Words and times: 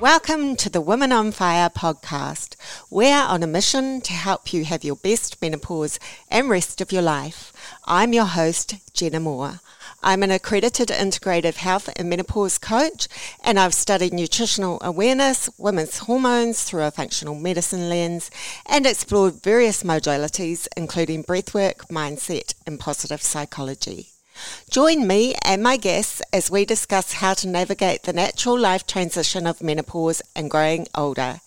Welcome 0.00 0.56
to 0.56 0.70
the 0.70 0.80
Women 0.80 1.12
on 1.12 1.30
Fire 1.30 1.68
podcast. 1.68 2.56
We're 2.88 3.14
on 3.14 3.42
a 3.42 3.46
mission 3.46 4.00
to 4.00 4.12
help 4.14 4.54
you 4.54 4.64
have 4.64 4.82
your 4.82 4.96
best 4.96 5.42
menopause 5.42 5.98
and 6.30 6.48
rest 6.48 6.80
of 6.80 6.90
your 6.90 7.02
life. 7.02 7.52
I'm 7.84 8.14
your 8.14 8.24
host, 8.24 8.76
Jenna 8.94 9.20
Moore. 9.20 9.60
I'm 10.02 10.22
an 10.22 10.30
accredited 10.30 10.88
integrative 10.88 11.56
health 11.56 11.90
and 11.94 12.08
menopause 12.08 12.56
coach, 12.56 13.06
and 13.44 13.58
I've 13.60 13.74
studied 13.74 14.14
nutritional 14.14 14.78
awareness, 14.82 15.50
women's 15.58 15.98
hormones 15.98 16.62
through 16.62 16.84
a 16.84 16.90
functional 16.90 17.34
medicine 17.34 17.90
lens, 17.90 18.30
and 18.64 18.86
explored 18.86 19.42
various 19.42 19.82
modalities, 19.82 20.66
including 20.76 21.24
breathwork, 21.24 21.88
mindset, 21.88 22.54
and 22.66 22.80
positive 22.80 23.20
psychology. 23.20 24.08
Join 24.70 25.06
me 25.06 25.34
and 25.44 25.62
my 25.62 25.76
guests 25.76 26.22
as 26.32 26.50
we 26.50 26.64
discuss 26.64 27.14
how 27.14 27.34
to 27.34 27.48
navigate 27.48 28.04
the 28.04 28.12
natural 28.14 28.58
life 28.58 28.86
transition 28.86 29.46
of 29.46 29.62
menopause 29.62 30.22
and 30.34 30.50
growing 30.50 30.86
older. 30.94 31.40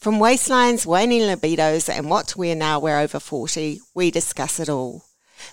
From 0.00 0.18
waistlines, 0.18 0.84
waning 0.84 1.22
libidos, 1.22 1.88
and 1.88 2.10
what 2.10 2.28
to 2.28 2.38
wear 2.38 2.56
now 2.56 2.80
we're 2.80 2.98
over 2.98 3.20
40, 3.20 3.80
we 3.94 4.10
discuss 4.10 4.58
it 4.58 4.68
all. 4.68 5.04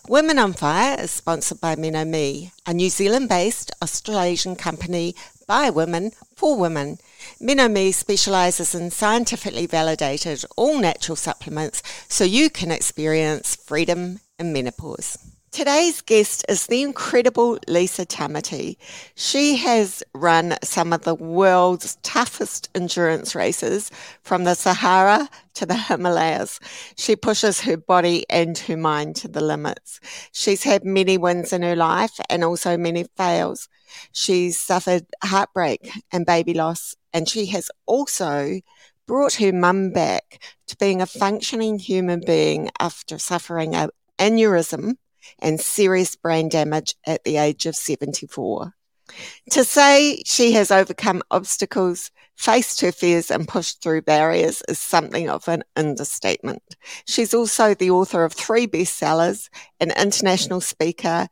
Women 0.07 0.39
on 0.39 0.53
Fire 0.53 0.97
is 0.99 1.11
sponsored 1.11 1.59
by 1.59 1.75
MenoMe, 1.75 2.51
a 2.65 2.73
New 2.73 2.89
Zealand 2.89 3.29
based 3.29 3.71
Australasian 3.81 4.55
company 4.55 5.15
by 5.47 5.69
women 5.69 6.11
for 6.35 6.57
women. 6.57 6.99
MenoMe 7.41 7.93
specialises 7.93 8.75
in 8.75 8.91
scientifically 8.91 9.65
validated 9.65 10.43
all 10.55 10.79
natural 10.79 11.15
supplements 11.15 11.81
so 12.07 12.23
you 12.23 12.49
can 12.49 12.71
experience 12.71 13.55
freedom 13.55 14.19
in 14.37 14.53
menopause. 14.53 15.17
Today's 15.51 16.01
guest 16.01 16.45
is 16.49 16.67
the 16.67 16.83
incredible 16.83 17.57
Lisa 17.67 18.05
Tamati. 18.05 18.75
She 19.15 19.55
has 19.55 20.03
run 20.13 20.57
some 20.61 20.93
of 20.93 21.01
the 21.01 21.15
world's 21.15 21.95
toughest 22.03 22.69
endurance 22.75 23.33
races 23.33 23.89
from 24.21 24.43
the 24.43 24.53
Sahara 24.53 25.29
to 25.55 25.65
the 25.65 25.73
Himalayas. 25.73 26.59
She 26.95 27.15
pushes 27.15 27.61
her 27.61 27.77
body 27.77 28.25
and 28.29 28.57
her 28.57 28.77
mind 28.77 29.15
to 29.17 29.27
the 29.27 29.41
limits. 29.41 29.99
She's 30.31 30.63
had 30.63 30.83
many 30.83 31.17
wins 31.17 31.53
in 31.53 31.63
her 31.63 31.77
life 31.77 32.19
and 32.29 32.43
also 32.43 32.77
many 32.77 33.05
fails. 33.15 33.69
She's 34.11 34.59
suffered 34.59 35.07
heartbreak 35.23 35.89
and 36.11 36.25
baby 36.25 36.53
loss, 36.53 36.93
and 37.13 37.27
she 37.27 37.47
has 37.47 37.71
also 37.87 38.59
brought 39.07 39.35
her 39.35 39.53
mum 39.53 39.91
back 39.91 40.39
to 40.67 40.77
being 40.77 41.01
a 41.01 41.07
functioning 41.07 41.79
human 41.79 42.21
being 42.23 42.69
after 42.79 43.17
suffering 43.17 43.73
an 43.73 43.89
aneurysm 44.19 44.97
and 45.39 45.59
serious 45.59 46.15
brain 46.15 46.49
damage 46.49 46.95
at 47.05 47.23
the 47.23 47.37
age 47.37 47.65
of 47.65 47.75
74. 47.75 48.73
To 49.51 49.63
say 49.63 50.21
she 50.25 50.51
has 50.53 50.69
overcome 50.69 51.23
obstacles, 51.31 52.11
faced 52.35 52.81
her 52.81 52.91
fears, 52.91 53.31
and 53.31 53.47
pushed 53.47 53.81
through 53.81 54.01
barriers 54.01 54.61
is 54.67 54.79
something 54.79 55.29
of 55.29 55.47
an 55.47 55.63
understatement. 55.75 56.61
She's 57.05 57.33
also 57.33 57.73
the 57.73 57.91
author 57.91 58.23
of 58.23 58.33
three 58.33 58.67
bestsellers, 58.67 59.49
an 59.79 59.91
international 59.91 60.61
speaker, 60.61 61.29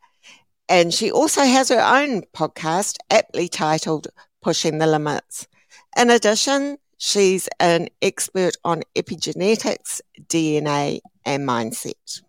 and 0.68 0.92
she 0.92 1.10
also 1.10 1.42
has 1.42 1.68
her 1.68 1.80
own 1.80 2.22
podcast, 2.34 2.96
aptly 3.10 3.48
titled 3.48 4.08
Pushing 4.42 4.78
the 4.78 4.86
Limits. 4.86 5.46
In 5.96 6.10
addition, 6.10 6.78
she's 6.98 7.48
an 7.60 7.88
expert 8.02 8.56
on 8.64 8.82
epigenetics, 8.96 10.00
DNA, 10.28 11.00
and 11.24 11.46
mindset. 11.46 12.22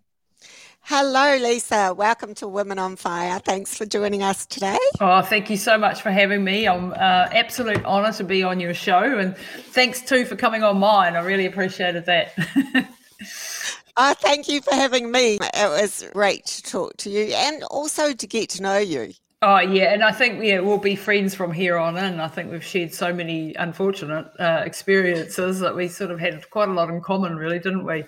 Hello, 0.89 1.35
Lisa. 1.35 1.93
Welcome 1.93 2.33
to 2.35 2.47
Women 2.47 2.79
on 2.79 2.95
Fire. 2.95 3.39
Thanks 3.39 3.75
for 3.77 3.85
joining 3.85 4.23
us 4.23 4.45
today. 4.45 4.77
Oh, 5.01 5.21
thank 5.21 5.49
you 5.49 5.57
so 5.57 5.77
much 5.77 6.01
for 6.01 6.11
having 6.11 6.45
me. 6.45 6.65
I'm 6.65 6.93
uh, 6.93 7.27
absolute 7.33 7.83
honour 7.83 8.13
to 8.13 8.23
be 8.23 8.41
on 8.41 8.61
your 8.61 8.73
show, 8.73 9.17
and 9.19 9.35
thanks 9.35 10.01
too 10.01 10.23
for 10.23 10.37
coming 10.37 10.63
on 10.63 10.77
mine. 10.77 11.17
I 11.17 11.25
really 11.25 11.45
appreciated 11.45 12.05
that. 12.05 12.31
oh, 13.97 14.13
thank 14.13 14.47
you 14.47 14.61
for 14.61 14.73
having 14.73 15.11
me. 15.11 15.37
It 15.41 15.69
was 15.69 16.05
great 16.13 16.45
to 16.45 16.63
talk 16.63 16.95
to 16.99 17.09
you 17.09 17.33
and 17.35 17.63
also 17.63 18.13
to 18.13 18.25
get 18.25 18.51
to 18.51 18.61
know 18.61 18.77
you. 18.77 19.11
Oh 19.41 19.59
yeah, 19.59 19.93
and 19.93 20.03
I 20.05 20.13
think 20.13 20.41
yeah 20.41 20.61
we'll 20.61 20.77
be 20.77 20.95
friends 20.95 21.35
from 21.35 21.51
here 21.51 21.77
on 21.77 21.97
in. 21.97 22.21
I 22.21 22.29
think 22.29 22.49
we've 22.49 22.63
shared 22.63 22.93
so 22.93 23.13
many 23.13 23.53
unfortunate 23.55 24.31
uh, 24.39 24.63
experiences 24.65 25.59
that 25.59 25.75
we 25.75 25.89
sort 25.89 26.11
of 26.11 26.19
had 26.21 26.49
quite 26.49 26.69
a 26.69 26.71
lot 26.71 26.89
in 26.89 27.01
common, 27.01 27.35
really, 27.35 27.59
didn't 27.59 27.85
we? 27.85 28.05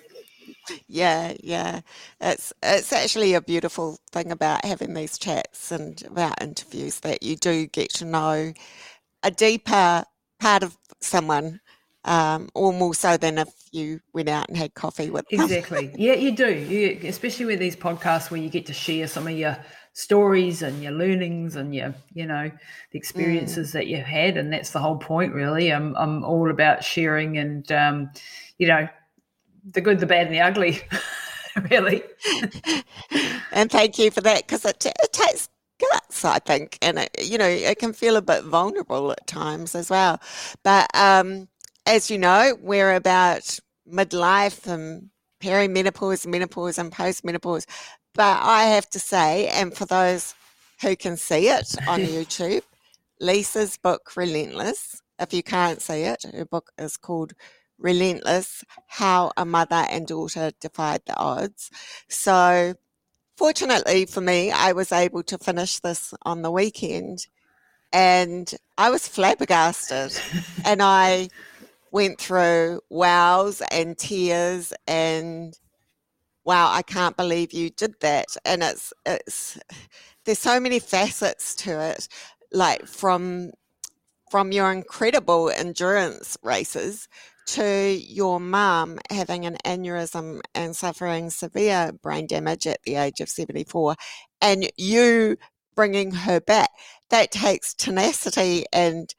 Yeah, 0.86 1.34
yeah. 1.42 1.80
It's 2.20 2.52
it's 2.62 2.92
actually 2.92 3.34
a 3.34 3.40
beautiful 3.40 3.98
thing 4.12 4.32
about 4.32 4.64
having 4.64 4.94
these 4.94 5.18
chats 5.18 5.72
and 5.72 6.02
about 6.06 6.42
interviews 6.42 7.00
that 7.00 7.22
you 7.22 7.36
do 7.36 7.66
get 7.66 7.90
to 7.94 8.04
know 8.04 8.52
a 9.22 9.30
deeper 9.30 10.04
part 10.38 10.62
of 10.62 10.76
someone, 11.00 11.60
um, 12.04 12.48
or 12.54 12.72
more 12.72 12.94
so 12.94 13.16
than 13.16 13.38
if 13.38 13.48
you 13.72 14.00
went 14.12 14.28
out 14.28 14.48
and 14.48 14.56
had 14.56 14.74
coffee 14.74 15.10
with 15.10 15.28
them. 15.28 15.42
Exactly. 15.42 15.92
Yeah, 15.96 16.14
you 16.14 16.32
do. 16.32 16.52
You, 16.52 16.98
especially 17.08 17.46
with 17.46 17.58
these 17.58 17.76
podcasts 17.76 18.30
where 18.30 18.40
you 18.40 18.48
get 18.48 18.66
to 18.66 18.72
share 18.72 19.06
some 19.06 19.26
of 19.26 19.36
your 19.36 19.58
stories 19.92 20.62
and 20.62 20.82
your 20.82 20.92
learnings 20.92 21.56
and 21.56 21.74
your 21.74 21.94
you 22.14 22.24
know 22.24 22.44
the 22.44 22.98
mm. 22.98 23.00
experiences 23.00 23.70
mm. 23.70 23.72
that 23.72 23.86
you've 23.88 24.06
had 24.06 24.36
and 24.36 24.52
that's 24.52 24.70
the 24.70 24.78
whole 24.78 24.96
point 24.96 25.34
really 25.34 25.72
i'm 25.72 25.96
i'm 25.96 26.24
all 26.24 26.48
about 26.48 26.84
sharing 26.84 27.36
and 27.38 27.72
um 27.72 28.08
you 28.56 28.68
know 28.68 28.88
the 29.64 29.80
good, 29.80 30.00
the 30.00 30.06
bad, 30.06 30.26
and 30.26 30.34
the 30.34 30.40
ugly, 30.40 30.80
really. 31.70 32.02
and 33.52 33.70
thank 33.70 33.98
you 33.98 34.10
for 34.10 34.20
that 34.20 34.46
because 34.46 34.64
it, 34.64 34.84
it 34.86 35.12
takes 35.12 35.48
guts, 35.78 36.24
I 36.24 36.38
think, 36.38 36.78
and 36.82 36.98
it, 36.98 37.10
you 37.22 37.38
know 37.38 37.48
it 37.48 37.78
can 37.78 37.92
feel 37.92 38.16
a 38.16 38.22
bit 38.22 38.44
vulnerable 38.44 39.12
at 39.12 39.26
times 39.26 39.74
as 39.74 39.90
well. 39.90 40.20
But 40.62 40.90
um, 40.94 41.48
as 41.86 42.10
you 42.10 42.18
know, 42.18 42.56
we're 42.60 42.94
about 42.94 43.58
midlife 43.90 44.66
and 44.66 45.10
perimenopause, 45.40 46.26
menopause, 46.26 46.78
and 46.78 46.92
postmenopause. 46.92 47.66
But 48.14 48.40
I 48.42 48.64
have 48.64 48.88
to 48.90 48.98
say, 48.98 49.48
and 49.48 49.74
for 49.76 49.86
those 49.86 50.34
who 50.80 50.96
can 50.96 51.16
see 51.16 51.48
it 51.48 51.74
on 51.88 52.00
YouTube, 52.00 52.62
Lisa's 53.20 53.76
book 53.76 54.16
Relentless. 54.16 55.02
If 55.18 55.34
you 55.34 55.42
can't 55.42 55.82
see 55.82 56.02
it, 56.02 56.24
her 56.32 56.46
book 56.46 56.70
is 56.78 56.96
called 56.96 57.34
relentless 57.80 58.64
how 58.86 59.32
a 59.36 59.44
mother 59.44 59.86
and 59.90 60.06
daughter 60.06 60.52
defied 60.60 61.02
the 61.06 61.16
odds. 61.16 61.70
So, 62.08 62.74
fortunately 63.36 64.06
for 64.06 64.20
me, 64.20 64.50
I 64.50 64.72
was 64.72 64.92
able 64.92 65.22
to 65.24 65.38
finish 65.38 65.80
this 65.80 66.14
on 66.22 66.42
the 66.42 66.50
weekend 66.50 67.26
and 67.92 68.52
I 68.78 68.90
was 68.90 69.08
flabbergasted. 69.08 70.12
and 70.64 70.82
I 70.82 71.28
went 71.90 72.20
through 72.20 72.80
wows 72.88 73.62
and 73.70 73.96
tears 73.98 74.72
and 74.86 75.58
wow, 76.44 76.70
I 76.72 76.82
can't 76.82 77.16
believe 77.16 77.52
you 77.52 77.70
did 77.70 77.94
that. 78.00 78.26
And 78.44 78.62
it's, 78.62 78.92
it's, 79.06 79.58
there's 80.24 80.38
so 80.38 80.60
many 80.60 80.78
facets 80.78 81.54
to 81.56 81.80
it, 81.80 82.08
like 82.52 82.86
from 82.86 83.52
from 84.30 84.52
your 84.52 84.70
incredible 84.70 85.50
endurance 85.50 86.38
races 86.44 87.08
to 87.54 87.98
your 88.06 88.38
mum 88.40 88.98
having 89.10 89.44
an 89.44 89.56
aneurysm 89.64 90.40
and 90.54 90.76
suffering 90.76 91.30
severe 91.30 91.92
brain 92.02 92.26
damage 92.26 92.66
at 92.66 92.82
the 92.84 92.94
age 92.96 93.20
of 93.20 93.28
74 93.28 93.96
and 94.40 94.70
you 94.76 95.36
bringing 95.74 96.12
her 96.12 96.40
back 96.40 96.70
that 97.10 97.32
takes 97.32 97.74
tenacity 97.74 98.64
and 98.72 99.14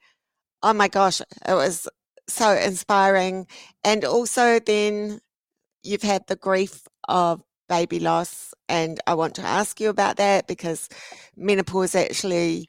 oh 0.62 0.72
my 0.72 0.88
gosh 0.88 1.20
it 1.20 1.54
was 1.54 1.88
so 2.28 2.52
inspiring. 2.52 3.46
And 3.84 4.04
also 4.04 4.58
then 4.58 5.20
you've 5.82 6.02
had 6.02 6.26
the 6.26 6.36
grief 6.36 6.86
of 7.08 7.42
baby 7.68 7.98
loss 7.98 8.52
and 8.68 9.00
i 9.06 9.14
want 9.14 9.34
to 9.34 9.42
ask 9.42 9.80
you 9.80 9.88
about 9.88 10.16
that 10.18 10.46
because 10.46 10.88
menopause 11.36 11.94
actually 11.94 12.68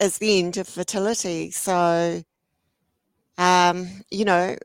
is 0.00 0.18
the 0.18 0.38
end 0.38 0.56
of 0.56 0.68
fertility. 0.68 1.50
So 1.50 2.22
um, 3.38 3.88
you 4.10 4.24
know, 4.24 4.56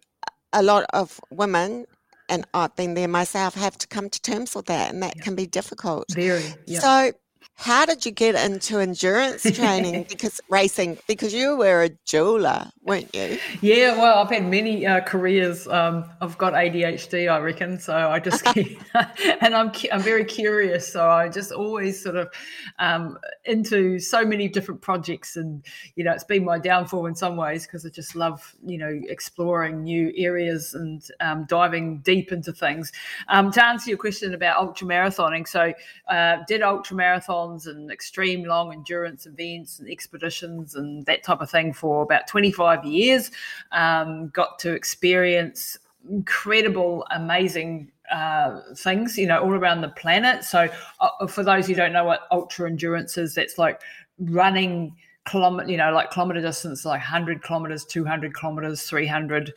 a 0.54 0.64
lot 0.64 0.86
of 0.94 1.20
women, 1.32 1.86
and 2.30 2.46
uh, 2.54 2.60
I've 2.60 2.76
been 2.76 2.94
there 2.94 3.08
myself, 3.08 3.56
have 3.56 3.78
to 3.80 3.88
come 3.88 4.10
to 4.10 4.22
terms 4.22 4.56
with 4.56 4.66
that, 4.68 4.94
and 4.94 5.04
that 5.04 5.20
can 5.22 5.36
be 5.36 5.46
difficult. 5.46 6.06
Very. 6.14 6.44
So, 6.80 7.12
How 7.56 7.86
did 7.86 8.06
you 8.06 8.12
get 8.12 8.36
into 8.36 8.80
endurance 8.80 9.44
training? 9.44 10.04
because 10.10 10.42
racing, 10.50 10.98
because 11.08 11.34
you 11.34 11.56
were 11.56 11.84
a 11.84 11.90
jeweler, 12.04 12.70
weren't 12.82 13.14
you? 13.16 13.38
Yeah, 13.62 13.98
well, 13.98 14.18
I've 14.18 14.30
had 14.30 14.46
many 14.46 14.86
uh, 14.86 15.02
careers. 15.02 15.68
Um, 15.68 16.06
I've 16.20 16.38
got 16.38 16.54
ADHD, 16.54 17.32
I 17.32 17.40
reckon. 17.40 17.80
So 17.80 17.96
I 17.96 18.20
just 18.20 18.44
keep, 18.46 18.82
and 19.42 19.56
I'm 19.56 19.72
I'm 19.92 20.02
very 20.02 20.26
curious. 20.26 20.92
So 20.92 21.10
I 21.10 21.30
just 21.30 21.52
always 21.52 22.04
sort 22.04 22.18
of 22.18 22.34
um, 22.80 23.18
into 23.46 24.00
so 24.00 24.26
many 24.26 24.50
different 24.50 24.82
projects, 24.82 25.38
and 25.38 25.64
you 25.96 26.04
know, 26.04 26.12
it's 26.12 26.26
been 26.26 26.44
my 26.44 26.60
downfall 26.60 27.06
in 27.06 27.16
some 27.16 27.38
ways 27.38 27.66
because 27.66 27.86
I 27.86 27.90
just 27.90 28.16
love 28.16 28.56
you 28.66 28.78
know 28.78 29.00
exploring 29.08 29.84
new 29.84 30.12
areas 30.18 30.74
and 30.74 31.02
um, 31.22 31.46
diving 31.48 32.00
deep 32.00 32.32
into 32.32 32.52
things. 32.52 32.92
Um, 33.30 33.52
to 33.52 33.64
answer 33.64 33.90
your 33.90 34.00
question 34.00 34.34
about 34.34 34.58
ultra 34.58 34.88
marathoning, 34.88 35.48
so 35.48 35.74
uh, 36.10 36.38
did 36.48 36.62
ultra 36.62 36.98
marathons 37.34 37.68
and 37.68 37.92
extreme 37.92 38.44
long 38.44 38.74
endurance 38.74 39.26
events 39.26 39.80
and 39.80 39.90
expeditions 39.90 40.76
and 40.76 41.06
that 41.06 41.24
type 41.24 41.42
of 41.42 41.50
thing 41.50 41.74
for 41.74 42.04
about 42.04 42.28
25 42.28 42.86
years. 42.86 43.32
Um, 43.72 44.30
got 44.30 44.60
to 44.60 44.74
experience 44.74 45.78
incredible, 46.10 47.06
amazing 47.12 47.92
uh, 48.12 48.60
things, 48.76 49.18
you 49.18 49.26
know, 49.26 49.42
all 49.42 49.54
around 49.54 49.82
the 49.82 49.90
planet. 49.90 50.44
So, 50.44 50.70
uh, 51.00 51.28
for 51.28 51.44
those 51.44 51.68
who 51.68 51.74
don't 51.74 51.94
know 51.94 52.04
what 52.04 52.22
ultra 52.32 52.70
endurance 52.70 53.18
is, 53.18 53.36
that's 53.36 53.58
like 53.58 53.82
running 54.20 54.96
kilometer, 55.26 55.72
you 55.72 55.78
know, 55.78 55.94
like 55.94 56.12
kilometer 56.12 56.42
distance, 56.42 56.86
like 56.86 57.00
100 57.00 57.42
kilometers, 57.42 57.86
200 57.86 58.34
kilometers, 58.36 58.84
300 58.84 59.54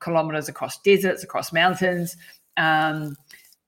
kilometers 0.00 0.48
across 0.48 0.78
deserts, 0.78 1.22
across 1.22 1.52
mountains. 1.52 2.16
Um, 2.56 3.16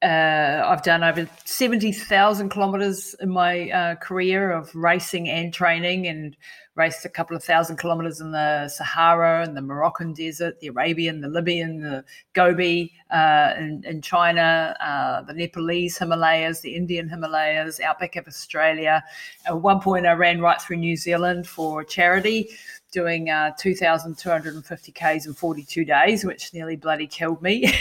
uh, 0.03 0.63
I've 0.65 0.83
done 0.83 1.03
over 1.03 1.29
70,000 1.45 2.49
kilometers 2.51 3.15
in 3.21 3.31
my 3.31 3.71
uh, 3.71 3.95
career 3.97 4.53
of 4.53 4.75
racing 4.75 5.29
and 5.29 5.53
training 5.53 6.07
and 6.07 6.37
raced 6.77 7.05
a 7.05 7.09
couple 7.09 7.37
of 7.37 7.43
thousand 7.43 7.77
kilometers 7.77 8.21
in 8.21 8.31
the 8.31 8.69
Sahara 8.69 9.43
and 9.43 9.57
the 9.57 9.61
Moroccan 9.61 10.13
desert, 10.13 10.61
the 10.61 10.69
Arabian, 10.69 11.21
the 11.21 11.29
Libyan, 11.29 11.81
the 11.81 12.05
Gobi 12.35 12.93
uh, 13.11 13.55
in, 13.59 13.83
in, 13.85 14.01
China, 14.01 14.77
uh, 14.81 15.23
the 15.23 15.33
Nepalese 15.33 15.99
Himalayas, 15.99 16.61
the 16.61 16.77
Indian 16.77 17.09
Himalayas, 17.09 17.81
outback 17.81 18.15
of 18.15 18.29
Australia. 18.29 19.03
At 19.47 19.61
one 19.61 19.81
point, 19.81 20.07
I 20.07 20.13
ran 20.13 20.41
right 20.41 20.63
through 20.63 20.77
New 20.77 20.97
Zealand 20.97 21.49
for 21.49 21.83
charity 21.83 22.51
doing 22.93 23.31
uh, 23.31 23.53
2,250 23.59 24.93
Ks 24.93 25.27
in 25.27 25.35
42 25.35 25.85
days, 25.85 26.25
which 26.25 26.53
nearly 26.55 26.77
bloody 26.77 27.07
killed 27.07 27.43
me. 27.43 27.67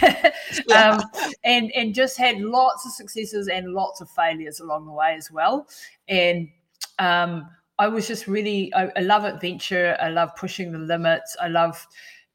um, 0.76 1.02
and, 1.44 1.72
and 1.72 1.94
just 1.94 2.18
had 2.18 2.40
lots 2.40 2.86
of 2.86 2.92
successes 2.92 3.48
and 3.48 3.74
lots 3.74 4.02
of 4.02 4.10
failures 4.10 4.60
along 4.60 4.86
the 4.86 4.92
way 4.92 5.16
as 5.16 5.32
well. 5.32 5.68
And 6.08 6.50
um, 7.00 7.50
I 7.80 7.88
was 7.88 8.08
just 8.08 8.28
really, 8.28 8.74
I, 8.74 8.90
I 8.96 9.02
love 9.02 9.24
adventure. 9.24 9.98
I 10.02 10.10
love 10.10 10.36
pushing 10.36 10.72
the 10.72 10.80
limits. 10.80 11.36
I 11.42 11.48
love 11.48 11.86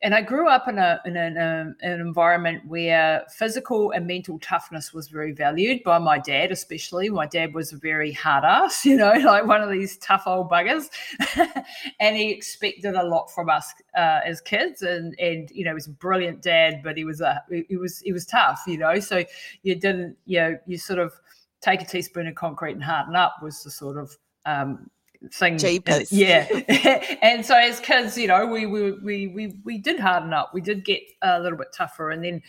and 0.02 0.14
I 0.14 0.20
grew 0.20 0.49
up 0.49 0.66
in 0.66 0.78
a 0.78 1.00
in 1.04 1.16
an, 1.16 1.38
um, 1.38 1.76
an, 1.81 2.00
environment 2.00 2.66
where 2.66 3.25
physical 3.31 3.93
and 3.93 4.06
mental 4.06 4.38
toughness 4.40 4.93
was 4.93 5.08
very 5.08 5.32
valued 5.32 5.84
by 5.84 5.99
my 5.99 6.19
dad, 6.19 6.50
especially. 6.50 7.08
My 7.08 7.26
dad 7.26 7.54
was 7.54 7.72
a 7.72 7.76
very 7.76 8.12
hard 8.12 8.44
ass, 8.44 8.84
you 8.84 8.96
know, 8.96 9.12
like 9.12 9.46
one 9.46 9.62
of 9.62 9.70
these 9.70 9.96
tough 9.99 10.25
old 10.26 10.50
buggers, 10.50 10.90
and 12.00 12.16
he 12.16 12.31
expected 12.31 12.94
a 12.94 13.02
lot 13.04 13.31
from 13.31 13.49
us 13.49 13.72
uh, 13.96 14.20
as 14.25 14.40
kids. 14.40 14.82
And 14.82 15.19
and 15.20 15.50
you 15.52 15.64
know, 15.64 15.70
he 15.70 15.75
was 15.75 15.87
a 15.87 15.90
brilliant 15.90 16.43
dad, 16.43 16.82
but 16.82 16.96
he 16.96 17.05
was 17.05 17.20
a 17.20 17.43
he 17.69 17.76
was 17.76 18.00
he 18.00 18.12
was 18.12 18.26
tough, 18.26 18.62
you 18.66 18.78
know. 18.78 18.98
So 18.98 19.25
you 19.62 19.76
didn't, 19.76 20.16
you 20.26 20.40
know, 20.40 20.58
you 20.66 20.78
sort 20.78 20.98
of 20.98 21.12
take 21.60 21.81
a 21.81 21.87
teaspoon 21.87 22.26
of 22.26 22.34
concrete 22.34 22.72
and 22.72 22.82
harden 22.82 23.14
up 23.14 23.37
was 23.40 23.62
the 23.62 23.70
sort 23.70 23.96
of 23.96 24.16
um, 24.46 24.90
thing. 25.30 25.58
Jeepers. 25.58 26.12
Yeah. 26.12 26.46
and 27.22 27.44
so 27.44 27.56
as 27.56 27.80
kids, 27.80 28.16
you 28.16 28.28
know, 28.28 28.46
we, 28.46 28.66
we 28.66 28.92
we 28.92 29.26
we 29.28 29.54
we 29.64 29.78
did 29.78 30.00
harden 30.00 30.32
up. 30.32 30.52
We 30.52 30.60
did 30.60 30.84
get 30.84 31.02
a 31.22 31.40
little 31.40 31.58
bit 31.58 31.69
tougher. 31.76 32.10
And 32.10 32.24
then 32.24 32.42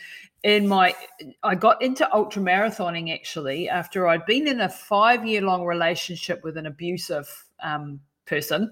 in 0.43 0.67
my 0.67 0.95
I 1.43 1.55
got 1.55 1.81
into 1.81 2.11
ultra 2.13 2.41
marathoning 2.41 3.13
actually 3.13 3.69
after 3.69 4.07
I'd 4.07 4.25
been 4.25 4.47
in 4.47 4.61
a 4.61 4.69
five 4.69 5.25
year 5.25 5.41
long 5.41 5.65
relationship 5.65 6.43
with 6.43 6.57
an 6.57 6.65
abusive 6.65 7.27
um, 7.61 7.99
person 8.25 8.71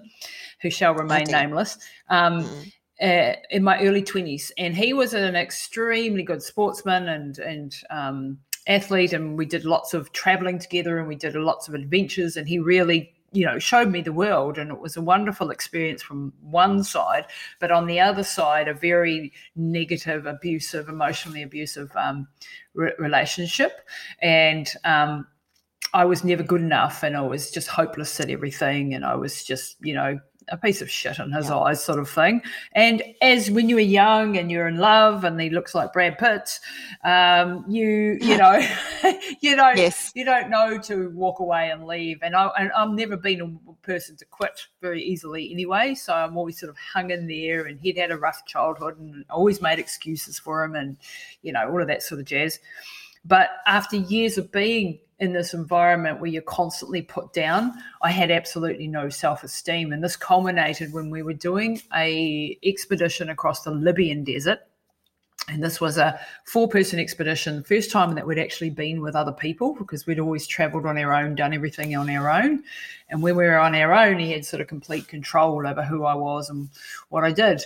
who 0.60 0.70
shall 0.70 0.94
remain 0.94 1.24
nameless. 1.30 1.78
Um, 2.08 2.44
mm. 2.44 2.72
Uh, 3.02 3.34
in 3.50 3.64
my 3.64 3.80
early 3.80 4.02
20s 4.02 4.52
and 4.58 4.76
he 4.76 4.92
was 4.92 5.12
an 5.12 5.34
extremely 5.34 6.22
good 6.22 6.40
sportsman 6.40 7.08
and 7.08 7.38
and 7.38 7.78
um, 7.90 8.38
athlete 8.68 9.12
and 9.12 9.36
we 9.36 9.44
did 9.44 9.64
lots 9.64 9.92
of 9.92 10.12
traveling 10.12 10.56
together 10.56 10.98
and 10.98 11.08
we 11.08 11.16
did 11.16 11.34
lots 11.34 11.66
of 11.66 11.74
adventures 11.74 12.36
and 12.36 12.46
he 12.46 12.60
really 12.60 13.12
you 13.32 13.44
know 13.44 13.58
showed 13.58 13.90
me 13.90 14.00
the 14.02 14.12
world 14.12 14.58
and 14.58 14.70
it 14.70 14.80
was 14.80 14.96
a 14.96 15.02
wonderful 15.02 15.50
experience 15.50 16.02
from 16.02 16.32
one 16.42 16.84
side 16.84 17.24
but 17.60 17.70
on 17.70 17.86
the 17.86 17.98
other 17.98 18.22
side 18.22 18.68
a 18.68 18.74
very 18.74 19.32
negative 19.56 20.26
abusive 20.26 20.88
emotionally 20.88 21.42
abusive 21.42 21.90
um, 21.96 22.28
re- 22.74 22.92
relationship. 22.98 23.80
And 24.20 24.70
um, 24.84 25.26
i 25.94 26.04
was 26.04 26.24
never 26.24 26.42
good 26.42 26.60
enough 26.60 27.02
and 27.02 27.16
i 27.16 27.20
was 27.20 27.50
just 27.50 27.68
hopeless 27.68 28.18
at 28.20 28.30
everything 28.30 28.94
and 28.94 29.04
i 29.04 29.14
was 29.14 29.44
just 29.44 29.76
you 29.82 29.94
know 29.94 30.18
a 30.48 30.56
piece 30.56 30.82
of 30.82 30.90
shit 30.90 31.18
in 31.18 31.32
his 31.32 31.48
yeah. 31.48 31.56
eyes, 31.56 31.82
sort 31.82 31.98
of 31.98 32.08
thing. 32.08 32.42
And 32.72 33.02
as 33.20 33.50
when 33.50 33.68
you 33.68 33.76
were 33.76 33.80
young 33.80 34.36
and 34.36 34.50
you're 34.50 34.68
in 34.68 34.76
love, 34.76 35.24
and 35.24 35.40
he 35.40 35.50
looks 35.50 35.74
like 35.74 35.92
Brad 35.92 36.18
Pitt, 36.18 36.58
um, 37.04 37.64
you 37.68 38.18
you 38.20 38.36
know 38.36 38.60
you 39.40 39.56
don't 39.56 39.76
yes. 39.76 40.12
you 40.14 40.24
don't 40.24 40.50
know 40.50 40.78
to 40.78 41.10
walk 41.10 41.40
away 41.40 41.70
and 41.70 41.86
leave. 41.86 42.18
And 42.22 42.34
I 42.34 42.50
and 42.58 42.70
I've 42.72 42.90
never 42.90 43.16
been 43.16 43.60
a 43.68 43.72
person 43.86 44.16
to 44.16 44.24
quit 44.26 44.60
very 44.80 45.02
easily 45.02 45.50
anyway, 45.52 45.94
so 45.94 46.14
I'm 46.14 46.36
always 46.36 46.58
sort 46.58 46.70
of 46.70 46.76
hung 46.78 47.10
in 47.10 47.26
there. 47.26 47.66
And 47.66 47.80
he'd 47.80 47.98
had 47.98 48.10
a 48.10 48.18
rough 48.18 48.44
childhood, 48.46 48.98
and 48.98 49.24
always 49.30 49.60
made 49.60 49.78
excuses 49.78 50.38
for 50.38 50.64
him, 50.64 50.74
and 50.74 50.96
you 51.42 51.52
know 51.52 51.68
all 51.70 51.80
of 51.80 51.88
that 51.88 52.02
sort 52.02 52.20
of 52.20 52.26
jazz. 52.26 52.58
But 53.24 53.50
after 53.66 53.96
years 53.96 54.38
of 54.38 54.50
being 54.50 54.98
in 55.18 55.32
this 55.32 55.54
environment 55.54 56.20
where 56.20 56.30
you're 56.30 56.42
constantly 56.42 57.02
put 57.02 57.32
down, 57.32 57.72
I 58.02 58.10
had 58.10 58.32
absolutely 58.32 58.88
no 58.88 59.08
self-esteem. 59.08 59.92
And 59.92 60.02
this 60.02 60.16
culminated 60.16 60.92
when 60.92 61.10
we 61.10 61.22
were 61.22 61.32
doing 61.32 61.80
a 61.94 62.58
expedition 62.64 63.30
across 63.30 63.62
the 63.62 63.70
Libyan 63.70 64.24
desert. 64.24 64.58
And 65.48 65.62
this 65.62 65.80
was 65.80 65.98
a 65.98 66.20
four-person 66.46 66.98
expedition, 66.98 67.64
first 67.64 67.90
time 67.90 68.14
that 68.14 68.26
we'd 68.26 68.38
actually 68.38 68.70
been 68.70 69.00
with 69.00 69.16
other 69.16 69.32
people 69.32 69.74
because 69.74 70.06
we'd 70.06 70.20
always 70.20 70.46
traveled 70.46 70.86
on 70.86 70.98
our 70.98 71.12
own, 71.12 71.34
done 71.34 71.52
everything 71.52 71.96
on 71.96 72.10
our 72.10 72.30
own. 72.30 72.62
And 73.08 73.22
when 73.22 73.36
we 73.36 73.44
were 73.44 73.58
on 73.58 73.74
our 73.74 73.92
own, 73.92 74.18
he 74.18 74.32
had 74.32 74.44
sort 74.44 74.60
of 74.60 74.68
complete 74.68 75.08
control 75.08 75.66
over 75.66 75.82
who 75.84 76.04
I 76.04 76.14
was 76.14 76.48
and 76.48 76.68
what 77.08 77.24
I 77.24 77.32
did. 77.32 77.62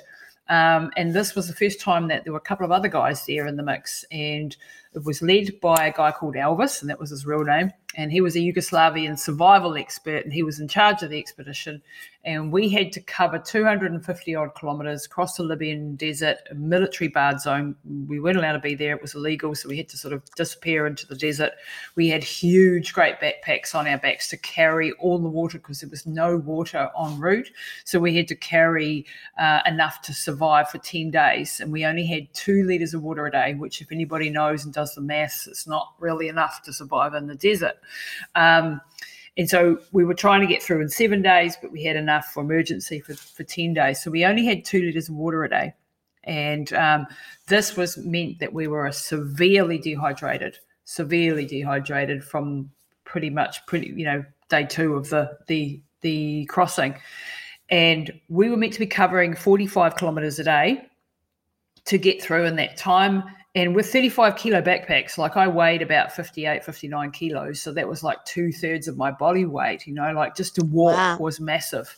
Um, 0.48 0.90
and 0.96 1.12
this 1.12 1.34
was 1.34 1.48
the 1.48 1.54
first 1.54 1.81
time 1.81 2.08
that 2.08 2.25
there 2.25 2.32
were 2.32 2.38
a 2.38 2.43
couple 2.43 2.64
of 2.64 2.72
other 2.72 2.88
guys 2.88 3.26
there 3.26 3.46
in 3.46 3.56
the 3.56 3.62
mix. 3.62 4.04
And 4.10 4.56
it 4.94 5.04
was 5.04 5.20
led 5.22 5.60
by 5.60 5.87
a 5.87 5.93
guy 5.93 6.12
called 6.12 6.34
Elvis, 6.34 6.81
and 6.81 6.88
that 6.88 7.00
was 7.00 7.10
his 7.10 7.26
real 7.26 7.44
name. 7.44 7.72
And 7.96 8.12
he 8.12 8.20
was 8.20 8.37
a 8.37 8.40
Yugoslavian 8.40 9.19
survival 9.19 9.76
expert, 9.76 10.25
and 10.25 10.32
he 10.32 10.43
was 10.43 10.60
in 10.60 10.69
charge 10.69 11.02
of 11.02 11.10
the 11.10 11.19
expedition 11.19 11.82
and 12.26 12.50
we 12.50 12.69
had 12.69 12.90
to 12.90 13.00
cover 13.00 13.38
250 13.38 14.34
odd 14.34 14.50
kilometres 14.58 15.06
across 15.06 15.37
the 15.37 15.44
Libyan 15.44 15.94
desert, 15.94 16.38
a 16.50 16.55
military 16.56 17.06
barred 17.06 17.40
zone. 17.40 17.76
We 18.08 18.19
weren't 18.19 18.37
allowed 18.37 18.55
to 18.55 18.58
be 18.58 18.75
there; 18.75 18.96
it 18.96 19.00
was 19.00 19.14
illegal, 19.14 19.55
so 19.55 19.69
we 19.69 19.76
had 19.76 19.88
to 19.90 19.96
sort 19.96 20.12
of 20.12 20.23
disappear 20.34 20.88
into 20.88 21.06
the 21.06 21.14
desert. 21.14 21.52
We 21.94 22.08
had 22.08 22.25
huge, 22.25 22.93
great 22.93 23.20
backpacks 23.20 23.76
on 23.76 23.87
our 23.87 23.96
backs 23.96 24.28
to 24.31 24.37
carry 24.37 24.90
all 24.94 25.20
the 25.20 25.29
water 25.29 25.58
because 25.58 25.81
there 25.81 25.89
was 25.89 26.05
no 26.05 26.36
water 26.36 26.91
en 27.00 27.20
route. 27.20 27.48
So 27.84 28.00
we 28.00 28.17
had 28.17 28.27
to 28.29 28.34
carry 28.34 29.06
uh, 29.39 29.60
enough 29.65 30.03
to 30.03 30.12
survive 30.12 30.69
for 30.69 30.79
10 30.79 31.12
days, 31.12 31.60
and 31.60 31.70
we 31.70 31.86
only 31.86 32.06
had 32.06 32.34
two 32.34 32.65
litres 32.65 32.93
of 32.93 33.05
water 33.05 33.27
a 33.27 33.31
day, 33.31 33.55
which, 33.55 33.81
if 33.81 33.93
anybody 33.93 34.31
knows 34.31 34.65
and 34.65 34.74
does 34.74 34.96
the 34.96 35.00
maths, 35.00 35.46
it's 35.46 35.69
not 35.69 35.94
really 36.00 36.27
enough 36.27 36.60
to 36.65 36.72
survive 36.72 37.15
in 37.15 37.29
the 37.29 37.36
desert. 37.36 37.77
Um, 38.34 38.81
and 39.36 39.50
so 39.50 39.78
we 39.93 40.05
were 40.05 40.14
trying 40.14 40.40
to 40.40 40.46
get 40.46 40.62
through 40.62 40.81
in 40.81 40.88
seven 40.88 41.20
days, 41.20 41.56
but 41.60 41.70
we 41.70 41.84
had 41.84 41.96
enough 41.96 42.26
for 42.26 42.43
emergency 42.43 43.00
for, 43.00 43.14
for 43.14 43.44
10 43.44 43.74
days. 43.74 44.02
So 44.02 44.10
we 44.10 44.24
only 44.24 44.46
had 44.46 44.64
two 44.64 44.81
litres 44.81 45.08
of 45.08 45.14
water 45.14 45.44
a 45.44 45.50
day. 45.50 45.74
And 46.24 46.72
um, 46.72 47.06
this 47.46 47.76
was 47.76 47.98
meant 47.98 48.38
that 48.38 48.52
we 48.52 48.66
were 48.66 48.90
severely 48.93 49.78
dehydrated, 49.78 50.58
severely 50.84 51.44
dehydrated 51.44 52.24
from 52.24 52.70
pretty 53.05 53.31
much 53.31 53.64
pretty, 53.66 53.88
you 53.88 54.05
know, 54.05 54.24
day 54.48 54.64
two 54.64 54.94
of 54.94 55.10
the 55.10 55.38
the 55.46 55.81
the 56.00 56.46
crossing. 56.46 56.96
And 57.69 58.19
we 58.28 58.48
were 58.48 58.56
meant 58.56 58.72
to 58.72 58.78
be 58.78 58.86
covering 58.86 59.34
45 59.34 59.96
kilometers 59.96 60.38
a 60.38 60.44
day 60.44 60.86
to 61.84 61.98
get 61.98 62.22
through 62.22 62.44
in 62.44 62.56
that 62.56 62.76
time 62.76 63.22
and 63.56 63.75
with 63.75 63.91
35 63.91 64.36
kilo 64.36 64.63
backpacks 64.63 65.19
like 65.19 65.36
i 65.36 65.48
weighed 65.48 65.82
about 65.82 66.13
58 66.13 66.65
59 66.65 67.10
kilos 67.10 67.60
so 67.60 67.72
that 67.72 67.89
was 67.89 68.05
like 68.05 68.25
two 68.25 68.53
thirds 68.53 68.86
of 68.86 68.96
my 68.96 69.10
body 69.10 69.44
weight 69.44 69.86
you 69.86 69.94
know 69.94 70.13
like 70.13 70.36
just 70.36 70.55
to 70.55 70.65
walk 70.67 70.94
wow. 70.94 71.19
was 71.19 71.41
massive 71.41 71.96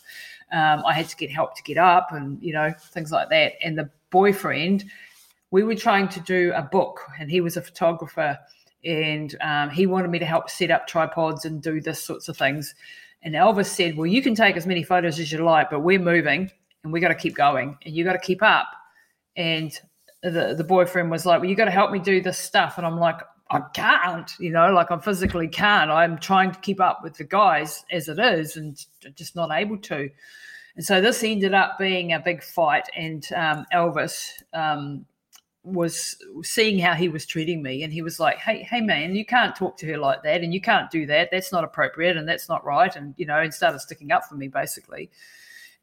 um, 0.51 0.83
i 0.87 0.93
had 0.93 1.07
to 1.07 1.15
get 1.15 1.29
help 1.29 1.55
to 1.55 1.61
get 1.61 1.77
up 1.77 2.07
and 2.11 2.41
you 2.41 2.53
know 2.53 2.73
things 2.91 3.11
like 3.11 3.29
that 3.29 3.53
and 3.63 3.77
the 3.77 3.87
boyfriend 4.09 4.85
we 5.51 5.63
were 5.63 5.75
trying 5.75 6.07
to 6.07 6.19
do 6.21 6.51
a 6.55 6.63
book 6.63 7.01
and 7.19 7.29
he 7.29 7.41
was 7.41 7.57
a 7.57 7.61
photographer 7.61 8.39
and 8.85 9.35
um, 9.41 9.69
he 9.69 9.85
wanted 9.85 10.09
me 10.09 10.19
to 10.19 10.25
help 10.25 10.49
set 10.49 10.71
up 10.71 10.87
tripods 10.87 11.45
and 11.45 11.61
do 11.61 11.81
this 11.81 12.01
sorts 12.01 12.29
of 12.29 12.37
things. 12.37 12.75
And 13.21 13.35
Elvis 13.35 13.65
said, 13.67 13.97
"Well, 13.97 14.07
you 14.07 14.21
can 14.21 14.35
take 14.35 14.55
as 14.55 14.65
many 14.65 14.83
photos 14.83 15.19
as 15.19 15.31
you 15.31 15.39
like, 15.39 15.69
but 15.69 15.81
we're 15.81 15.99
moving, 15.99 16.49
and 16.83 16.93
we 16.93 17.01
got 17.01 17.09
to 17.09 17.15
keep 17.15 17.35
going, 17.35 17.77
and 17.85 17.93
you 17.93 18.03
got 18.05 18.13
to 18.13 18.19
keep 18.19 18.41
up." 18.41 18.67
And 19.35 19.77
the 20.21 20.53
the 20.57 20.63
boyfriend 20.63 21.11
was 21.11 21.25
like, 21.25 21.41
"Well, 21.41 21.49
you 21.49 21.55
got 21.55 21.65
to 21.65 21.71
help 21.71 21.91
me 21.91 21.99
do 21.99 22.21
this 22.21 22.37
stuff," 22.37 22.77
and 22.77 22.85
I'm 22.85 22.99
like, 22.99 23.21
"I 23.49 23.61
can't, 23.73 24.31
you 24.39 24.51
know, 24.51 24.71
like 24.71 24.91
I 24.91 24.97
physically 24.99 25.47
can't. 25.47 25.89
I'm 25.91 26.17
trying 26.17 26.51
to 26.51 26.59
keep 26.59 26.81
up 26.81 27.01
with 27.03 27.15
the 27.15 27.23
guys 27.23 27.83
as 27.91 28.09
it 28.09 28.19
is, 28.19 28.57
and 28.57 28.77
just 29.15 29.35
not 29.35 29.51
able 29.51 29.77
to." 29.77 30.09
And 30.75 30.85
so 30.85 31.01
this 31.01 31.23
ended 31.23 31.53
up 31.53 31.77
being 31.77 32.13
a 32.13 32.19
big 32.19 32.43
fight, 32.43 32.87
and 32.95 33.27
um, 33.35 33.65
Elvis 33.73 34.31
um, 34.53 35.05
was 35.63 36.17
seeing 36.41 36.79
how 36.79 36.93
he 36.93 37.09
was 37.09 37.25
treating 37.25 37.61
me 37.61 37.83
and 37.83 37.91
he 37.91 38.01
was 38.01 38.19
like 38.19 38.37
hey 38.37 38.63
hey 38.63 38.79
man 38.79 39.13
you 39.13 39.25
can't 39.25 39.55
talk 39.55 39.77
to 39.77 39.85
her 39.85 39.97
like 39.97 40.23
that 40.23 40.41
and 40.41 40.53
you 40.53 40.61
can't 40.61 40.89
do 40.89 41.05
that 41.05 41.29
that's 41.31 41.51
not 41.51 41.65
appropriate 41.65 42.15
and 42.15 42.27
that's 42.27 42.47
not 42.47 42.63
right 42.65 42.95
and 42.95 43.13
you 43.17 43.25
know 43.25 43.39
and 43.39 43.53
started 43.53 43.79
sticking 43.79 44.11
up 44.11 44.23
for 44.25 44.35
me 44.35 44.47
basically 44.47 45.09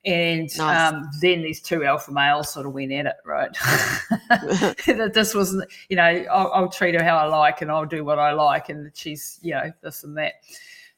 and 0.07 0.49
nice. 0.57 0.93
um, 0.93 1.11
then 1.21 1.43
these 1.43 1.61
two 1.61 1.85
alpha 1.85 2.13
males 2.13 2.53
sort 2.53 2.65
of 2.65 2.73
went 2.73 2.93
at 2.93 3.07
it 3.07 3.17
right 3.25 3.53
that 4.87 5.11
this 5.13 5.35
wasn't 5.35 5.69
you 5.89 5.97
know 5.97 6.03
I'll, 6.03 6.53
I'll 6.53 6.69
treat 6.69 6.95
her 6.95 7.03
how 7.03 7.17
i 7.17 7.25
like 7.25 7.61
and 7.61 7.71
i'll 7.71 7.85
do 7.85 8.05
what 8.05 8.19
i 8.19 8.33
like 8.33 8.69
and 8.69 8.91
she's 8.95 9.41
you 9.43 9.53
know 9.53 9.73
this 9.83 10.05
and 10.05 10.17
that 10.17 10.35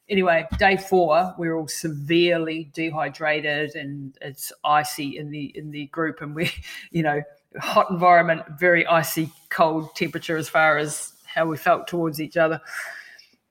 anyway, 0.08 0.46
day 0.58 0.76
four, 0.76 1.34
we 1.38 1.48
are 1.48 1.56
all 1.56 1.68
severely 1.68 2.70
dehydrated 2.72 3.74
and 3.74 4.16
it's 4.20 4.52
icy 4.64 5.18
in 5.18 5.30
the 5.30 5.52
in 5.56 5.70
the 5.70 5.86
group, 5.86 6.20
and 6.20 6.34
we're, 6.34 6.50
you 6.90 7.02
know, 7.02 7.22
hot 7.58 7.90
environment, 7.90 8.42
very 8.58 8.86
icy, 8.86 9.30
cold 9.50 9.94
temperature 9.94 10.36
as 10.36 10.48
far 10.48 10.78
as 10.78 11.12
how 11.24 11.46
we 11.46 11.56
felt 11.56 11.86
towards 11.86 12.20
each 12.20 12.36
other. 12.36 12.60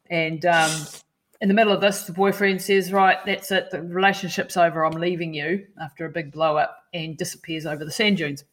And 0.09 0.45
um, 0.45 0.71
in 1.41 1.47
the 1.47 1.53
middle 1.53 1.73
of 1.73 1.81
this, 1.81 2.03
the 2.03 2.13
boyfriend 2.13 2.61
says, 2.61 2.91
Right, 2.91 3.17
that's 3.25 3.51
it. 3.51 3.69
The 3.71 3.81
relationship's 3.81 4.57
over. 4.57 4.85
I'm 4.85 4.99
leaving 4.99 5.33
you 5.33 5.65
after 5.81 6.05
a 6.05 6.09
big 6.09 6.31
blow 6.31 6.57
up 6.57 6.75
and 6.93 7.17
disappears 7.17 7.65
over 7.65 7.85
the 7.85 7.91
sand 7.91 8.17
dunes. 8.17 8.43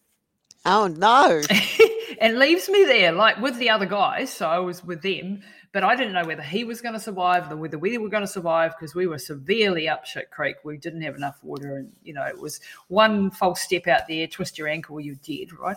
Oh, 0.66 0.86
no. 0.86 1.42
and 2.20 2.38
leaves 2.38 2.68
me 2.68 2.84
there, 2.84 3.12
like 3.12 3.38
with 3.38 3.58
the 3.58 3.70
other 3.70 3.86
guys. 3.86 4.30
So 4.32 4.48
I 4.48 4.58
was 4.58 4.84
with 4.84 5.02
them 5.02 5.42
but 5.74 5.82
I 5.82 5.96
didn't 5.96 6.12
know 6.12 6.24
whether 6.24 6.40
he 6.40 6.62
was 6.62 6.80
going 6.80 6.94
to 6.94 7.00
survive, 7.00 7.50
or 7.50 7.56
whether 7.56 7.78
we 7.78 7.98
were 7.98 8.08
going 8.08 8.22
to 8.22 8.28
survive 8.28 8.76
because 8.78 8.94
we 8.94 9.08
were 9.08 9.18
severely 9.18 9.88
up 9.88 10.06
shit 10.06 10.30
creek. 10.30 10.54
We 10.62 10.78
didn't 10.78 11.02
have 11.02 11.16
enough 11.16 11.42
water, 11.42 11.78
and 11.78 11.92
you 12.04 12.14
know 12.14 12.22
it 12.22 12.40
was 12.40 12.60
one 12.86 13.32
false 13.32 13.60
step 13.60 13.88
out 13.88 14.02
there, 14.08 14.28
twist 14.28 14.56
your 14.56 14.68
ankle, 14.68 15.00
you're 15.00 15.16
dead, 15.16 15.52
right? 15.52 15.76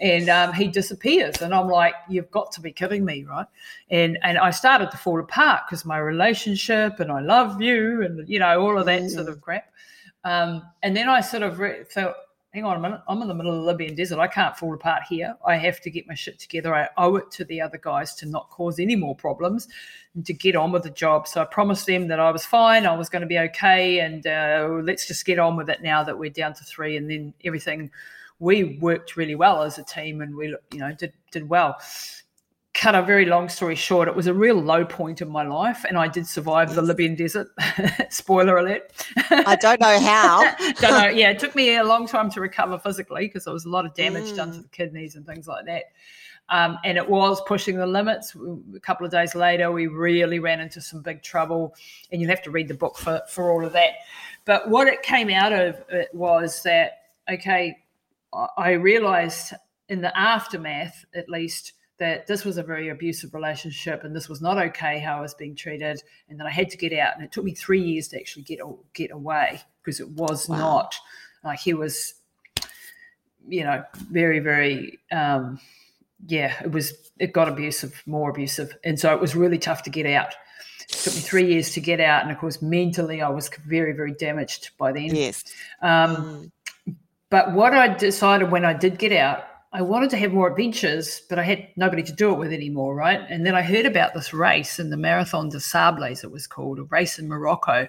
And 0.00 0.30
um, 0.30 0.54
he 0.54 0.66
disappears, 0.66 1.42
and 1.42 1.54
I'm 1.54 1.68
like, 1.68 1.94
you've 2.08 2.30
got 2.30 2.52
to 2.52 2.62
be 2.62 2.72
kidding 2.72 3.04
me, 3.04 3.24
right? 3.24 3.46
And 3.90 4.18
and 4.22 4.38
I 4.38 4.50
started 4.50 4.90
to 4.92 4.96
fall 4.96 5.20
apart 5.20 5.64
because 5.68 5.84
my 5.84 5.98
relationship, 5.98 6.98
and 6.98 7.12
I 7.12 7.20
love 7.20 7.60
you, 7.60 8.02
and 8.02 8.26
you 8.26 8.38
know 8.38 8.62
all 8.62 8.78
of 8.78 8.86
that 8.86 9.02
mm. 9.02 9.10
sort 9.10 9.28
of 9.28 9.42
crap. 9.42 9.70
Um, 10.24 10.62
and 10.82 10.96
then 10.96 11.06
I 11.06 11.20
sort 11.20 11.42
of 11.42 11.58
re- 11.58 11.84
felt 11.84 12.16
hang 12.54 12.64
on 12.64 12.76
a 12.76 12.80
minute, 12.80 13.00
I'm 13.08 13.20
in 13.20 13.26
the 13.26 13.34
middle 13.34 13.52
of 13.52 13.58
the 13.58 13.66
Libyan 13.66 13.96
desert. 13.96 14.20
I 14.20 14.28
can't 14.28 14.56
fall 14.56 14.72
apart 14.72 15.02
here. 15.08 15.34
I 15.44 15.56
have 15.56 15.80
to 15.80 15.90
get 15.90 16.06
my 16.06 16.14
shit 16.14 16.38
together. 16.38 16.72
I 16.72 16.88
owe 16.96 17.16
it 17.16 17.28
to 17.32 17.44
the 17.44 17.60
other 17.60 17.78
guys 17.78 18.14
to 18.16 18.26
not 18.26 18.48
cause 18.48 18.78
any 18.78 18.94
more 18.94 19.16
problems 19.16 19.66
and 20.14 20.24
to 20.24 20.32
get 20.32 20.54
on 20.54 20.70
with 20.70 20.84
the 20.84 20.90
job. 20.90 21.26
So 21.26 21.42
I 21.42 21.46
promised 21.46 21.86
them 21.86 22.06
that 22.08 22.20
I 22.20 22.30
was 22.30 22.46
fine, 22.46 22.86
I 22.86 22.96
was 22.96 23.08
going 23.08 23.22
to 23.22 23.26
be 23.26 23.40
okay, 23.40 23.98
and 23.98 24.24
uh, 24.24 24.80
let's 24.84 25.08
just 25.08 25.26
get 25.26 25.40
on 25.40 25.56
with 25.56 25.68
it 25.68 25.82
now 25.82 26.04
that 26.04 26.16
we're 26.16 26.30
down 26.30 26.54
to 26.54 26.62
three. 26.62 26.96
And 26.96 27.10
then 27.10 27.34
everything, 27.44 27.90
we 28.38 28.78
worked 28.80 29.16
really 29.16 29.34
well 29.34 29.64
as 29.64 29.78
a 29.78 29.82
team, 29.82 30.20
and 30.20 30.36
we, 30.36 30.54
you 30.72 30.78
know, 30.78 30.92
did 30.92 31.12
did 31.32 31.48
well 31.48 31.76
cut 32.74 32.96
a 32.96 33.02
very 33.02 33.24
long 33.24 33.48
story 33.48 33.76
short, 33.76 34.08
it 34.08 34.16
was 34.16 34.26
a 34.26 34.34
real 34.34 34.56
low 34.56 34.84
point 34.84 35.22
in 35.22 35.28
my 35.28 35.44
life, 35.44 35.84
and 35.88 35.96
I 35.96 36.08
did 36.08 36.26
survive 36.26 36.74
the 36.74 36.82
Libyan 36.82 37.14
desert. 37.14 37.48
Spoiler 38.10 38.58
alert. 38.58 38.92
I 39.30 39.56
don't 39.56 39.80
know 39.80 40.00
how. 40.00 40.54
don't 40.80 40.82
know. 40.82 41.08
Yeah, 41.08 41.30
it 41.30 41.38
took 41.38 41.54
me 41.54 41.76
a 41.76 41.84
long 41.84 42.06
time 42.06 42.30
to 42.32 42.40
recover 42.40 42.78
physically 42.78 43.26
because 43.26 43.44
there 43.44 43.54
was 43.54 43.64
a 43.64 43.68
lot 43.68 43.86
of 43.86 43.94
damage 43.94 44.32
mm. 44.32 44.36
done 44.36 44.52
to 44.52 44.58
mm. 44.58 44.62
the 44.62 44.68
kidneys 44.68 45.14
and 45.14 45.24
things 45.24 45.46
like 45.46 45.66
that. 45.66 45.84
Um, 46.50 46.78
and 46.84 46.98
it 46.98 47.08
was 47.08 47.40
pushing 47.46 47.76
the 47.76 47.86
limits. 47.86 48.36
A 48.74 48.80
couple 48.80 49.06
of 49.06 49.12
days 49.12 49.34
later, 49.34 49.70
we 49.70 49.86
really 49.86 50.40
ran 50.40 50.60
into 50.60 50.80
some 50.80 51.00
big 51.00 51.22
trouble, 51.22 51.74
and 52.10 52.20
you'll 52.20 52.30
have 52.30 52.42
to 52.42 52.50
read 52.50 52.68
the 52.68 52.74
book 52.74 52.98
for, 52.98 53.22
for 53.28 53.50
all 53.50 53.64
of 53.64 53.72
that. 53.72 53.92
But 54.44 54.68
what 54.68 54.88
it 54.88 55.02
came 55.02 55.30
out 55.30 55.52
of 55.52 55.82
it 55.88 56.08
was 56.12 56.62
that, 56.64 56.98
okay, 57.30 57.78
I 58.58 58.72
realized 58.72 59.54
in 59.88 60.00
the 60.00 60.16
aftermath, 60.18 61.04
at 61.14 61.28
least, 61.28 61.72
that 61.98 62.26
this 62.26 62.44
was 62.44 62.58
a 62.58 62.62
very 62.62 62.88
abusive 62.88 63.34
relationship 63.34 64.02
and 64.02 64.14
this 64.14 64.28
was 64.28 64.40
not 64.40 64.58
okay 64.58 64.98
how 64.98 65.18
I 65.18 65.20
was 65.20 65.34
being 65.34 65.54
treated 65.54 66.02
and 66.28 66.40
that 66.40 66.46
I 66.46 66.50
had 66.50 66.70
to 66.70 66.76
get 66.76 66.92
out. 66.92 67.14
And 67.14 67.24
it 67.24 67.30
took 67.30 67.44
me 67.44 67.54
three 67.54 67.80
years 67.80 68.08
to 68.08 68.18
actually 68.18 68.42
get 68.42 68.60
get 68.94 69.12
away 69.12 69.62
because 69.82 70.00
it 70.00 70.10
was 70.10 70.48
wow. 70.48 70.58
not 70.58 70.94
like 71.44 71.60
he 71.60 71.74
was 71.74 72.14
you 73.46 73.62
know 73.62 73.84
very 74.10 74.38
very 74.38 74.98
um 75.12 75.60
yeah 76.26 76.54
it 76.64 76.72
was 76.72 77.10
it 77.18 77.32
got 77.32 77.48
abusive 77.48 78.02
more 78.06 78.30
abusive. 78.30 78.76
And 78.84 78.98
so 78.98 79.14
it 79.14 79.20
was 79.20 79.36
really 79.36 79.58
tough 79.58 79.84
to 79.84 79.90
get 79.90 80.06
out. 80.06 80.34
It 80.88 80.88
took 80.88 81.14
me 81.14 81.20
three 81.20 81.46
years 81.52 81.70
to 81.72 81.80
get 81.80 82.00
out 82.00 82.22
and 82.22 82.32
of 82.32 82.38
course 82.38 82.60
mentally 82.60 83.22
I 83.22 83.28
was 83.28 83.48
very 83.66 83.92
very 83.92 84.14
damaged 84.14 84.70
by 84.78 84.90
then. 84.90 85.14
Yes. 85.14 85.44
Um 85.80 86.50
mm. 86.88 86.96
but 87.30 87.52
what 87.52 87.72
I 87.72 87.86
decided 87.86 88.50
when 88.50 88.64
I 88.64 88.72
did 88.72 88.98
get 88.98 89.12
out 89.12 89.44
I 89.74 89.82
wanted 89.82 90.08
to 90.10 90.16
have 90.18 90.32
more 90.32 90.46
adventures, 90.48 91.22
but 91.28 91.36
I 91.36 91.42
had 91.42 91.66
nobody 91.74 92.04
to 92.04 92.12
do 92.12 92.32
it 92.32 92.38
with 92.38 92.52
anymore, 92.52 92.94
right? 92.94 93.20
And 93.28 93.44
then 93.44 93.56
I 93.56 93.62
heard 93.62 93.86
about 93.86 94.14
this 94.14 94.32
race 94.32 94.78
in 94.78 94.90
the 94.90 94.96
Marathon 94.96 95.48
des 95.48 95.58
Sables, 95.58 96.22
it 96.22 96.30
was 96.30 96.46
called, 96.46 96.78
a 96.78 96.84
race 96.84 97.18
in 97.18 97.26
Morocco. 97.26 97.88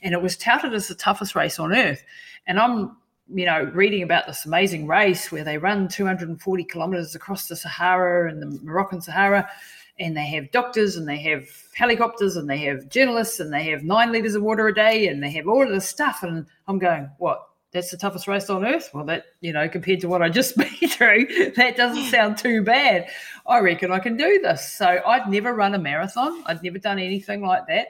And 0.00 0.14
it 0.14 0.22
was 0.22 0.36
touted 0.36 0.72
as 0.72 0.86
the 0.86 0.94
toughest 0.94 1.34
race 1.34 1.58
on 1.58 1.74
earth. 1.74 2.04
And 2.46 2.60
I'm, 2.60 2.96
you 3.34 3.46
know, 3.46 3.64
reading 3.74 4.04
about 4.04 4.28
this 4.28 4.46
amazing 4.46 4.86
race 4.86 5.32
where 5.32 5.42
they 5.42 5.58
run 5.58 5.88
240 5.88 6.64
kilometers 6.64 7.16
across 7.16 7.48
the 7.48 7.56
Sahara 7.56 8.30
and 8.30 8.40
the 8.40 8.60
Moroccan 8.62 9.00
Sahara. 9.00 9.50
And 9.98 10.16
they 10.16 10.26
have 10.26 10.52
doctors 10.52 10.94
and 10.94 11.08
they 11.08 11.18
have 11.18 11.48
helicopters 11.74 12.36
and 12.36 12.48
they 12.48 12.58
have 12.58 12.88
journalists 12.90 13.40
and 13.40 13.52
they 13.52 13.64
have 13.70 13.82
nine 13.82 14.12
liters 14.12 14.36
of 14.36 14.44
water 14.44 14.68
a 14.68 14.74
day 14.74 15.08
and 15.08 15.20
they 15.20 15.32
have 15.32 15.48
all 15.48 15.64
of 15.64 15.70
this 15.70 15.88
stuff. 15.88 16.22
And 16.22 16.46
I'm 16.68 16.78
going, 16.78 17.10
what? 17.18 17.44
That's 17.74 17.90
the 17.90 17.96
toughest 17.96 18.28
race 18.28 18.48
on 18.48 18.64
earth. 18.64 18.90
Well, 18.94 19.04
that, 19.06 19.26
you 19.40 19.52
know, 19.52 19.68
compared 19.68 20.00
to 20.00 20.08
what 20.08 20.22
I 20.22 20.28
just 20.28 20.56
been 20.56 20.88
through, 20.88 21.52
that 21.56 21.76
doesn't 21.76 22.04
sound 22.04 22.38
too 22.38 22.62
bad. 22.62 23.08
I 23.46 23.58
reckon 23.58 23.92
I 23.92 23.98
can 23.98 24.16
do 24.16 24.40
this. 24.40 24.72
So 24.72 24.86
I'd 25.04 25.28
never 25.28 25.52
run 25.52 25.74
a 25.74 25.78
marathon, 25.78 26.42
I'd 26.46 26.62
never 26.62 26.78
done 26.78 26.98
anything 26.98 27.42
like 27.42 27.66
that. 27.66 27.88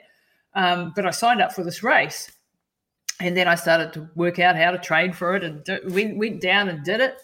Um, 0.55 0.91
but 0.95 1.05
I 1.05 1.11
signed 1.11 1.41
up 1.41 1.53
for 1.53 1.63
this 1.63 1.83
race. 1.83 2.31
And 3.21 3.37
then 3.37 3.47
I 3.47 3.55
started 3.55 3.93
to 3.93 4.09
work 4.15 4.39
out 4.39 4.57
how 4.57 4.71
to 4.71 4.77
train 4.77 5.13
for 5.13 5.35
it 5.37 5.43
and 5.43 5.63
do, 5.63 5.79
went, 5.89 6.17
went 6.17 6.41
down 6.41 6.67
and 6.67 6.83
did 6.83 6.99
it 6.99 7.15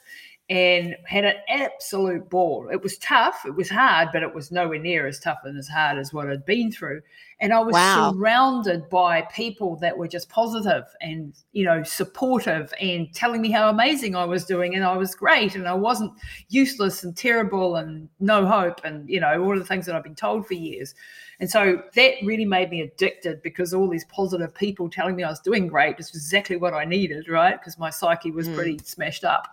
and 0.51 0.97
had 1.05 1.23
an 1.23 1.35
absolute 1.47 2.29
ball. 2.29 2.67
It 2.69 2.83
was 2.83 2.97
tough, 2.97 3.43
it 3.45 3.55
was 3.55 3.69
hard, 3.69 4.09
but 4.11 4.21
it 4.21 4.35
was 4.35 4.51
nowhere 4.51 4.79
near 4.79 5.07
as 5.07 5.17
tough 5.17 5.39
and 5.45 5.57
as 5.57 5.69
hard 5.69 5.97
as 5.97 6.11
what 6.11 6.29
I'd 6.29 6.43
been 6.43 6.69
through. 6.69 7.01
And 7.39 7.53
I 7.53 7.61
was 7.61 7.71
wow. 7.71 8.11
surrounded 8.11 8.89
by 8.89 9.21
people 9.33 9.77
that 9.77 9.97
were 9.97 10.09
just 10.09 10.27
positive 10.27 10.83
and, 10.99 11.33
you 11.53 11.63
know, 11.63 11.83
supportive 11.83 12.73
and 12.81 13.13
telling 13.15 13.41
me 13.41 13.49
how 13.49 13.69
amazing 13.69 14.13
I 14.13 14.25
was 14.25 14.43
doing 14.43 14.75
and 14.75 14.83
I 14.83 14.97
was 14.97 15.15
great 15.15 15.55
and 15.55 15.69
I 15.69 15.73
wasn't 15.73 16.11
useless 16.49 17.05
and 17.05 17.15
terrible 17.15 17.77
and 17.77 18.09
no 18.19 18.45
hope 18.45 18.81
and, 18.83 19.09
you 19.09 19.21
know, 19.21 19.41
all 19.41 19.57
the 19.57 19.63
things 19.63 19.85
that 19.85 19.95
I've 19.95 20.03
been 20.03 20.15
told 20.15 20.45
for 20.45 20.53
years. 20.53 20.95
And 21.39 21.49
so 21.49 21.81
that 21.95 22.15
really 22.23 22.45
made 22.45 22.69
me 22.71 22.81
addicted 22.81 23.41
because 23.41 23.73
all 23.73 23.89
these 23.89 24.05
positive 24.05 24.53
people 24.53 24.89
telling 24.89 25.15
me 25.15 25.23
I 25.23 25.29
was 25.29 25.39
doing 25.39 25.67
great 25.67 25.95
is 25.97 26.09
exactly 26.09 26.57
what 26.57 26.73
I 26.73 26.83
needed, 26.83 27.29
right? 27.29 27.57
Because 27.57 27.79
my 27.79 27.89
psyche 27.89 28.31
was 28.31 28.49
mm. 28.49 28.55
pretty 28.55 28.79
smashed 28.83 29.23
up. 29.23 29.47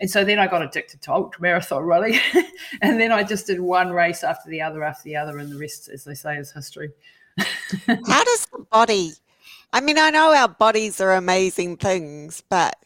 And 0.00 0.10
so 0.10 0.24
then 0.24 0.38
I 0.38 0.46
got 0.46 0.62
addicted 0.62 1.02
to 1.02 1.12
ultra 1.12 1.40
marathon 1.40 1.82
running. 1.82 2.18
and 2.82 3.00
then 3.00 3.12
I 3.12 3.22
just 3.22 3.46
did 3.46 3.60
one 3.60 3.90
race 3.90 4.24
after 4.24 4.50
the 4.50 4.60
other 4.60 4.82
after 4.82 5.04
the 5.04 5.16
other. 5.16 5.38
And 5.38 5.50
the 5.50 5.58
rest, 5.58 5.88
as 5.88 6.04
they 6.04 6.14
say, 6.14 6.36
is 6.36 6.52
history. 6.52 6.90
How 7.38 8.24
does 8.24 8.46
the 8.46 8.66
body, 8.70 9.12
I 9.72 9.80
mean, 9.80 9.98
I 9.98 10.10
know 10.10 10.34
our 10.34 10.48
bodies 10.48 11.00
are 11.00 11.14
amazing 11.14 11.76
things, 11.78 12.42
but 12.48 12.76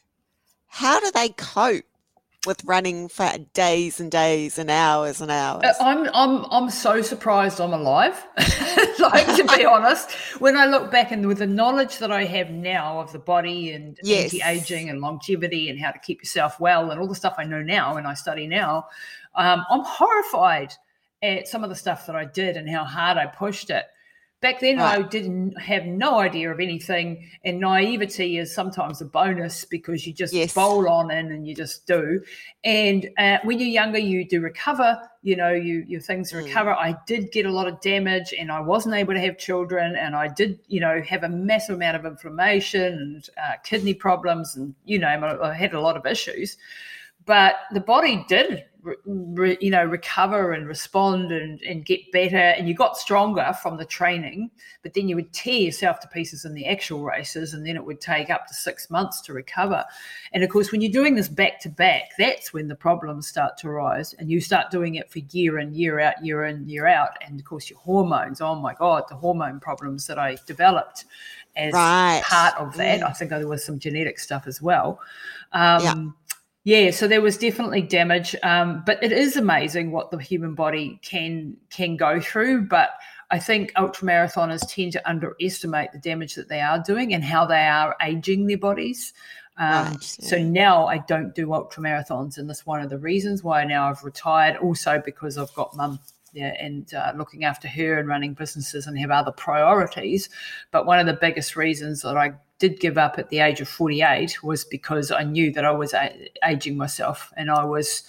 how 0.68 1.00
do 1.00 1.10
they 1.10 1.30
cope 1.30 1.84
with 2.48 2.64
running 2.64 3.08
for 3.08 3.30
days 3.52 4.00
and 4.00 4.10
days 4.10 4.58
and 4.58 4.70
hours 4.70 5.20
and 5.20 5.30
hours. 5.30 5.62
Uh, 5.62 5.74
I'm 5.80 6.08
I'm 6.14 6.46
I'm 6.50 6.70
so 6.70 7.02
surprised 7.02 7.60
I'm 7.60 7.74
alive. 7.74 8.26
like 8.98 9.26
to 9.36 9.44
be 9.54 9.66
honest, 9.66 10.10
when 10.40 10.56
I 10.56 10.64
look 10.64 10.90
back 10.90 11.12
and 11.12 11.28
with 11.28 11.38
the 11.38 11.46
knowledge 11.46 11.98
that 11.98 12.10
I 12.10 12.24
have 12.24 12.50
now 12.50 13.00
of 13.00 13.12
the 13.12 13.18
body 13.18 13.72
and 13.72 13.98
yes. 14.02 14.32
anti-aging 14.32 14.88
and 14.88 15.00
longevity 15.00 15.68
and 15.68 15.78
how 15.78 15.90
to 15.90 15.98
keep 15.98 16.22
yourself 16.22 16.58
well 16.58 16.90
and 16.90 16.98
all 16.98 17.06
the 17.06 17.14
stuff 17.14 17.34
I 17.36 17.44
know 17.44 17.62
now 17.62 17.98
and 17.98 18.06
I 18.06 18.14
study 18.14 18.46
now, 18.46 18.88
um, 19.34 19.64
I'm 19.68 19.84
horrified 19.84 20.72
at 21.22 21.48
some 21.48 21.62
of 21.62 21.68
the 21.68 21.76
stuff 21.76 22.06
that 22.06 22.16
I 22.16 22.24
did 22.24 22.56
and 22.56 22.68
how 22.68 22.84
hard 22.84 23.18
I 23.18 23.26
pushed 23.26 23.68
it. 23.68 23.84
Back 24.40 24.60
then, 24.60 24.78
right. 24.78 25.00
I 25.00 25.02
didn't 25.02 25.60
have 25.60 25.84
no 25.84 26.20
idea 26.20 26.52
of 26.52 26.60
anything, 26.60 27.28
and 27.44 27.58
naivety 27.58 28.38
is 28.38 28.54
sometimes 28.54 29.00
a 29.00 29.04
bonus 29.04 29.64
because 29.64 30.06
you 30.06 30.12
just 30.12 30.32
yes. 30.32 30.54
bowl 30.54 30.88
on 30.88 31.10
in 31.10 31.32
and 31.32 31.44
you 31.44 31.56
just 31.56 31.88
do. 31.88 32.22
And 32.62 33.10
uh, 33.18 33.38
when 33.42 33.58
you're 33.58 33.68
younger, 33.68 33.98
you 33.98 34.24
do 34.24 34.40
recover. 34.40 34.96
You 35.22 35.34
know, 35.34 35.50
you 35.50 35.84
your 35.88 36.00
things 36.00 36.30
mm. 36.30 36.44
recover. 36.44 36.70
I 36.70 36.96
did 37.04 37.32
get 37.32 37.46
a 37.46 37.50
lot 37.50 37.66
of 37.66 37.80
damage, 37.80 38.32
and 38.38 38.52
I 38.52 38.60
wasn't 38.60 38.94
able 38.94 39.14
to 39.14 39.20
have 39.20 39.38
children, 39.38 39.96
and 39.96 40.14
I 40.14 40.28
did, 40.28 40.60
you 40.68 40.78
know, 40.78 41.02
have 41.02 41.24
a 41.24 41.28
massive 41.28 41.74
amount 41.74 41.96
of 41.96 42.06
inflammation 42.06 42.92
and 42.92 43.28
uh, 43.36 43.56
kidney 43.64 43.94
problems, 43.94 44.54
and 44.54 44.72
you 44.84 45.00
know, 45.00 45.40
I 45.42 45.52
had 45.52 45.74
a 45.74 45.80
lot 45.80 45.96
of 45.96 46.06
issues. 46.06 46.56
But 47.26 47.56
the 47.72 47.80
body 47.80 48.24
did 48.28 48.66
re, 49.04 49.56
you 49.60 49.70
know 49.70 49.84
recover 49.84 50.52
and 50.52 50.66
respond 50.66 51.32
and, 51.32 51.60
and 51.62 51.84
get 51.84 52.00
better 52.12 52.36
and 52.36 52.68
you 52.68 52.74
got 52.74 52.96
stronger 52.96 53.54
from 53.62 53.76
the 53.76 53.84
training 53.84 54.50
but 54.82 54.94
then 54.94 55.08
you 55.08 55.16
would 55.16 55.32
tear 55.32 55.60
yourself 55.60 56.00
to 56.00 56.08
pieces 56.08 56.44
in 56.44 56.54
the 56.54 56.66
actual 56.66 57.02
races 57.02 57.54
and 57.54 57.66
then 57.66 57.76
it 57.76 57.84
would 57.84 58.00
take 58.00 58.30
up 58.30 58.46
to 58.46 58.54
six 58.54 58.90
months 58.90 59.20
to 59.20 59.32
recover 59.32 59.84
and 60.32 60.42
of 60.42 60.50
course 60.50 60.72
when 60.72 60.80
you're 60.80 60.92
doing 60.92 61.14
this 61.14 61.28
back 61.28 61.60
to 61.60 61.68
back 61.68 62.10
that's 62.18 62.52
when 62.52 62.68
the 62.68 62.74
problems 62.74 63.26
start 63.26 63.56
to 63.56 63.68
rise 63.68 64.14
and 64.14 64.30
you 64.30 64.40
start 64.40 64.70
doing 64.70 64.96
it 64.96 65.10
for 65.10 65.20
year 65.30 65.58
in 65.58 65.74
year 65.74 66.00
out 66.00 66.24
year 66.24 66.44
in 66.44 66.68
year 66.68 66.86
out 66.86 67.10
and 67.26 67.38
of 67.38 67.44
course 67.46 67.70
your 67.70 67.78
hormones 67.78 68.40
oh 68.40 68.54
my 68.54 68.74
god 68.74 69.04
the 69.08 69.16
hormone 69.16 69.60
problems 69.60 70.06
that 70.06 70.18
i 70.18 70.36
developed 70.46 71.04
as 71.56 71.72
right. 71.72 72.22
part 72.24 72.54
of 72.56 72.76
that 72.76 73.00
mm. 73.00 73.08
i 73.08 73.12
think 73.12 73.30
there 73.30 73.48
was 73.48 73.64
some 73.64 73.78
genetic 73.78 74.18
stuff 74.18 74.46
as 74.46 74.62
well 74.62 75.00
um, 75.52 75.82
yeah 75.82 76.10
yeah, 76.68 76.90
so 76.90 77.08
there 77.08 77.22
was 77.22 77.38
definitely 77.38 77.80
damage, 77.80 78.36
um, 78.42 78.82
but 78.84 79.02
it 79.02 79.10
is 79.10 79.38
amazing 79.38 79.90
what 79.90 80.10
the 80.10 80.18
human 80.18 80.54
body 80.54 81.00
can 81.00 81.56
can 81.70 81.96
go 81.96 82.20
through. 82.20 82.66
But 82.66 82.90
I 83.30 83.38
think 83.38 83.72
ultramarathoners 83.72 84.70
tend 84.70 84.92
to 84.92 85.08
underestimate 85.08 85.92
the 85.92 85.98
damage 85.98 86.34
that 86.34 86.50
they 86.50 86.60
are 86.60 86.78
doing 86.78 87.14
and 87.14 87.24
how 87.24 87.46
they 87.46 87.66
are 87.66 87.96
aging 88.02 88.48
their 88.48 88.58
bodies. 88.58 89.14
Um, 89.56 89.94
right, 89.94 90.18
yeah. 90.18 90.28
So 90.28 90.42
now 90.42 90.86
I 90.86 90.98
don't 90.98 91.34
do 91.34 91.46
ultramarathons, 91.46 92.36
and 92.36 92.50
that's 92.50 92.66
one 92.66 92.82
of 92.82 92.90
the 92.90 92.98
reasons 92.98 93.42
why 93.42 93.64
now 93.64 93.88
I've 93.88 94.04
retired. 94.04 94.58
Also 94.58 95.00
because 95.02 95.38
I've 95.38 95.54
got 95.54 95.74
mum 95.74 95.98
yeah, 96.34 96.54
and 96.60 96.92
uh, 96.92 97.14
looking 97.16 97.44
after 97.44 97.66
her 97.66 97.98
and 97.98 98.08
running 98.08 98.34
businesses 98.34 98.86
and 98.86 98.98
have 98.98 99.10
other 99.10 99.32
priorities. 99.32 100.28
But 100.70 100.84
one 100.84 100.98
of 100.98 101.06
the 101.06 101.14
biggest 101.14 101.56
reasons 101.56 102.02
that 102.02 102.18
I 102.18 102.34
did 102.58 102.80
give 102.80 102.98
up 102.98 103.18
at 103.18 103.28
the 103.28 103.38
age 103.38 103.60
of 103.60 103.68
48 103.68 104.42
was 104.42 104.64
because 104.64 105.10
I 105.10 105.22
knew 105.22 105.52
that 105.52 105.64
I 105.64 105.70
was 105.70 105.94
a- 105.94 106.30
aging 106.44 106.76
myself 106.76 107.32
and 107.36 107.50
I 107.50 107.64
was 107.64 108.02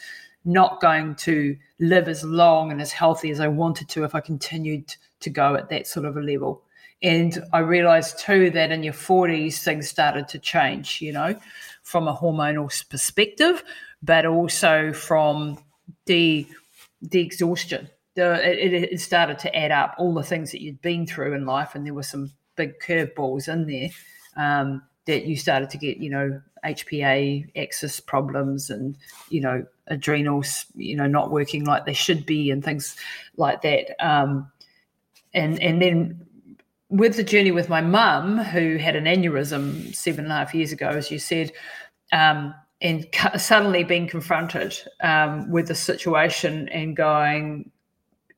not 0.46 0.82
going 0.82 1.16
to 1.16 1.56
live 1.80 2.08
as 2.08 2.24
long 2.24 2.72
and 2.72 2.82
as 2.82 2.92
healthy 2.92 3.30
as 3.30 3.40
I 3.40 3.48
wanted 3.48 3.90
to 3.90 4.04
if 4.04 4.16
I 4.16 4.22
continued 4.22 4.96
to 5.20 5.30
go 5.30 5.56
at 5.56 5.70
that 5.70 5.86
sort 5.86 6.06
of 6.06 6.18
a 6.18 6.22
level. 6.22 6.64
And 7.02 7.44
I 7.54 7.60
realized 7.60 8.20
too 8.20 8.50
that 8.52 8.72
in 8.72 8.84
your 8.84 8.94
40s, 8.94 9.64
things 9.64 9.88
started 9.88 10.28
to 10.30 10.40
change, 10.40 11.02
you 11.02 11.14
know, 11.14 11.40
from 11.84 12.08
a 12.08 12.16
hormonal 12.16 12.90
perspective, 12.90 13.64
but 14.02 14.26
also 14.26 14.92
from 14.94 15.64
the 16.06 16.48
the 17.02 17.22
exhaustion. 17.22 17.90
The, 18.16 18.34
it, 18.46 18.74
it 18.92 19.00
started 19.00 19.40
to 19.40 19.56
add 19.56 19.72
up 19.72 19.96
all 19.98 20.14
the 20.14 20.24
things 20.24 20.52
that 20.52 20.62
you'd 20.62 20.82
been 20.82 21.06
through 21.06 21.34
in 21.34 21.46
life, 21.46 21.76
and 21.76 21.86
there 21.86 21.94
were 21.94 22.04
some 22.04 22.32
big 22.58 22.80
curveballs 22.82 23.48
in 23.48 23.68
there 23.68 23.90
um, 24.40 24.82
that 25.06 25.26
you 25.26 25.36
started 25.36 25.70
to 25.72 25.78
get, 25.78 25.98
you 25.98 26.10
know, 26.10 26.42
HPA 26.66 27.50
axis 27.58 28.00
problems 28.00 28.70
and, 28.70 28.98
you 29.30 29.42
know, 29.42 29.66
adrenals, 29.88 30.66
you 30.76 30.96
know, 30.96 31.08
not 31.08 31.32
working 31.32 31.66
like 31.66 31.86
they 31.86 31.94
should 31.94 32.26
be 32.26 32.50
and 32.50 32.64
things 32.64 32.96
like 33.38 33.62
that. 33.62 33.96
Um, 34.06 34.52
and 35.34 35.62
and 35.62 35.82
then 35.82 36.26
with 36.90 37.18
the 37.18 37.24
journey 37.24 37.52
with 37.52 37.70
my 37.70 37.82
mum, 37.82 38.38
who 38.38 38.78
had 38.78 38.96
an 38.96 39.06
aneurysm 39.06 39.94
seven 39.94 40.26
and 40.26 40.32
a 40.32 40.38
half 40.38 40.56
years 40.56 40.72
ago, 40.72 40.88
as 40.88 41.12
you 41.12 41.20
said, 41.20 41.52
um, 42.12 42.54
and 42.82 43.08
suddenly 43.38 43.84
being 43.84 44.08
confronted 44.08 44.78
um, 45.02 45.52
with 45.52 45.68
the 45.68 45.76
situation 45.76 46.68
and 46.70 46.96
going, 46.96 47.70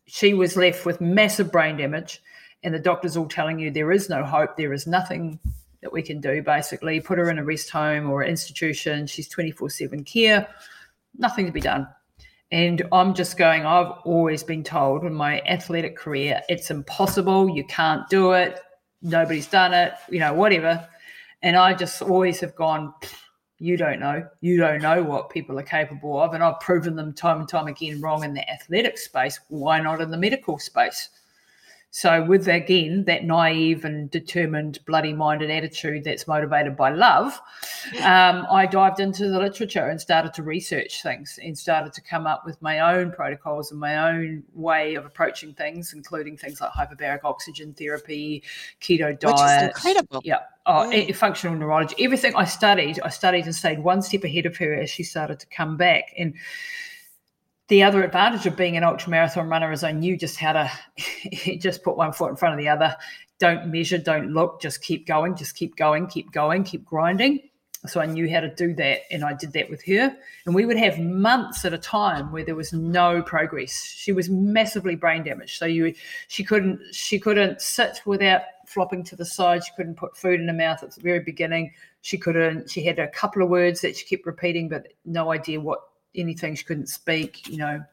she 0.05 0.33
was 0.33 0.57
left 0.57 0.85
with 0.85 0.99
massive 0.99 1.51
brain 1.51 1.77
damage, 1.77 2.21
and 2.63 2.73
the 2.73 2.79
doctors 2.79 3.15
all 3.15 3.27
telling 3.27 3.59
you 3.59 3.71
there 3.71 3.91
is 3.91 4.09
no 4.09 4.23
hope, 4.23 4.57
there 4.57 4.73
is 4.73 4.85
nothing 4.85 5.39
that 5.81 5.91
we 5.91 6.01
can 6.01 6.21
do 6.21 6.41
basically. 6.41 6.99
Put 6.99 7.17
her 7.17 7.29
in 7.29 7.39
a 7.39 7.43
rest 7.43 7.69
home 7.69 8.09
or 8.09 8.21
an 8.21 8.29
institution. 8.29 9.07
She's 9.07 9.29
24-7 9.29 10.05
care. 10.05 10.47
Nothing 11.17 11.45
to 11.45 11.51
be 11.51 11.61
done. 11.61 11.87
And 12.53 12.81
i'm 12.91 13.13
just 13.13 13.37
going 13.37 13.65
i've 13.65 13.93
always 14.03 14.43
been 14.43 14.61
told 14.61 15.05
in 15.05 15.13
my 15.13 15.39
athletic 15.41 15.97
career 15.97 16.41
it's 16.49 16.69
impossible. 16.69 17.49
You 17.49 17.63
can't 17.65 18.07
do 18.09 18.33
it. 18.33 18.59
Nobody's 19.01 19.47
done 19.47 19.73
it 19.73 19.93
you 20.09 20.19
know 20.19 20.33
whatever. 20.33 20.87
And 21.43 21.55
i 21.55 21.73
just 21.73 22.01
always 22.01 22.39
have 22.41 22.55
gone 22.55 22.93
you 23.63 23.77
don't 23.77 23.99
know. 23.99 24.27
You 24.41 24.57
don't 24.57 24.81
know 24.81 25.03
what 25.03 25.29
people 25.29 25.59
are 25.59 25.63
capable 25.63 26.19
of. 26.19 26.33
And 26.33 26.43
i've 26.43 26.59
proven 26.59 26.95
them 26.95 27.13
time 27.13 27.39
and 27.39 27.47
time 27.47 27.67
again 27.67 28.01
wrong 28.01 28.23
in 28.23 28.33
the 28.33 28.49
athletic 28.49 28.97
space. 28.97 29.39
Why 29.47 29.79
not 29.79 30.01
in 30.01 30.11
the 30.11 30.17
medical 30.17 30.59
space 30.59 31.09
so, 31.93 32.23
with 32.23 32.47
again 32.47 33.03
that 33.03 33.25
naive 33.25 33.83
and 33.83 34.09
determined, 34.09 34.79
bloody 34.85 35.11
minded 35.11 35.51
attitude 35.51 36.05
that's 36.05 36.25
motivated 36.25 36.77
by 36.77 36.89
love, 36.89 37.33
um, 37.97 38.47
I 38.51 38.65
dived 38.65 39.01
into 39.01 39.27
the 39.27 39.37
literature 39.37 39.89
and 39.89 39.99
started 39.99 40.33
to 40.35 40.43
research 40.43 41.03
things 41.03 41.37
and 41.43 41.57
started 41.57 41.91
to 41.91 42.01
come 42.01 42.25
up 42.25 42.45
with 42.45 42.61
my 42.61 42.79
own 42.79 43.11
protocols 43.11 43.71
and 43.71 43.79
my 43.81 44.09
own 44.09 44.41
way 44.53 44.95
of 44.95 45.05
approaching 45.05 45.53
things, 45.53 45.91
including 45.91 46.37
things 46.37 46.61
like 46.61 46.71
hyperbaric 46.71 47.25
oxygen 47.25 47.73
therapy, 47.73 48.41
keto 48.79 49.19
diet. 49.19 49.23
Which 49.23 49.41
is 49.41 49.63
incredible. 49.63 50.21
Yeah. 50.23 50.39
Oh, 50.65 50.89
mm. 50.89 51.13
functional 51.13 51.57
neurology. 51.57 51.95
Everything 51.99 52.33
I 52.37 52.45
studied, 52.45 53.01
I 53.01 53.09
studied 53.09 53.43
and 53.43 53.55
stayed 53.55 53.79
one 53.79 54.01
step 54.01 54.23
ahead 54.23 54.45
of 54.45 54.55
her 54.57 54.73
as 54.73 54.89
she 54.89 55.03
started 55.03 55.41
to 55.41 55.47
come 55.47 55.75
back. 55.75 56.13
And 56.17 56.35
the 57.71 57.83
other 57.83 58.03
advantage 58.03 58.45
of 58.45 58.57
being 58.57 58.75
an 58.75 58.83
ultra 58.83 59.09
marathon 59.09 59.47
runner 59.47 59.71
is 59.71 59.81
I 59.81 59.93
knew 59.93 60.17
just 60.17 60.35
how 60.35 60.51
to 60.51 60.71
just 61.57 61.83
put 61.83 61.95
one 61.95 62.11
foot 62.11 62.29
in 62.29 62.35
front 62.35 62.53
of 62.53 62.59
the 62.59 62.67
other. 62.67 62.93
Don't 63.39 63.67
measure, 63.67 63.97
don't 63.97 64.33
look, 64.33 64.61
just 64.61 64.83
keep 64.83 65.07
going, 65.07 65.37
just 65.37 65.55
keep 65.55 65.77
going, 65.77 66.07
keep 66.07 66.33
going, 66.33 66.65
keep 66.65 66.83
grinding. 66.83 67.39
So 67.87 68.01
I 68.01 68.07
knew 68.07 68.29
how 68.29 68.41
to 68.41 68.53
do 68.53 68.73
that, 68.75 69.03
and 69.09 69.23
I 69.23 69.33
did 69.33 69.53
that 69.53 69.69
with 69.69 69.85
her. 69.85 70.13
And 70.45 70.53
we 70.53 70.65
would 70.65 70.75
have 70.77 70.99
months 70.99 71.63
at 71.63 71.73
a 71.73 71.77
time 71.77 72.33
where 72.33 72.43
there 72.43 72.55
was 72.57 72.73
no 72.73 73.23
progress. 73.23 73.85
She 73.85 74.11
was 74.11 74.29
massively 74.29 74.97
brain 74.97 75.23
damaged, 75.23 75.57
so 75.57 75.65
you 75.65 75.95
she 76.27 76.43
couldn't 76.43 76.81
she 76.93 77.19
couldn't 77.19 77.61
sit 77.61 78.01
without 78.05 78.41
flopping 78.67 79.05
to 79.05 79.15
the 79.15 79.25
side. 79.25 79.63
She 79.63 79.71
couldn't 79.77 79.95
put 79.95 80.17
food 80.17 80.41
in 80.41 80.47
her 80.49 80.53
mouth 80.53 80.83
at 80.83 80.91
the 80.91 81.01
very 81.01 81.21
beginning. 81.21 81.71
She 82.01 82.17
couldn't. 82.17 82.69
She 82.69 82.83
had 82.83 82.99
a 82.99 83.07
couple 83.07 83.41
of 83.41 83.47
words 83.47 83.79
that 83.79 83.95
she 83.95 84.05
kept 84.05 84.25
repeating, 84.25 84.67
but 84.67 84.89
no 85.05 85.31
idea 85.31 85.61
what 85.61 85.79
anything. 86.15 86.55
She 86.55 86.63
couldn't 86.63 86.87
speak, 86.87 87.47
you 87.47 87.57
know, 87.57 87.83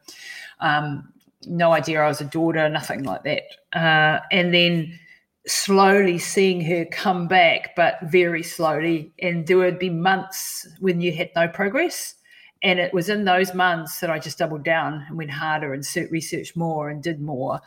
um, 0.59 1.13
no 1.45 1.71
idea 1.71 2.01
I 2.01 2.07
was 2.07 2.21
a 2.21 2.25
daughter, 2.25 2.67
nothing 2.69 3.03
like 3.03 3.23
that. 3.23 3.43
Uh, 3.73 4.19
and 4.31 4.53
then 4.53 4.99
slowly 5.47 6.17
seeing 6.17 6.61
her 6.61 6.85
come 6.85 7.27
back, 7.27 7.75
but 7.75 7.97
very 8.03 8.43
slowly. 8.43 9.11
And 9.19 9.47
there 9.47 9.57
would 9.57 9.79
be 9.79 9.89
months 9.89 10.67
when 10.79 11.01
you 11.01 11.11
had 11.11 11.31
no 11.35 11.47
progress. 11.47 12.15
And 12.61 12.77
it 12.77 12.93
was 12.93 13.07
in 13.07 13.23
those 13.23 13.53
months 13.53 14.01
that 14.01 14.09
I 14.09 14.19
just 14.19 14.37
doubled 14.37 14.63
down 14.63 15.05
and 15.07 15.17
went 15.17 15.31
harder 15.31 15.73
and 15.73 15.85
researched 16.11 16.57
more 16.57 16.89
and 16.89 17.01
did 17.01 17.21
more 17.21 17.61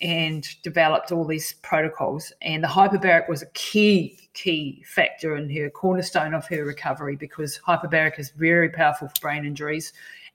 and 0.00 0.48
developed 0.62 1.12
all 1.12 1.26
these 1.26 1.52
protocols. 1.62 2.32
And 2.40 2.64
the 2.64 2.68
hyperbaric 2.68 3.28
was 3.28 3.42
a 3.42 3.50
key, 3.52 4.21
key 4.34 4.82
factor 4.86 5.36
in 5.36 5.50
her 5.50 5.70
cornerstone 5.70 6.34
of 6.34 6.46
her 6.48 6.64
recovery 6.64 7.16
because 7.16 7.60
hyperbaric 7.66 8.18
is 8.18 8.30
very 8.30 8.68
powerful 8.68 9.08
for 9.08 9.20
brain 9.20 9.44
injuries 9.44 9.92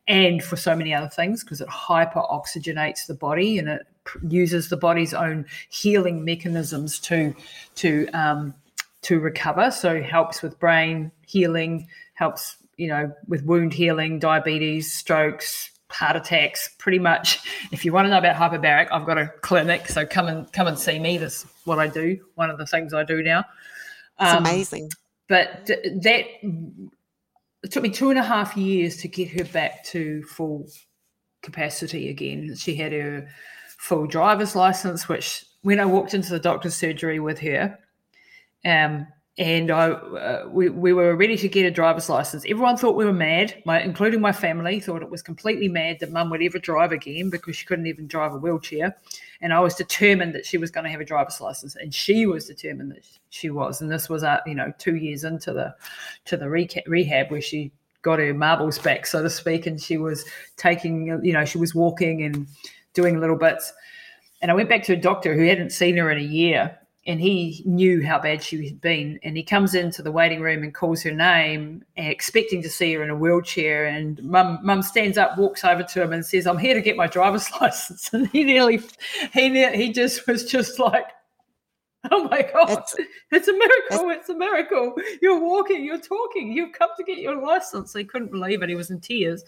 and 0.07 0.43
for 0.43 0.55
so 0.55 0.75
many 0.75 0.93
other 0.93 1.09
things 1.09 1.43
because 1.43 1.61
it 1.61 1.67
hyper 1.67 2.21
oxygenates 2.21 3.07
the 3.07 3.13
body 3.13 3.57
and 3.57 3.67
it 3.67 3.87
uses 4.29 4.69
the 4.69 4.77
body's 4.77 5.13
own 5.13 5.45
healing 5.69 6.23
mechanisms 6.23 6.99
to 6.99 7.35
to 7.75 8.07
um, 8.09 8.53
to 9.01 9.19
recover. 9.19 9.69
So 9.71 10.01
helps 10.01 10.41
with 10.41 10.59
brain 10.59 11.11
healing, 11.25 11.87
helps 12.13 12.57
you 12.77 12.87
know 12.87 13.13
with 13.27 13.43
wound 13.43 13.73
healing, 13.73 14.19
diabetes, 14.19 14.93
strokes, 14.93 15.71
heart 15.89 16.15
attacks 16.15 16.69
pretty 16.77 16.99
much. 16.99 17.39
If 17.71 17.83
you 17.83 17.91
want 17.91 18.05
to 18.05 18.09
know 18.09 18.17
about 18.17 18.35
hyperbaric 18.35 18.87
i've 18.91 19.05
got 19.05 19.17
a 19.17 19.27
clinic 19.41 19.87
so 19.87 20.05
come 20.05 20.27
and 20.27 20.51
come 20.53 20.67
and 20.67 20.77
see 20.77 20.99
me. 20.99 21.17
That's 21.17 21.43
what 21.65 21.79
i 21.79 21.87
do 21.87 22.19
one 22.35 22.49
of 22.49 22.57
the 22.57 22.65
things 22.65 22.93
i 22.93 23.03
do 23.03 23.21
now 23.23 23.43
it's 24.19 24.31
um, 24.31 24.45
amazing. 24.45 24.89
but 25.27 25.65
that 25.67 26.25
it 27.63 27.71
took 27.71 27.83
me 27.83 27.89
two 27.89 28.09
and 28.09 28.19
a 28.19 28.23
half 28.23 28.55
years 28.55 28.97
to 28.97 29.07
get 29.07 29.29
her 29.29 29.45
back 29.45 29.83
to 29.85 30.23
full 30.23 30.67
capacity 31.41 32.09
again. 32.09 32.55
She 32.55 32.75
had 32.75 32.91
her 32.91 33.27
full 33.77 34.07
driver's 34.07 34.55
license 34.55 35.07
which 35.07 35.45
when 35.61 35.79
i 35.79 35.85
walked 35.85 36.13
into 36.13 36.31
the 36.31 36.39
doctor's 36.39 36.75
surgery 36.75 37.19
with 37.19 37.39
her 37.39 37.77
um, 38.65 39.07
and 39.37 39.69
I, 39.69 39.89
uh, 39.89 40.47
we, 40.49 40.69
we 40.69 40.93
were 40.93 41.15
ready 41.15 41.37
to 41.37 41.47
get 41.47 41.65
a 41.65 41.71
driver's 41.71 42.09
license. 42.09 42.43
Everyone 42.47 42.75
thought 42.75 42.95
we 42.95 43.05
were 43.05 43.13
mad, 43.13 43.61
my, 43.65 43.79
including 43.81 44.19
my 44.19 44.31
family, 44.31 44.79
thought 44.79 45.03
it 45.03 45.11
was 45.11 45.21
completely 45.21 45.67
mad 45.67 45.99
that 45.99 46.11
mum 46.11 46.31
would 46.31 46.41
ever 46.41 46.57
drive 46.57 46.91
again 46.91 47.29
because 47.29 47.55
she 47.55 47.65
couldn't 47.67 47.85
even 47.85 48.07
drive 48.07 48.33
a 48.33 48.37
wheelchair. 48.37 48.97
And 49.41 49.53
I 49.53 49.59
was 49.59 49.75
determined 49.75 50.33
that 50.33 50.45
she 50.47 50.57
was 50.57 50.71
going 50.71 50.85
to 50.85 50.89
have 50.89 51.01
a 51.01 51.05
driver's 51.05 51.39
license, 51.39 51.75
and 51.75 51.93
she 51.93 52.25
was 52.25 52.47
determined 52.47 52.91
that 52.91 53.05
she 53.29 53.51
was. 53.51 53.79
And 53.79 53.91
this 53.91 54.09
was, 54.09 54.23
uh, 54.23 54.39
you 54.47 54.55
know, 54.55 54.73
two 54.79 54.95
years 54.95 55.23
into 55.23 55.53
the 55.53 55.75
to 56.25 56.35
the 56.35 56.49
rehab 56.49 57.29
where 57.29 57.41
she 57.41 57.71
got 58.01 58.17
her 58.17 58.33
marbles 58.33 58.79
back, 58.79 59.05
so 59.05 59.21
to 59.21 59.29
speak, 59.29 59.67
and 59.67 59.79
she 59.79 59.97
was 59.97 60.25
taking, 60.55 61.05
you 61.23 61.33
know, 61.33 61.45
she 61.45 61.59
was 61.59 61.75
walking 61.75 62.23
and 62.23 62.47
doing 62.95 63.19
little 63.19 63.35
bits. 63.35 63.71
And 64.41 64.49
I 64.49 64.55
went 64.55 64.69
back 64.69 64.81
to 64.83 64.93
a 64.93 64.97
doctor 64.97 65.35
who 65.35 65.45
hadn't 65.45 65.71
seen 65.71 65.97
her 65.97 66.09
in 66.09 66.17
a 66.17 66.21
year 66.21 66.79
and 67.07 67.21
he 67.21 67.63
knew 67.65 68.05
how 68.05 68.19
bad 68.19 68.43
she 68.43 68.65
had 68.65 68.81
been. 68.81 69.17
And 69.23 69.37
he 69.37 69.41
comes 69.41 69.73
into 69.73 70.03
the 70.03 70.11
waiting 70.11 70.41
room 70.41 70.61
and 70.61 70.73
calls 70.73 71.01
her 71.03 71.11
name, 71.11 71.83
expecting 71.95 72.61
to 72.61 72.69
see 72.69 72.93
her 72.93 73.01
in 73.01 73.09
a 73.09 73.15
wheelchair. 73.15 73.85
And 73.85 74.21
mum, 74.23 74.59
mum 74.61 74.81
stands 74.81 75.17
up, 75.17 75.37
walks 75.37 75.63
over 75.63 75.83
to 75.83 76.01
him, 76.01 76.11
and 76.11 76.25
says, 76.25 76.45
"I'm 76.45 76.57
here 76.57 76.73
to 76.73 76.81
get 76.81 76.97
my 76.97 77.07
driver's 77.07 77.49
license." 77.61 78.09
And 78.11 78.27
he 78.27 78.43
nearly, 78.43 78.81
he 79.33 79.67
he 79.73 79.93
just 79.93 80.27
was 80.27 80.45
just 80.45 80.79
like, 80.79 81.07
"Oh 82.11 82.25
my 82.25 82.41
god, 82.41 82.71
it's, 82.71 82.95
it's 83.31 83.47
a 83.47 83.53
miracle! 83.53 84.09
It's, 84.09 84.19
it's, 84.19 84.29
a 84.29 84.35
miracle! 84.35 84.93
You're 85.21 85.39
walking, 85.39 85.85
you're 85.85 86.01
talking, 86.01 86.51
you've 86.51 86.73
come 86.73 86.89
to 86.97 87.03
get 87.05 87.19
your 87.19 87.41
license." 87.41 87.93
He 87.93 88.03
couldn't 88.03 88.31
believe 88.31 88.61
it. 88.61 88.69
He 88.69 88.75
was 88.75 88.91
in 88.91 88.99
tears, 88.99 89.45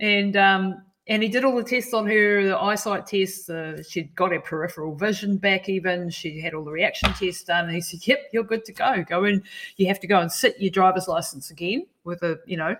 and 0.00 0.36
um, 0.36 0.82
and 1.08 1.22
he 1.22 1.28
did 1.28 1.44
all 1.44 1.54
the 1.54 1.62
tests 1.62 1.94
on 1.94 2.06
her, 2.06 2.42
the 2.42 2.58
eyesight 2.58 3.06
tests. 3.06 3.48
Uh, 3.48 3.80
she'd 3.88 4.14
got 4.16 4.32
her 4.32 4.40
peripheral 4.40 4.94
vision 4.94 5.36
back, 5.36 5.68
even. 5.68 6.10
She 6.10 6.40
had 6.40 6.52
all 6.52 6.64
the 6.64 6.72
reaction 6.72 7.12
tests 7.12 7.44
done. 7.44 7.66
And 7.66 7.74
he 7.74 7.80
said, 7.80 8.06
"Yep, 8.06 8.30
you're 8.32 8.44
good 8.44 8.64
to 8.64 8.72
go. 8.72 9.04
Go 9.08 9.24
in. 9.24 9.44
You 9.76 9.86
have 9.86 10.00
to 10.00 10.08
go 10.08 10.20
and 10.20 10.32
sit 10.32 10.60
your 10.60 10.70
driver's 10.70 11.06
license 11.06 11.50
again 11.50 11.86
with 12.02 12.22
a, 12.22 12.40
you 12.46 12.56
know, 12.56 12.74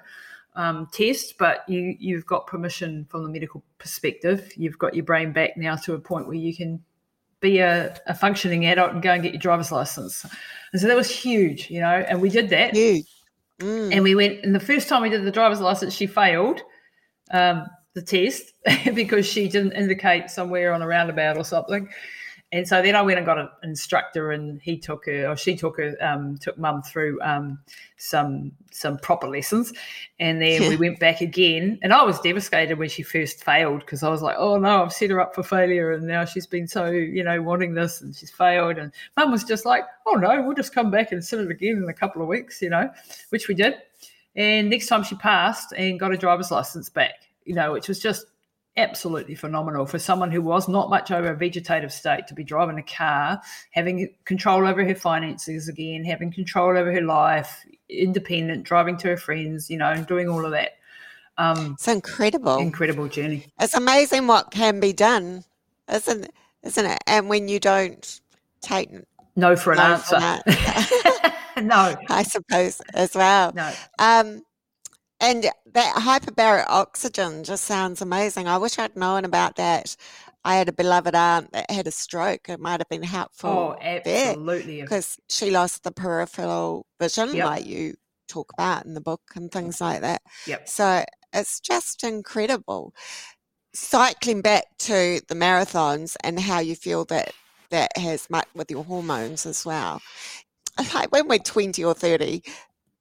um, 0.56 0.88
test, 0.90 1.38
but 1.38 1.68
you 1.68 1.96
you've 2.00 2.26
got 2.26 2.48
permission 2.48 3.06
from 3.08 3.22
the 3.22 3.28
medical 3.28 3.62
perspective. 3.78 4.52
You've 4.56 4.78
got 4.78 4.94
your 4.94 5.04
brain 5.04 5.32
back 5.32 5.56
now 5.56 5.76
to 5.76 5.94
a 5.94 5.98
point 5.98 6.26
where 6.26 6.36
you 6.36 6.54
can 6.54 6.82
be 7.38 7.58
a, 7.58 7.96
a 8.06 8.14
functioning 8.14 8.66
adult 8.66 8.92
and 8.92 9.02
go 9.02 9.12
and 9.12 9.22
get 9.22 9.32
your 9.32 9.40
driver's 9.40 9.70
license. 9.70 10.26
And 10.72 10.80
so 10.80 10.88
that 10.88 10.96
was 10.96 11.10
huge, 11.10 11.70
you 11.70 11.80
know. 11.80 12.04
And 12.08 12.20
we 12.20 12.30
did 12.30 12.48
that. 12.50 12.74
Huge. 12.74 13.06
Mm. 13.60 13.94
And 13.94 14.02
we 14.02 14.16
went. 14.16 14.44
And 14.44 14.52
the 14.52 14.60
first 14.60 14.88
time 14.88 15.02
we 15.02 15.10
did 15.10 15.24
the 15.24 15.30
driver's 15.30 15.60
license, 15.60 15.94
she 15.94 16.08
failed. 16.08 16.60
Um, 17.30 17.66
the 17.96 18.02
test 18.02 18.52
because 18.94 19.26
she 19.26 19.48
didn't 19.48 19.72
indicate 19.72 20.30
somewhere 20.30 20.72
on 20.72 20.82
a 20.82 20.86
roundabout 20.86 21.36
or 21.36 21.44
something. 21.44 21.88
And 22.52 22.68
so 22.68 22.80
then 22.80 22.94
I 22.94 23.02
went 23.02 23.18
and 23.18 23.26
got 23.26 23.38
an 23.38 23.48
instructor, 23.64 24.30
and 24.30 24.62
he 24.62 24.78
took 24.78 25.06
her, 25.06 25.28
or 25.28 25.36
she 25.36 25.56
took 25.56 25.78
her, 25.78 25.96
um, 26.00 26.38
took 26.38 26.56
mum 26.56 26.80
through 26.80 27.20
um, 27.20 27.58
some 27.96 28.52
some 28.70 28.98
proper 28.98 29.26
lessons, 29.26 29.72
and 30.20 30.40
then 30.40 30.68
we 30.68 30.76
went 30.76 31.00
back 31.00 31.20
again. 31.20 31.80
And 31.82 31.92
I 31.92 32.04
was 32.04 32.20
devastated 32.20 32.78
when 32.78 32.88
she 32.88 33.02
first 33.02 33.42
failed 33.42 33.80
because 33.80 34.04
I 34.04 34.10
was 34.10 34.22
like, 34.22 34.36
oh 34.38 34.58
no, 34.58 34.84
I've 34.84 34.92
set 34.92 35.10
her 35.10 35.20
up 35.20 35.34
for 35.34 35.42
failure, 35.42 35.90
and 35.90 36.06
now 36.06 36.24
she's 36.24 36.46
been 36.46 36.68
so 36.68 36.86
you 36.88 37.24
know 37.24 37.42
wanting 37.42 37.74
this, 37.74 38.00
and 38.00 38.14
she's 38.14 38.30
failed. 38.30 38.78
And 38.78 38.92
mum 39.16 39.32
was 39.32 39.42
just 39.42 39.66
like, 39.66 39.82
oh 40.06 40.14
no, 40.14 40.40
we'll 40.42 40.54
just 40.54 40.72
come 40.72 40.92
back 40.92 41.10
and 41.10 41.24
sit 41.24 41.40
it 41.40 41.50
again 41.50 41.78
in 41.78 41.88
a 41.88 41.94
couple 41.94 42.22
of 42.22 42.28
weeks, 42.28 42.62
you 42.62 42.70
know, 42.70 42.88
which 43.30 43.48
we 43.48 43.56
did. 43.56 43.74
And 44.36 44.70
next 44.70 44.86
time 44.86 45.02
she 45.02 45.16
passed 45.16 45.72
and 45.72 45.98
got 45.98 46.12
a 46.12 46.16
driver's 46.16 46.52
license 46.52 46.90
back 46.90 47.25
you 47.46 47.54
know, 47.54 47.72
which 47.72 47.88
was 47.88 47.98
just 47.98 48.26
absolutely 48.76 49.34
phenomenal 49.34 49.86
for 49.86 49.98
someone 49.98 50.30
who 50.30 50.42
was 50.42 50.68
not 50.68 50.90
much 50.90 51.10
over 51.10 51.30
a 51.30 51.36
vegetative 51.36 51.92
state 51.92 52.26
to 52.26 52.34
be 52.34 52.44
driving 52.44 52.78
a 52.78 52.82
car, 52.82 53.40
having 53.70 54.12
control 54.24 54.66
over 54.66 54.84
her 54.84 54.94
finances 54.94 55.68
again, 55.68 56.04
having 56.04 56.30
control 56.30 56.76
over 56.76 56.92
her 56.92 57.00
life, 57.00 57.64
independent, 57.88 58.64
driving 58.64 58.96
to 58.98 59.08
her 59.08 59.16
friends, 59.16 59.70
you 59.70 59.78
know, 59.78 59.90
and 59.90 60.06
doing 60.06 60.28
all 60.28 60.44
of 60.44 60.50
that. 60.50 60.72
Um, 61.38 61.74
it's 61.74 61.88
incredible, 61.88 62.58
incredible 62.58 63.08
journey. 63.08 63.46
It's 63.60 63.74
amazing 63.74 64.26
what 64.26 64.50
can 64.50 64.80
be 64.80 64.92
done, 64.92 65.44
isn't 65.90 66.30
isn't 66.62 66.86
it? 66.86 66.98
And 67.06 67.28
when 67.28 67.48
you 67.48 67.60
don't 67.60 68.20
take 68.62 68.90
no 69.36 69.54
for 69.54 69.72
an 69.72 69.78
no 69.78 69.84
answer, 69.84 70.18
for 70.18 70.50
an 70.50 71.22
no, 71.66 71.96
I 72.08 72.22
suppose 72.22 72.80
as 72.94 73.14
well. 73.14 73.52
No. 73.54 73.72
Um, 73.98 74.42
and 75.20 75.44
that 75.72 75.94
hyperbaric 75.96 76.66
oxygen 76.68 77.44
just 77.44 77.64
sounds 77.64 78.02
amazing. 78.02 78.48
I 78.48 78.58
wish 78.58 78.78
I'd 78.78 78.96
known 78.96 79.24
about 79.24 79.56
that. 79.56 79.96
I 80.44 80.56
had 80.56 80.68
a 80.68 80.72
beloved 80.72 81.14
aunt 81.14 81.52
that 81.52 81.70
had 81.70 81.86
a 81.86 81.90
stroke. 81.90 82.48
It 82.48 82.60
might 82.60 82.80
have 82.80 82.88
been 82.88 83.02
helpful. 83.02 83.50
Oh, 83.50 83.76
absolutely. 83.80 84.82
Because 84.82 85.18
she 85.28 85.50
lost 85.50 85.82
the 85.82 85.90
peripheral 85.90 86.86
vision, 87.00 87.34
yep. 87.34 87.46
like 87.46 87.66
you 87.66 87.94
talk 88.28 88.52
about 88.52 88.84
in 88.84 88.94
the 88.94 89.00
book 89.00 89.22
and 89.34 89.50
things 89.50 89.80
like 89.80 90.02
that. 90.02 90.22
Yep. 90.46 90.68
So 90.68 91.04
it's 91.32 91.60
just 91.60 92.04
incredible. 92.04 92.94
Cycling 93.74 94.42
back 94.42 94.64
to 94.78 95.20
the 95.28 95.34
marathons 95.34 96.16
and 96.22 96.38
how 96.38 96.60
you 96.60 96.76
feel 96.76 97.04
that 97.06 97.32
that 97.70 97.96
has 97.96 98.30
much 98.30 98.46
with 98.54 98.70
your 98.70 98.84
hormones 98.84 99.46
as 99.46 99.64
well. 99.64 100.00
Like 100.94 101.10
when 101.10 101.26
we're 101.26 101.38
20 101.38 101.82
or 101.84 101.94
30, 101.94 102.42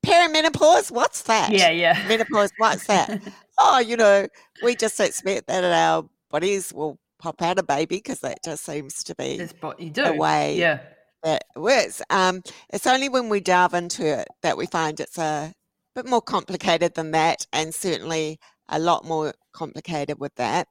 perimenopause? 0.05 0.91
What's 0.91 1.23
that? 1.23 1.51
Yeah 1.51 1.69
yeah. 1.69 2.05
Menopause 2.07 2.51
what's 2.57 2.87
that? 2.87 3.21
Oh 3.57 3.79
you 3.79 3.95
know 3.95 4.27
we 4.63 4.75
just 4.75 4.99
expect 4.99 5.47
that 5.47 5.63
our 5.63 6.05
bodies. 6.29 6.73
Will 6.73 6.99
pop 7.25 7.41
out 7.41 7.57
a 7.57 7.63
baby 7.63 7.97
because 7.97 8.19
that 8.19 8.43
just 8.43 8.65
seems 8.65 9.03
to 9.03 9.15
be 9.15 9.47
what 9.61 9.79
you 9.79 9.89
do. 9.89 10.03
a 10.03 10.13
way 10.13 10.57
yeah. 10.57 10.79
that 11.23 11.43
works. 11.55 12.01
Um, 12.09 12.43
it's 12.69 12.85
only 12.85 13.09
when 13.09 13.29
we 13.29 13.39
delve 13.39 13.73
into 13.73 14.05
it 14.05 14.27
that 14.43 14.57
we 14.57 14.67
find 14.67 14.99
it's 14.99 15.17
a 15.17 15.53
bit 15.95 16.05
more 16.05 16.21
complicated 16.21 16.93
than 16.93 17.11
that 17.11 17.47
and 17.53 17.73
certainly 17.73 18.39
a 18.69 18.77
lot 18.77 19.05
more 19.05 19.33
complicated 19.53 20.19
with 20.19 20.35
that. 20.35 20.67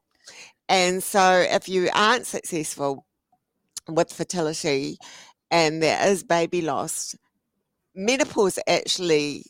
And 0.68 1.03
so 1.03 1.44
if 1.49 1.68
you 1.68 1.88
aren't 1.94 2.27
successful 2.27 3.05
with 3.88 4.12
fertility 4.12 4.99
and 5.51 5.83
there 5.83 6.07
is 6.09 6.23
baby 6.23 6.61
loss 6.61 7.14
menopause 7.94 8.59
actually 8.66 9.44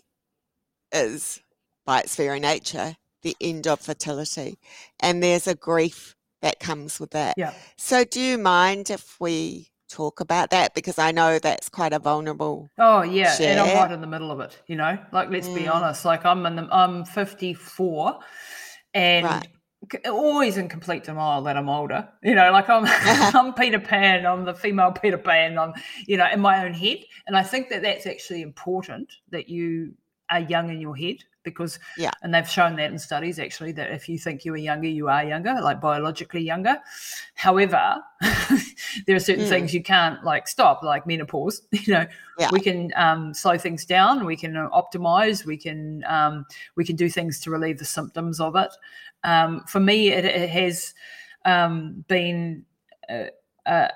is, 0.93 1.41
by 1.85 2.01
its 2.01 2.17
very 2.17 2.41
nature, 2.41 2.97
the 3.23 3.37
end 3.41 3.67
of 3.67 3.81
fertility. 3.81 4.59
And 5.01 5.23
there's 5.23 5.47
a 5.47 5.55
grief 5.55 6.15
that 6.43 6.61
comes 6.61 7.01
with 7.01 7.11
that. 7.11 7.35
Yeah. 7.37 7.55
So, 7.77 8.05
do 8.05 8.21
you 8.21 8.39
mind 8.39 8.91
if 8.91 9.19
we 9.19 9.69
talk 9.89 10.21
about 10.21 10.51
that? 10.51 10.75
Because 10.75 10.99
I 10.99 11.11
know 11.11 11.39
that's 11.39 11.69
quite 11.69 11.93
a 11.93 11.99
vulnerable. 11.99 12.71
Oh 12.79 13.03
yeah, 13.03 13.35
share. 13.35 13.53
and 13.53 13.61
I'm 13.61 13.77
right 13.77 13.93
in 13.93 14.01
the 14.01 14.07
middle 14.07 14.31
of 14.31 14.41
it. 14.41 14.61
You 14.67 14.77
know, 14.77 14.99
like 15.13 15.31
let's 15.31 15.49
mm. 15.49 15.55
be 15.55 15.67
honest. 15.67 16.05
Like 16.05 16.27
I'm 16.27 16.45
in 16.45 16.57
the, 16.57 16.69
I'm 16.71 17.05
54, 17.05 18.21
and 18.93 19.25
right 19.25 19.49
always 20.07 20.57
in 20.57 20.69
complete 20.69 21.05
denial 21.05 21.43
that 21.43 21.57
I'm 21.57 21.69
older. 21.69 22.09
You 22.23 22.35
know, 22.35 22.51
like 22.53 22.69
I'm 22.69 22.85
I'm 23.35 23.55
Peter 23.55 23.81
Pan. 23.81 24.27
I'm 24.27 24.45
the 24.45 24.55
female 24.55 24.93
Peter 24.93 25.19
Pan. 25.19 25.59
I'm 25.59 25.73
you 26.07 26.17
know 26.17 26.29
in 26.33 26.41
my 26.41 26.65
own 26.65 26.75
head, 26.75 26.99
and 27.27 27.37
I 27.37 27.43
think 27.43 27.69
that 27.71 27.83
that's 27.83 28.07
actually 28.07 28.43
important 28.43 29.13
that 29.31 29.49
you 29.49 29.95
are 30.31 30.41
young 30.41 30.71
in 30.71 30.81
your 30.81 30.97
head 30.97 31.19
because 31.45 31.79
yeah 31.97 32.11
and 32.23 32.35
they've 32.35 32.49
shown 32.49 32.75
that 32.75 32.91
in 32.91 32.99
studies 32.99 33.39
actually 33.39 33.71
that 33.71 33.93
if 33.93 34.09
you 34.09 34.19
think 34.19 34.45
you 34.45 34.55
are 34.55 34.57
younger 34.57 34.89
you 34.89 35.09
are 35.09 35.23
younger 35.23 35.55
like 35.61 35.81
biologically 35.81 36.41
younger 36.41 36.77
however 37.35 37.97
there 39.07 39.15
are 39.15 39.21
certain 39.21 39.45
mm. 39.45 39.49
things 39.49 39.73
you 39.73 39.83
can't 39.83 40.25
like 40.25 40.49
stop 40.49 40.83
like 40.83 41.07
menopause 41.07 41.63
you 41.71 41.93
know 41.93 42.07
yeah. 42.39 42.49
we 42.51 42.59
can 42.59 42.91
um, 42.97 43.33
slow 43.33 43.57
things 43.57 43.85
down 43.85 44.25
we 44.25 44.37
can 44.37 44.55
optimize 44.55 45.45
we 45.45 45.57
can 45.57 46.03
um, 46.09 46.45
we 46.75 46.85
can 46.85 46.97
do 46.97 47.09
things 47.09 47.39
to 47.39 47.51
relieve 47.51 47.79
the 47.79 47.85
symptoms 47.85 48.41
of 48.41 48.57
it 48.57 48.73
um, 49.25 49.65
for 49.67 49.81
me, 49.81 50.11
it, 50.11 50.25
it 50.25 50.51
has 50.51 50.95
um, 51.45 52.05
been 52.09 52.65
a, 53.09 53.31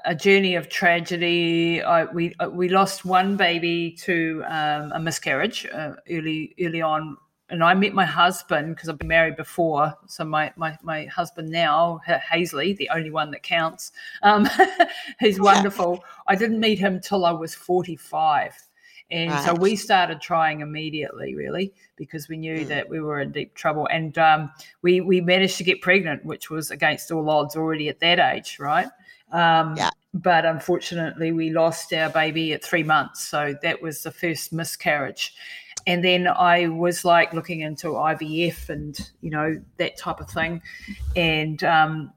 a, 0.05 0.14
journey 0.14 0.55
of 0.55 0.69
tragedy. 0.69 1.83
I, 1.83 2.05
we 2.05 2.35
uh, 2.41 2.49
we 2.49 2.69
lost 2.69 3.05
one 3.05 3.37
baby 3.37 3.93
to 4.01 4.43
um, 4.47 4.93
a 4.93 5.01
miscarriage 5.01 5.67
uh, 5.67 5.93
early 6.11 6.55
early 6.61 6.83
on. 6.83 7.17
And 7.51 7.64
I 7.64 7.73
met 7.73 7.95
my 7.95 8.05
husband 8.05 8.75
because 8.75 8.91
I've 8.91 8.99
been 8.99 9.09
married 9.09 9.37
before. 9.37 9.95
So 10.07 10.23
my, 10.23 10.53
my, 10.57 10.77
my 10.83 11.07
husband 11.07 11.49
now, 11.49 11.99
Hazley, 12.07 12.77
the 12.77 12.91
only 12.91 13.11
one 13.11 13.31
that 13.31 13.43
counts, 13.43 13.91
um, 14.23 14.47
he's 15.21 15.41
wonderful. 15.41 16.05
I 16.27 16.35
didn't 16.35 16.61
meet 16.61 16.79
him 16.79 17.01
till 17.01 17.25
I 17.25 17.31
was 17.31 17.55
45 17.55 18.67
and 19.11 19.31
right. 19.31 19.44
so 19.44 19.55
we 19.55 19.75
started 19.75 20.21
trying 20.21 20.61
immediately, 20.61 21.35
really, 21.35 21.73
because 21.97 22.29
we 22.29 22.37
knew 22.37 22.61
mm. 22.61 22.68
that 22.68 22.88
we 22.88 23.01
were 23.01 23.21
in 23.21 23.33
deep 23.33 23.55
trouble. 23.55 23.88
And 23.90 24.16
um, 24.18 24.51
we 24.83 25.01
we 25.01 25.21
managed 25.21 25.57
to 25.59 25.64
get 25.64 25.81
pregnant, 25.81 26.25
which 26.25 26.51
was 26.51 26.71
against 26.71 27.11
all 27.11 27.29
odds 27.31 27.57
already 27.57 27.88
at 27.88 28.01
that 28.01 28.18
age, 28.18 28.59
right? 28.59 28.88
Um, 29.33 29.77
yeah. 29.77 29.90
But 30.14 30.44
unfortunately, 30.44 31.33
we 31.33 31.51
lost 31.51 31.92
our 31.92 32.11
baby 32.11 32.53
at 32.53 32.64
three 32.64 32.83
months. 32.83 33.25
So 33.27 33.55
that 33.62 33.81
was 33.81 34.03
the 34.03 34.11
first 34.11 34.53
miscarriage. 34.53 35.35
And 35.87 36.05
then 36.05 36.29
I 36.29 36.68
was 36.68 37.05
like 37.05 37.33
looking 37.33 37.61
into 37.61 37.88
IVF 37.88 38.68
and, 38.68 38.99
you 39.23 39.31
know, 39.31 39.61
that 39.79 39.97
type 39.97 40.21
of 40.21 40.29
thing. 40.29 40.61
And 41.16 41.62
um, 41.64 42.12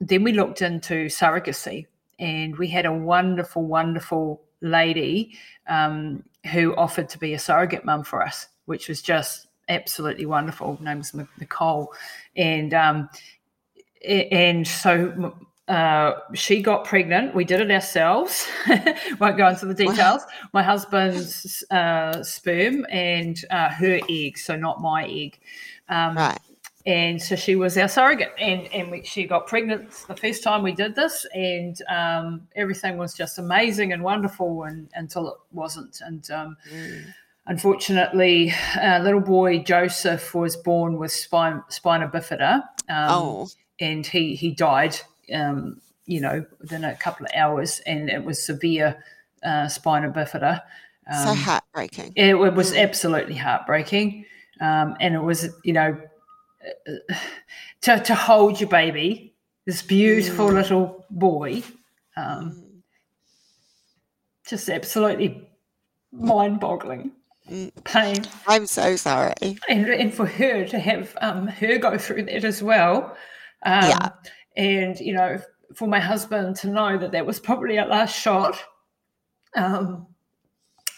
then 0.00 0.22
we 0.22 0.32
looked 0.32 0.62
into 0.62 1.06
surrogacy 1.06 1.86
and 2.18 2.56
we 2.56 2.68
had 2.68 2.86
a 2.86 2.92
wonderful, 2.92 3.64
wonderful 3.64 4.42
lady 4.62 5.36
um, 5.66 6.24
who 6.52 6.74
offered 6.76 7.08
to 7.10 7.18
be 7.18 7.34
a 7.34 7.38
surrogate 7.38 7.84
mum 7.84 8.04
for 8.04 8.22
us, 8.22 8.48
which 8.64 8.88
was 8.88 9.02
just 9.02 9.48
absolutely 9.68 10.26
wonderful. 10.26 10.76
Her 10.76 10.84
name 10.84 10.98
was 10.98 11.14
Nicole, 11.38 11.92
and 12.36 12.72
um, 12.74 13.10
and 14.04 14.66
so 14.66 15.34
uh, 15.68 16.12
she 16.34 16.60
got 16.60 16.84
pregnant. 16.84 17.34
We 17.34 17.44
did 17.44 17.60
it 17.60 17.70
ourselves. 17.70 18.48
Won't 19.20 19.36
go 19.36 19.48
into 19.48 19.66
the 19.66 19.74
details. 19.74 20.22
My 20.52 20.62
husband's 20.62 21.64
uh, 21.70 22.22
sperm 22.22 22.84
and 22.90 23.38
uh, 23.50 23.70
her 23.70 24.00
egg, 24.08 24.38
so 24.38 24.56
not 24.56 24.80
my 24.80 25.04
egg. 25.06 25.38
Um, 25.88 26.16
right. 26.16 26.38
And 26.84 27.22
so 27.22 27.36
she 27.36 27.54
was 27.54 27.78
our 27.78 27.88
surrogate, 27.88 28.32
and 28.38 28.66
and 28.72 28.90
we, 28.90 29.04
she 29.04 29.24
got 29.24 29.46
pregnant 29.46 29.90
the 30.08 30.16
first 30.16 30.42
time 30.42 30.62
we 30.62 30.72
did 30.72 30.94
this, 30.96 31.24
and 31.32 31.76
um, 31.88 32.48
everything 32.56 32.96
was 32.96 33.14
just 33.14 33.38
amazing 33.38 33.92
and 33.92 34.02
wonderful, 34.02 34.64
and 34.64 34.88
until 34.94 35.28
it 35.28 35.38
wasn't. 35.52 36.00
And 36.04 36.28
um, 36.30 36.56
mm. 36.72 37.04
unfortunately, 37.46 38.52
little 39.00 39.20
boy 39.20 39.60
Joseph 39.60 40.34
was 40.34 40.56
born 40.56 40.98
with 40.98 41.12
spine 41.12 41.62
spina 41.68 42.08
bifida. 42.08 42.62
Um, 42.88 43.08
oh 43.10 43.48
and 43.80 44.06
he 44.06 44.34
he 44.34 44.52
died 44.52 44.96
um, 45.32 45.80
you 46.06 46.20
know, 46.20 46.44
within 46.60 46.84
a 46.84 46.96
couple 46.96 47.26
of 47.26 47.32
hours, 47.34 47.80
and 47.86 48.10
it 48.10 48.24
was 48.24 48.44
severe 48.44 49.02
uh, 49.44 49.68
spina 49.68 50.10
bifida. 50.10 50.62
Um, 51.10 51.26
so 51.26 51.34
heartbreaking. 51.34 52.12
It, 52.16 52.34
it 52.34 52.54
was 52.54 52.72
mm. 52.72 52.82
absolutely 52.82 53.36
heartbreaking, 53.36 54.24
um, 54.60 54.96
and 55.00 55.14
it 55.14 55.22
was, 55.22 55.48
you 55.64 55.72
know, 55.72 55.98
to 57.82 58.00
to 58.00 58.14
hold 58.14 58.60
your 58.60 58.68
baby, 58.68 59.34
this 59.66 59.82
beautiful 59.82 60.48
mm. 60.48 60.54
little 60.54 61.04
boy, 61.10 61.62
um, 62.16 62.52
mm. 62.52 62.62
just 64.46 64.68
absolutely 64.68 65.48
mind-boggling. 66.12 67.12
Mm. 67.50 67.72
Pain. 67.84 68.24
I'm 68.46 68.66
so 68.66 68.94
sorry. 68.96 69.34
And, 69.68 69.88
and 69.88 70.14
for 70.14 70.26
her 70.26 70.64
to 70.66 70.78
have 70.78 71.16
um, 71.20 71.48
her 71.48 71.78
go 71.78 71.98
through 71.98 72.24
that 72.24 72.44
as 72.44 72.62
well. 72.62 73.16
Um, 73.64 73.88
yeah 73.88 74.08
and 74.56 74.98
you 75.00 75.12
know 75.12 75.40
for 75.74 75.88
my 75.88 76.00
husband 76.00 76.56
to 76.56 76.68
know 76.68 76.98
that 76.98 77.12
that 77.12 77.24
was 77.24 77.40
probably 77.40 77.78
our 77.78 77.86
last 77.86 78.18
shot 78.18 78.62
um, 79.56 80.06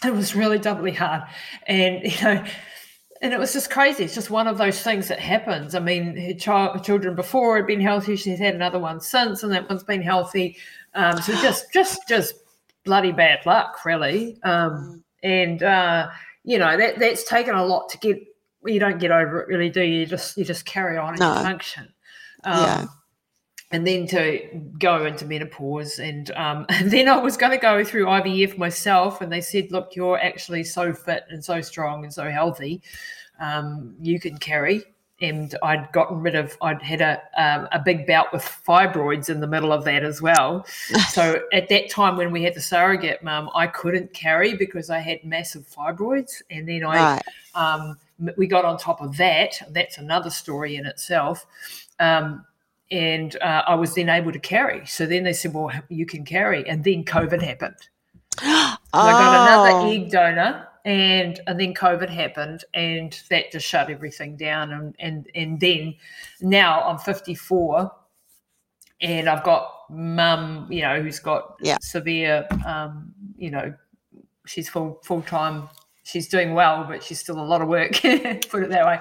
it 0.03 0.13
was 0.13 0.35
really 0.35 0.59
doubly 0.59 0.91
hard 0.91 1.23
and 1.67 2.03
you 2.11 2.23
know 2.23 2.43
and 3.25 3.33
it 3.33 3.39
was 3.39 3.53
just 3.53 3.71
crazy. 3.71 4.03
It's 4.03 4.13
just 4.13 4.29
one 4.29 4.47
of 4.47 4.59
those 4.59 4.83
things 4.83 5.07
that 5.07 5.19
happens. 5.19 5.73
I 5.73 5.79
mean 5.79 6.15
her, 6.15 6.33
child, 6.35 6.77
her 6.77 6.83
children 6.83 7.15
before 7.15 7.57
had 7.57 7.65
been 7.65 7.81
healthy. 7.81 8.15
She's 8.15 8.37
had 8.37 8.53
another 8.53 8.77
one 8.77 9.01
since 9.01 9.41
and 9.41 9.51
that 9.51 9.67
one's 9.67 9.83
been 9.83 10.03
healthy. 10.03 10.57
Um, 10.93 11.19
so 11.19 11.33
just 11.41 11.65
just 11.73 12.07
just 12.07 12.35
bloody 12.83 13.11
bad 13.11 13.43
luck 13.47 13.83
really. 13.83 14.37
Um, 14.43 15.03
and 15.23 15.63
uh, 15.63 16.09
you 16.43 16.59
know 16.59 16.77
that 16.77 16.99
that's 16.99 17.23
taken 17.23 17.55
a 17.55 17.65
lot 17.65 17.89
to 17.89 17.97
get 17.97 18.19
you 18.63 18.79
don't 18.79 18.99
get 18.99 19.09
over 19.09 19.41
it 19.41 19.47
really 19.47 19.69
do 19.69 19.81
you, 19.81 20.01
you 20.01 20.05
just 20.05 20.37
you 20.37 20.45
just 20.45 20.65
carry 20.65 20.95
on 20.95 21.09
and 21.09 21.19
no. 21.19 21.33
function. 21.33 21.91
Um, 22.43 22.63
yeah 22.63 22.85
and 23.71 23.85
then 23.85 24.07
to 24.07 24.61
go 24.77 25.05
into 25.05 25.25
menopause 25.25 25.99
and, 25.99 26.31
um, 26.31 26.65
and 26.69 26.91
then 26.91 27.07
i 27.07 27.17
was 27.17 27.37
going 27.37 27.51
to 27.51 27.57
go 27.57 27.83
through 27.83 28.05
ivf 28.05 28.57
myself 28.57 29.21
and 29.21 29.31
they 29.31 29.41
said 29.41 29.71
look 29.71 29.95
you're 29.95 30.19
actually 30.19 30.63
so 30.63 30.93
fit 30.93 31.23
and 31.29 31.43
so 31.43 31.61
strong 31.61 32.03
and 32.03 32.13
so 32.13 32.29
healthy 32.29 32.81
um, 33.39 33.95
you 34.01 34.19
can 34.19 34.37
carry. 34.37 34.83
And 35.21 35.55
i'd 35.63 35.89
gotten 35.93 36.19
rid 36.19 36.35
of 36.35 36.57
i'd 36.61 36.81
had 36.81 36.99
a, 36.99 37.21
um, 37.37 37.69
a 37.71 37.79
big 37.79 38.05
bout 38.05 38.33
with 38.33 38.41
fibroids 38.43 39.29
in 39.29 39.39
the 39.39 39.47
middle 39.47 39.71
of 39.71 39.85
that 39.85 40.03
as 40.03 40.21
well. 40.21 40.65
So 41.07 41.39
at 41.53 41.69
that 41.69 41.89
time 41.89 42.17
when 42.17 42.33
we 42.33 42.43
had 42.43 42.53
the 42.53 42.59
surrogate 42.59 43.23
mum 43.23 43.49
i 43.55 43.65
couldn't 43.65 44.11
carry 44.11 44.55
because 44.55 44.89
i 44.89 44.99
had 44.99 45.23
massive 45.23 45.65
fibroids 45.69 46.41
and 46.51 46.67
then 46.67 46.83
i 46.83 46.95
right. 46.95 47.21
Um, 47.55 47.97
we 48.37 48.47
got 48.47 48.65
on 48.65 48.77
top 48.77 49.01
of 49.01 49.17
that. 49.17 49.61
That's 49.71 49.97
another 49.97 50.29
story 50.29 50.75
in 50.75 50.85
itself. 50.85 51.45
Um, 51.99 52.45
and 52.91 53.35
uh, 53.41 53.63
I 53.67 53.75
was 53.75 53.95
then 53.95 54.09
able 54.09 54.31
to 54.31 54.39
carry. 54.39 54.85
So 54.85 55.05
then 55.05 55.23
they 55.23 55.33
said, 55.33 55.53
"Well, 55.53 55.71
you 55.89 56.05
can 56.05 56.25
carry," 56.25 56.67
and 56.67 56.83
then 56.83 57.03
COVID 57.03 57.41
happened. 57.41 57.77
oh. 58.41 58.77
I 58.93 59.11
got 59.11 59.47
another 59.47 59.87
egg 59.87 60.11
donor, 60.11 60.67
and 60.85 61.39
and 61.47 61.59
then 61.59 61.73
COVID 61.73 62.09
happened, 62.09 62.63
and 62.73 63.19
that 63.29 63.51
just 63.51 63.65
shut 63.65 63.89
everything 63.89 64.37
down. 64.37 64.71
And 64.71 64.95
and 64.99 65.27
and 65.35 65.59
then 65.59 65.95
now 66.41 66.81
I'm 66.83 66.99
54, 66.99 67.91
and 69.01 69.27
I've 69.27 69.43
got 69.43 69.71
mum, 69.89 70.67
you 70.71 70.81
know, 70.81 71.01
who's 71.01 71.19
got 71.19 71.55
yeah. 71.61 71.77
severe, 71.81 72.47
um, 72.65 73.13
you 73.37 73.51
know, 73.51 73.73
she's 74.45 74.69
full 74.69 74.99
full 75.03 75.21
time. 75.23 75.69
She's 76.03 76.27
doing 76.27 76.53
well, 76.53 76.85
but 76.87 77.03
she's 77.03 77.19
still 77.19 77.39
a 77.39 77.41
lot 77.41 77.61
of 77.61 77.67
work. 77.67 77.93
put 78.01 78.63
it 78.63 78.69
that 78.69 78.85
way. 78.85 78.99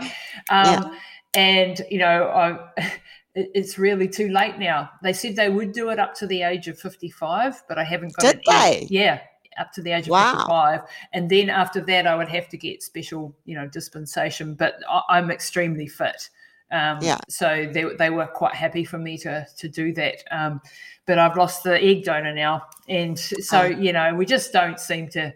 Um, 0.48 0.64
yeah. 0.64 0.98
And 1.34 1.82
you 1.90 1.98
know, 1.98 2.28
I 2.28 2.90
it's 3.34 3.78
really 3.78 4.08
too 4.08 4.28
late 4.28 4.58
now. 4.58 4.90
They 5.02 5.12
said 5.12 5.36
they 5.36 5.50
would 5.50 5.72
do 5.72 5.90
it 5.90 5.98
up 5.98 6.14
to 6.16 6.26
the 6.26 6.42
age 6.42 6.68
of 6.68 6.78
55, 6.78 7.64
but 7.68 7.78
I 7.78 7.84
haven't 7.84 8.14
got 8.14 8.22
Did 8.22 8.36
it. 8.36 8.42
They? 8.46 8.86
Yeah, 8.90 9.20
up 9.58 9.72
to 9.72 9.82
the 9.82 9.90
age 9.90 10.06
of 10.06 10.10
wow. 10.10 10.32
55. 10.32 10.80
And 11.12 11.28
then 11.28 11.50
after 11.50 11.80
that, 11.80 12.06
I 12.06 12.14
would 12.14 12.28
have 12.28 12.48
to 12.50 12.56
get 12.56 12.82
special, 12.82 13.34
you 13.44 13.56
know, 13.56 13.66
dispensation. 13.66 14.54
But 14.54 14.76
I, 14.88 15.18
am 15.18 15.30
extremely 15.30 15.88
fit. 15.88 16.30
Um, 16.70 16.98
yeah. 17.00 17.18
So 17.28 17.68
they, 17.72 17.84
they 17.98 18.10
were 18.10 18.26
quite 18.26 18.54
happy 18.54 18.84
for 18.84 18.98
me 18.98 19.18
to 19.18 19.46
to 19.58 19.68
do 19.68 19.92
that. 19.94 20.22
Um, 20.30 20.60
but 21.06 21.18
I've 21.18 21.36
lost 21.36 21.64
the 21.64 21.82
egg 21.82 22.04
donor 22.04 22.34
now, 22.34 22.66
and 22.88 23.18
so 23.18 23.60
oh. 23.60 23.64
you 23.64 23.92
know 23.92 24.14
we 24.14 24.26
just 24.26 24.52
don't 24.52 24.78
seem 24.78 25.08
to 25.10 25.32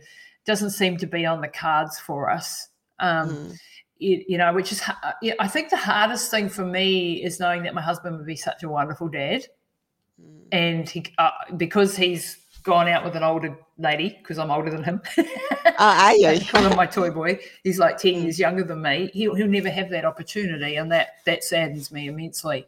doesn't 0.47 0.71
seem 0.71 0.97
to 0.99 1.07
be 1.07 1.27
on 1.27 1.41
the 1.41 1.49
cards 1.49 1.99
for 1.99 2.31
us. 2.31 2.69
Um, 3.01 3.29
mm 3.29 3.59
you, 3.99 4.25
you 4.29 4.39
know, 4.39 4.53
which 4.53 4.73
is, 4.73 4.83
I 5.39 5.49
think 5.49 5.71
the 5.71 5.77
hardest 5.77 6.31
thing 6.31 6.49
for 6.49 6.65
me 6.65 7.23
is 7.23 7.41
knowing 7.41 7.63
that 7.65 7.75
my 7.75 7.83
husband 7.83 8.17
would 8.17 8.27
be 8.27 8.37
such 8.37 8.63
a 8.63 8.69
wonderful 8.69 9.09
dad. 9.09 9.47
Mm. 10.21 10.47
And 10.53 10.89
he, 10.89 11.05
uh, 11.19 11.31
because 11.57 11.97
he's 11.97 12.39
gone 12.63 12.89
out 12.89 13.05
with 13.05 13.17
an 13.17 13.23
older 13.23 13.59
lady, 13.79 14.17
because 14.19 14.39
I'm 14.39 14.51
older 14.51 14.71
than 14.71 14.85
him. 14.85 15.03
oh, 15.19 15.75
are 15.79 16.17
you? 16.17 16.41
call 16.49 16.63
him 16.63 16.77
my 16.77 16.87
toy 16.87 17.11
boy. 17.11 17.39
He's 17.65 17.79
like 17.79 17.99
10 17.99 18.13
mm. 18.13 18.23
years 18.25 18.39
younger 18.39 18.65
than 18.65 18.83
me. 18.83 19.11
He'll, 19.13 19.35
he'll 19.35 19.49
never 19.49 19.71
have 19.71 19.91
that 19.91 20.05
opportunity. 20.05 20.77
And 20.77 20.93
that, 20.93 21.17
that 21.25 21.43
saddens 21.43 21.91
me 21.91 22.09
immensely. 22.09 22.67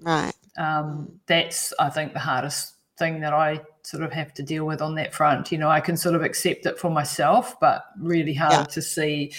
Right. 0.00 0.32
Um, 0.58 1.20
that's, 1.26 1.72
I 1.78 1.88
think, 1.88 2.12
the 2.12 2.18
hardest 2.18 2.74
thing 2.98 3.20
that 3.20 3.32
I 3.32 3.60
sort 3.82 4.02
of 4.02 4.12
have 4.12 4.34
to 4.34 4.42
deal 4.42 4.66
with 4.66 4.82
on 4.82 4.94
that 4.96 5.14
front. 5.14 5.50
You 5.50 5.58
know, 5.58 5.70
I 5.70 5.80
can 5.80 5.96
sort 5.96 6.14
of 6.14 6.22
accept 6.22 6.66
it 6.66 6.78
for 6.78 6.90
myself, 6.90 7.58
but 7.58 7.86
really 7.98 8.34
hard 8.34 8.52
yeah. 8.52 8.64
to 8.64 8.82
see 8.82 9.32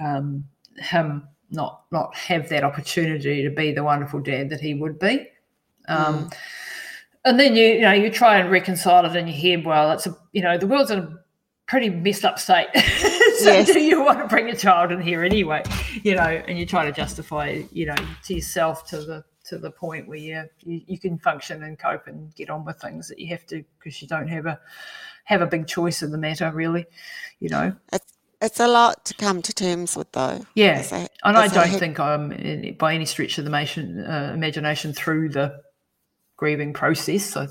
um, 0.00 0.44
him 0.76 1.28
not 1.50 1.84
not 1.90 2.14
have 2.14 2.48
that 2.48 2.64
opportunity 2.64 3.42
to 3.42 3.50
be 3.50 3.72
the 3.72 3.82
wonderful 3.82 4.20
dad 4.20 4.50
that 4.50 4.60
he 4.60 4.74
would 4.74 4.98
be. 4.98 5.28
Um, 5.88 6.26
mm. 6.26 6.34
And 7.24 7.38
then 7.38 7.54
you 7.54 7.66
you 7.66 7.80
know 7.80 7.92
you 7.92 8.10
try 8.10 8.38
and 8.38 8.50
reconcile 8.50 9.04
it 9.04 9.16
in 9.16 9.26
your 9.26 9.36
head. 9.36 9.64
Well, 9.64 9.92
it's 9.92 10.06
a 10.06 10.16
you 10.32 10.42
know 10.42 10.56
the 10.56 10.66
world's 10.66 10.90
in 10.90 10.98
a 11.00 11.18
pretty 11.66 11.90
messed 11.90 12.24
up 12.24 12.38
state. 12.38 12.68
so 12.74 13.52
yes. 13.52 13.72
do 13.72 13.80
you 13.80 14.02
want 14.02 14.18
to 14.18 14.26
bring 14.26 14.48
a 14.48 14.56
child 14.56 14.92
in 14.92 15.00
here 15.00 15.22
anyway? 15.22 15.62
You 16.02 16.14
know, 16.14 16.22
and 16.22 16.58
you 16.58 16.66
try 16.66 16.84
to 16.84 16.92
justify 16.92 17.62
you 17.72 17.86
know 17.86 17.96
to 18.24 18.34
yourself 18.34 18.86
to 18.88 18.98
the 18.98 19.24
to 19.44 19.58
the 19.58 19.70
point 19.70 20.06
where 20.06 20.18
you, 20.18 20.44
you, 20.60 20.80
you 20.86 20.98
can 20.98 21.18
function 21.18 21.64
and 21.64 21.78
cope 21.78 22.06
and 22.06 22.34
get 22.36 22.50
on 22.50 22.64
with 22.64 22.80
things 22.80 23.08
that 23.08 23.18
you 23.18 23.26
have 23.28 23.44
to 23.46 23.64
because 23.78 24.00
you 24.00 24.06
don't 24.06 24.28
have 24.28 24.46
a 24.46 24.60
have 25.24 25.42
a 25.42 25.46
big 25.46 25.66
choice 25.66 26.02
in 26.02 26.12
the 26.12 26.18
matter 26.18 26.50
really 26.52 26.84
you 27.40 27.48
know 27.48 27.74
it's 27.92 28.12
it's 28.40 28.60
a 28.60 28.68
lot 28.68 29.04
to 29.06 29.14
come 29.14 29.42
to 29.42 29.52
terms 29.52 29.96
with, 29.96 30.10
though. 30.12 30.44
Yeah, 30.54 30.82
a, 30.92 31.08
and 31.24 31.36
I 31.36 31.48
don't 31.48 31.78
think 31.78 32.00
I'm 32.00 32.74
by 32.78 32.94
any 32.94 33.04
stretch 33.04 33.38
of 33.38 33.44
the 33.44 33.50
imagination, 33.50 34.04
uh, 34.04 34.32
imagination 34.34 34.92
through 34.92 35.30
the 35.30 35.60
grieving 36.36 36.72
process. 36.72 37.36
I, 37.36 37.46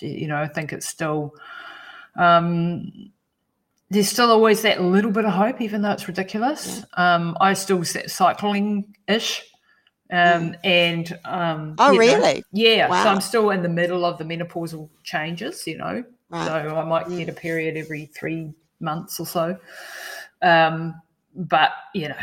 you 0.00 0.28
know, 0.28 0.36
I 0.36 0.48
think 0.48 0.72
it's 0.72 0.86
still 0.86 1.34
um, 2.16 3.10
there's 3.90 4.08
still 4.08 4.30
always 4.30 4.62
that 4.62 4.82
little 4.82 5.10
bit 5.10 5.24
of 5.24 5.32
hope, 5.32 5.60
even 5.60 5.82
though 5.82 5.92
it's 5.92 6.06
ridiculous. 6.06 6.84
Yeah. 6.96 7.14
Um, 7.14 7.36
I 7.40 7.54
still 7.54 7.84
cycling 7.84 8.94
ish. 9.06 9.44
Um, 10.10 10.52
mm. 10.52 10.56
and 10.64 11.18
um, 11.24 11.74
oh, 11.78 11.96
really? 11.96 12.36
Know, 12.36 12.42
yeah. 12.52 12.88
Wow. 12.88 13.02
So 13.02 13.08
I'm 13.10 13.20
still 13.20 13.50
in 13.50 13.62
the 13.62 13.68
middle 13.68 14.04
of 14.04 14.18
the 14.18 14.24
menopausal 14.24 14.88
changes, 15.04 15.66
you 15.66 15.78
know. 15.78 16.04
Right. 16.30 16.46
So 16.46 16.76
I 16.76 16.84
might 16.84 17.06
mm. 17.06 17.18
get 17.18 17.28
a 17.28 17.32
period 17.32 17.76
every 17.76 18.06
three 18.06 18.52
months 18.80 19.18
or 19.20 19.26
so. 19.26 19.56
Um, 20.42 21.00
but 21.34 21.70
you 21.94 22.08
know, 22.08 22.16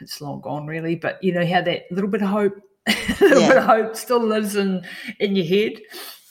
it's 0.00 0.20
long 0.20 0.40
gone 0.40 0.66
really. 0.66 0.96
But 0.96 1.22
you 1.22 1.32
know 1.32 1.46
how 1.46 1.62
that 1.62 1.90
little 1.90 2.10
bit 2.10 2.22
of 2.22 2.28
hope, 2.28 2.60
little 3.20 3.40
yeah. 3.40 3.48
bit 3.48 3.56
of 3.58 3.64
hope 3.64 3.96
still 3.96 4.22
lives 4.22 4.56
in 4.56 4.84
in 5.18 5.36
your 5.36 5.46
head. 5.46 5.80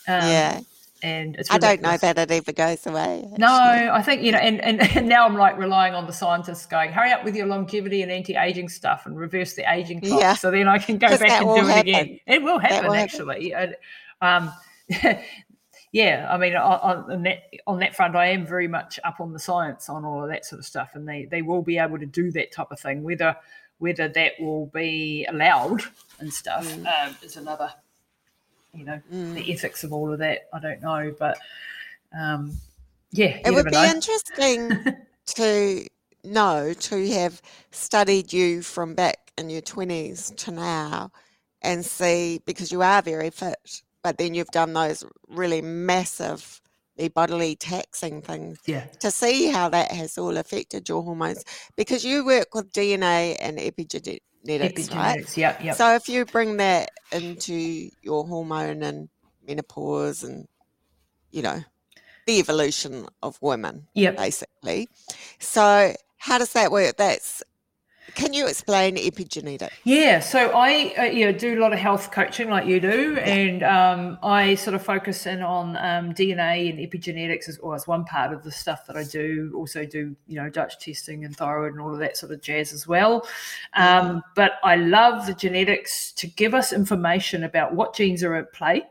Um, 0.08 0.28
yeah. 0.28 0.60
And 1.02 1.38
I 1.48 1.56
don't 1.56 1.80
know 1.80 1.96
that 1.96 2.18
it 2.18 2.30
ever 2.30 2.52
goes 2.52 2.86
away. 2.86 3.20
Actually. 3.24 3.38
No, 3.38 3.48
I 3.48 4.02
think 4.02 4.22
you 4.22 4.32
know, 4.32 4.38
and, 4.38 4.60
and 4.60 4.82
and 4.96 5.08
now 5.08 5.24
I'm 5.24 5.34
like 5.34 5.56
relying 5.56 5.94
on 5.94 6.06
the 6.06 6.12
scientists 6.12 6.66
going, 6.66 6.92
hurry 6.92 7.10
up 7.10 7.24
with 7.24 7.34
your 7.34 7.46
longevity 7.46 8.02
and 8.02 8.12
anti-aging 8.12 8.68
stuff 8.68 9.06
and 9.06 9.18
reverse 9.18 9.54
the 9.54 9.64
aging 9.72 10.02
clock, 10.02 10.20
yeah. 10.20 10.34
so 10.34 10.50
then 10.50 10.68
I 10.68 10.76
can 10.76 10.98
go 10.98 11.08
back 11.08 11.42
and 11.42 11.46
do 11.46 11.68
it 11.68 11.80
again. 11.80 12.20
It 12.26 12.42
will 12.42 12.58
happen 12.58 12.88
will 12.88 12.94
actually. 12.94 13.50
Happen. 13.50 13.76
um, 14.20 14.52
yeah, 15.92 16.28
I 16.30 16.36
mean, 16.36 16.54
on, 16.54 17.10
on, 17.10 17.22
that 17.24 17.42
on 17.66 17.80
that 17.80 17.96
front, 17.96 18.14
I 18.14 18.26
am 18.26 18.46
very 18.46 18.68
much 18.68 19.00
up 19.02 19.20
on 19.20 19.32
the 19.32 19.40
science 19.40 19.88
on 19.88 20.04
all 20.04 20.22
of 20.22 20.30
that 20.30 20.44
sort 20.44 20.60
of 20.60 20.66
stuff, 20.66 20.90
and 20.94 21.08
they 21.08 21.24
they 21.24 21.42
will 21.42 21.62
be 21.62 21.78
able 21.78 21.98
to 21.98 22.06
do 22.06 22.30
that 22.32 22.52
type 22.52 22.70
of 22.70 22.78
thing. 22.78 23.02
Whether 23.02 23.36
whether 23.78 24.08
that 24.08 24.32
will 24.38 24.66
be 24.66 25.26
allowed 25.28 25.82
and 26.20 26.32
stuff 26.32 26.66
mm. 26.66 26.86
um, 26.86 27.16
is 27.22 27.36
another, 27.36 27.72
you 28.72 28.84
know, 28.84 29.00
mm. 29.12 29.34
the 29.34 29.52
ethics 29.52 29.82
of 29.82 29.92
all 29.92 30.12
of 30.12 30.20
that. 30.20 30.48
I 30.52 30.60
don't 30.60 30.80
know, 30.80 31.12
but 31.18 31.38
um, 32.16 32.52
yeah, 33.10 33.40
it 33.44 33.52
would 33.52 33.64
be 33.64 33.72
know. 33.72 33.84
interesting 33.84 34.96
to 35.26 35.86
know 36.22 36.72
to 36.72 37.08
have 37.14 37.42
studied 37.72 38.32
you 38.32 38.62
from 38.62 38.94
back 38.94 39.32
in 39.36 39.50
your 39.50 39.62
twenties 39.62 40.30
to 40.36 40.52
now, 40.52 41.10
and 41.62 41.84
see 41.84 42.40
because 42.46 42.70
you 42.70 42.80
are 42.80 43.02
very 43.02 43.30
fit 43.30 43.82
but 44.02 44.18
then 44.18 44.34
you've 44.34 44.48
done 44.48 44.72
those 44.72 45.04
really 45.28 45.62
massive 45.62 46.60
bodily 47.08 47.56
taxing 47.56 48.20
things 48.20 48.58
yeah. 48.66 48.84
to 49.00 49.10
see 49.10 49.46
how 49.46 49.68
that 49.68 49.90
has 49.90 50.18
all 50.18 50.36
affected 50.36 50.88
your 50.88 51.02
hormones 51.02 51.44
because 51.76 52.04
you 52.04 52.24
work 52.24 52.54
with 52.54 52.70
DNA 52.72 53.36
and 53.40 53.58
epigenetics, 53.58 54.20
epigenetics 54.46 54.94
right? 54.94 55.36
Yeah, 55.36 55.56
yeah. 55.62 55.72
So 55.72 55.94
if 55.94 56.08
you 56.08 56.24
bring 56.26 56.58
that 56.58 56.90
into 57.12 57.90
your 58.02 58.26
hormone 58.26 58.82
and 58.82 59.08
menopause 59.46 60.22
and 60.22 60.46
you 61.30 61.42
know 61.42 61.62
the 62.26 62.38
evolution 62.38 63.06
of 63.22 63.38
women, 63.40 63.86
yeah, 63.94 64.10
basically. 64.10 64.88
So 65.38 65.94
how 66.18 66.38
does 66.38 66.52
that 66.52 66.70
work? 66.70 66.96
That's 66.96 67.42
can 68.14 68.32
you 68.32 68.46
explain 68.46 68.96
epigenetics? 68.96 69.70
Yeah, 69.84 70.20
so 70.20 70.50
I 70.54 70.94
uh, 70.98 71.02
you 71.04 71.26
know, 71.26 71.32
do 71.32 71.58
a 71.58 71.60
lot 71.60 71.72
of 71.72 71.78
health 71.78 72.10
coaching 72.10 72.50
like 72.50 72.66
you 72.66 72.80
do, 72.80 73.14
yeah. 73.14 73.20
and 73.20 73.62
um, 73.62 74.18
I 74.22 74.54
sort 74.54 74.74
of 74.74 74.82
focus 74.82 75.26
in 75.26 75.42
on 75.42 75.76
um, 75.76 76.14
DNA 76.14 76.70
and 76.70 76.78
epigenetics 76.78 77.48
as 77.48 77.58
well 77.62 77.74
as 77.74 77.86
one 77.86 78.04
part 78.04 78.32
of 78.32 78.42
the 78.42 78.52
stuff 78.52 78.86
that 78.86 78.96
I 78.96 79.04
do. 79.04 79.52
Also 79.56 79.84
do 79.84 80.14
you 80.26 80.36
know 80.36 80.48
Dutch 80.48 80.78
testing 80.78 81.24
and 81.24 81.36
thyroid 81.36 81.72
and 81.72 81.80
all 81.80 81.92
of 81.92 81.98
that 82.00 82.16
sort 82.16 82.32
of 82.32 82.40
jazz 82.42 82.72
as 82.72 82.86
well. 82.86 83.26
Um, 83.74 84.06
mm-hmm. 84.06 84.18
But 84.34 84.52
I 84.62 84.76
love 84.76 85.26
the 85.26 85.34
genetics 85.34 86.12
to 86.12 86.26
give 86.26 86.54
us 86.54 86.72
information 86.72 87.44
about 87.44 87.74
what 87.74 87.94
genes 87.94 88.22
are 88.22 88.34
at 88.34 88.52
play 88.52 88.84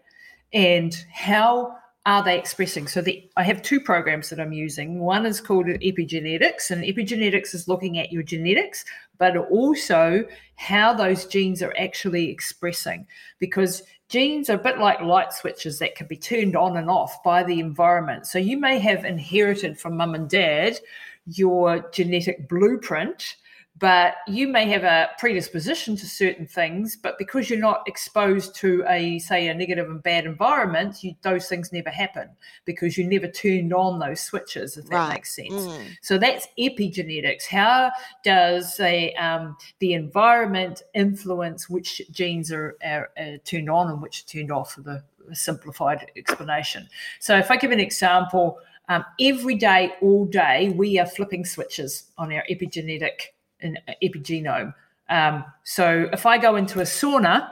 and 0.53 0.95
how 1.13 1.75
are 2.05 2.23
they 2.23 2.39
expressing? 2.39 2.87
So 2.87 3.01
the, 3.01 3.29
I 3.37 3.43
have 3.43 3.61
two 3.61 3.79
programs 3.79 4.29
that 4.29 4.39
I'm 4.39 4.53
using. 4.53 4.99
One 4.99 5.25
is 5.25 5.41
called 5.41 5.67
epigenetics, 5.67 6.71
and 6.71 6.83
epigenetics 6.83 7.53
is 7.53 7.67
looking 7.67 7.99
at 7.99 8.11
your 8.11 8.23
genetics, 8.23 8.83
but 9.19 9.37
also 9.37 10.25
how 10.55 10.93
those 10.93 11.25
genes 11.25 11.61
are 11.61 11.75
actually 11.77 12.31
expressing. 12.31 13.05
Because 13.37 13.83
genes 14.07 14.49
are 14.49 14.55
a 14.55 14.63
bit 14.63 14.79
like 14.79 15.01
light 15.01 15.31
switches 15.31 15.77
that 15.79 15.95
can 15.95 16.07
be 16.07 16.17
turned 16.17 16.55
on 16.55 16.77
and 16.77 16.89
off 16.89 17.21
by 17.23 17.43
the 17.43 17.59
environment. 17.59 18.25
So 18.25 18.39
you 18.39 18.57
may 18.57 18.79
have 18.79 19.05
inherited 19.05 19.79
from 19.79 19.97
mum 19.97 20.15
and 20.15 20.27
dad 20.27 20.79
your 21.27 21.87
genetic 21.91 22.49
blueprint 22.49 23.35
but 23.79 24.15
you 24.27 24.47
may 24.47 24.67
have 24.67 24.83
a 24.83 25.09
predisposition 25.17 25.95
to 25.95 26.05
certain 26.05 26.45
things 26.45 26.95
but 26.95 27.17
because 27.17 27.49
you're 27.49 27.59
not 27.59 27.87
exposed 27.87 28.53
to 28.55 28.83
a 28.87 29.17
say 29.19 29.47
a 29.47 29.53
negative 29.53 29.89
and 29.89 30.03
bad 30.03 30.25
environment 30.25 31.03
you, 31.03 31.15
those 31.21 31.47
things 31.47 31.71
never 31.71 31.89
happen 31.89 32.29
because 32.65 32.97
you 32.97 33.07
never 33.07 33.27
turned 33.27 33.73
on 33.73 33.99
those 33.99 34.19
switches 34.19 34.77
if 34.77 34.85
that 34.85 34.95
right. 34.95 35.13
makes 35.13 35.35
sense 35.35 35.53
mm. 35.53 35.85
so 36.01 36.17
that's 36.17 36.47
epigenetics 36.59 37.45
how 37.45 37.91
does 38.23 38.79
a, 38.79 39.13
um, 39.15 39.55
the 39.79 39.93
environment 39.93 40.83
influence 40.93 41.69
which 41.69 42.01
genes 42.11 42.51
are, 42.51 42.75
are, 42.85 43.09
are 43.17 43.37
turned 43.39 43.69
on 43.69 43.89
and 43.89 44.01
which 44.01 44.23
are 44.23 44.27
turned 44.27 44.51
off 44.51 44.73
for 44.73 44.81
the 44.81 45.03
simplified 45.33 46.11
explanation 46.15 46.87
so 47.19 47.37
if 47.37 47.51
i 47.51 47.55
give 47.55 47.71
an 47.71 47.79
example 47.79 48.59
um, 48.89 49.05
every 49.21 49.53
day 49.53 49.93
all 50.01 50.25
day 50.25 50.69
we 50.69 50.97
are 50.97 51.05
flipping 51.05 51.45
switches 51.45 52.05
on 52.17 52.33
our 52.33 52.43
epigenetic 52.49 53.29
an 53.61 53.77
epigenome. 54.03 54.73
Um, 55.09 55.43
so 55.63 56.09
if 56.13 56.25
I 56.25 56.37
go 56.37 56.55
into 56.55 56.79
a 56.79 56.83
sauna 56.83 57.49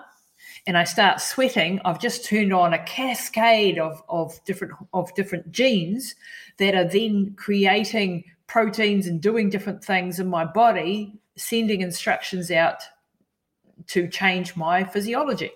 and 0.68 0.78
I 0.78 0.84
start 0.84 1.22
sweating, 1.22 1.80
I've 1.86 2.00
just 2.00 2.26
turned 2.26 2.54
on 2.54 2.74
a 2.74 2.84
cascade 2.84 3.80
of, 3.80 4.02
of 4.10 4.40
different 4.46 4.74
of 4.94 5.14
different 5.16 5.52
genes 5.52 6.16
that 6.58 6.76
are 6.76 6.86
then 6.86 7.34
creating 7.36 8.24
proteins 8.48 9.08
and 9.08 9.22
doing 9.22 9.50
different 9.50 9.84
things 9.84 10.20
in 10.20 10.28
my 10.28 10.46
body, 10.46 11.20
sending 11.36 11.82
instructions 11.82 12.52
out 12.52 12.84
to 13.88 14.08
change 14.08 14.56
my 14.56 14.84
physiology. 14.84 15.52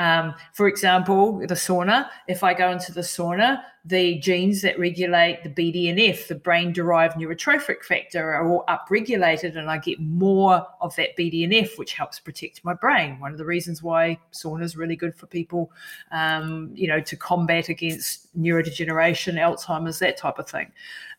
Um, 0.00 0.34
for 0.54 0.66
example, 0.66 1.40
the 1.40 1.54
sauna, 1.54 2.08
if 2.26 2.42
I 2.42 2.54
go 2.54 2.70
into 2.70 2.90
the 2.90 3.02
sauna, 3.02 3.60
the 3.84 4.18
genes 4.18 4.62
that 4.62 4.78
regulate 4.78 5.42
the 5.44 5.50
BDNF, 5.50 6.26
the 6.26 6.36
brain 6.36 6.72
derived 6.72 7.16
neurotrophic 7.16 7.82
factor, 7.82 8.32
are 8.32 8.50
all 8.50 8.64
upregulated, 8.66 9.58
and 9.58 9.70
I 9.70 9.76
get 9.76 10.00
more 10.00 10.66
of 10.80 10.96
that 10.96 11.18
BDNF, 11.18 11.76
which 11.76 11.92
helps 11.92 12.18
protect 12.18 12.64
my 12.64 12.72
brain. 12.72 13.20
One 13.20 13.32
of 13.32 13.36
the 13.36 13.44
reasons 13.44 13.82
why 13.82 14.18
sauna 14.32 14.62
is 14.62 14.74
really 14.74 14.96
good 14.96 15.14
for 15.14 15.26
people, 15.26 15.70
um, 16.12 16.70
you 16.74 16.88
know, 16.88 17.00
to 17.00 17.14
combat 17.14 17.68
against 17.68 18.34
neurodegeneration, 18.40 19.34
Alzheimer's, 19.34 19.98
that 19.98 20.16
type 20.16 20.38
of 20.38 20.48
thing. 20.48 20.72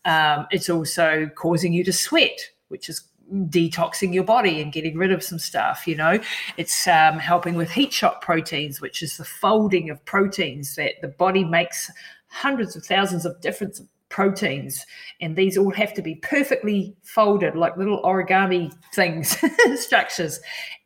Um, 0.06 0.48
it's 0.50 0.72
also 0.72 1.30
causing 1.36 1.72
you 1.72 1.84
to 1.84 1.94
sweat, 1.94 2.50
which 2.70 2.90
is 2.90 3.04
detoxing 3.32 4.14
your 4.14 4.24
body 4.24 4.62
and 4.62 4.74
getting 4.74 4.98
rid 4.98 5.12
of 5.12 5.24
some 5.24 5.40
stuff. 5.40 5.88
You 5.88 5.96
know, 5.96 6.20
it's 6.58 6.88
um, 6.88 7.20
helping 7.20 7.56
with 7.56 7.72
heat 7.72 7.94
shock 7.94 8.22
proteins, 8.22 8.82
which 8.82 9.02
is 9.02 9.18
the 9.18 9.26
folding 9.26 9.90
of 9.90 10.04
proteins 10.06 10.76
that 10.76 10.96
the 11.02 11.08
body 11.08 11.44
makes 11.44 11.90
hundreds 12.28 12.76
of 12.76 12.86
thousands 12.86 13.26
of 13.26 13.40
different 13.42 13.80
proteins 14.12 14.86
and 15.22 15.36
these 15.36 15.58
all 15.58 15.72
have 15.72 15.94
to 15.94 16.02
be 16.02 16.16
perfectly 16.16 16.94
folded 17.02 17.56
like 17.56 17.76
little 17.78 18.02
origami 18.04 18.72
things 18.94 19.38
structures 19.82 20.40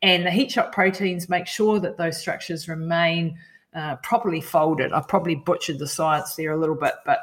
and 0.03 0.25
the 0.25 0.31
heat 0.31 0.51
shock 0.51 0.71
proteins 0.71 1.27
make 1.27 1.47
sure 1.47 1.79
that 1.79 1.97
those 1.97 2.17
structures 2.19 2.69
remain 2.69 3.35
uh, 3.73 3.95
properly 3.97 4.39
folded 4.39 4.93
i've 4.93 5.07
probably 5.07 5.35
butchered 5.35 5.79
the 5.79 5.87
science 5.87 6.35
there 6.35 6.51
a 6.51 6.57
little 6.57 6.75
bit 6.75 6.93
but 7.03 7.19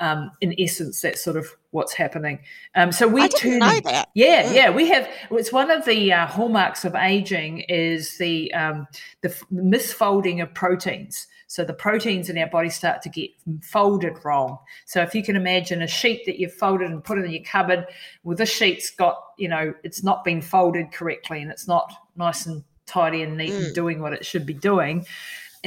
um, 0.00 0.30
in 0.40 0.54
essence, 0.58 1.00
that's 1.00 1.22
sort 1.22 1.36
of 1.36 1.48
what's 1.70 1.94
happening. 1.94 2.40
Um, 2.74 2.92
so 2.92 3.08
we 3.08 3.22
that. 3.84 4.08
Yeah, 4.14 4.44
mm. 4.44 4.54
yeah, 4.54 4.70
we 4.70 4.88
have. 4.88 5.08
It's 5.30 5.52
one 5.52 5.70
of 5.70 5.84
the 5.84 6.12
uh, 6.12 6.26
hallmarks 6.26 6.84
of 6.84 6.94
aging 6.94 7.60
is 7.60 8.18
the 8.18 8.52
um, 8.52 8.86
the 9.22 9.28
misfolding 9.52 10.42
of 10.42 10.52
proteins. 10.54 11.26
So 11.48 11.64
the 11.64 11.72
proteins 11.72 12.28
in 12.28 12.36
our 12.38 12.48
body 12.48 12.68
start 12.68 13.02
to 13.02 13.08
get 13.08 13.30
folded 13.62 14.24
wrong. 14.24 14.58
So 14.84 15.00
if 15.02 15.14
you 15.14 15.22
can 15.22 15.36
imagine 15.36 15.80
a 15.80 15.86
sheet 15.86 16.26
that 16.26 16.40
you've 16.40 16.52
folded 16.52 16.90
and 16.90 17.04
put 17.04 17.18
it 17.18 17.24
in 17.24 17.30
your 17.30 17.44
cupboard, 17.44 17.86
well, 18.24 18.36
this 18.36 18.50
sheet's 18.50 18.90
got 18.90 19.16
you 19.38 19.48
know 19.48 19.72
it's 19.82 20.02
not 20.02 20.24
been 20.24 20.42
folded 20.42 20.92
correctly 20.92 21.40
and 21.40 21.50
it's 21.50 21.68
not 21.68 21.92
nice 22.16 22.46
and 22.46 22.64
tidy 22.84 23.22
and 23.22 23.36
neat 23.36 23.52
mm. 23.52 23.66
and 23.66 23.74
doing 23.74 24.00
what 24.00 24.12
it 24.12 24.24
should 24.24 24.46
be 24.46 24.54
doing 24.54 25.04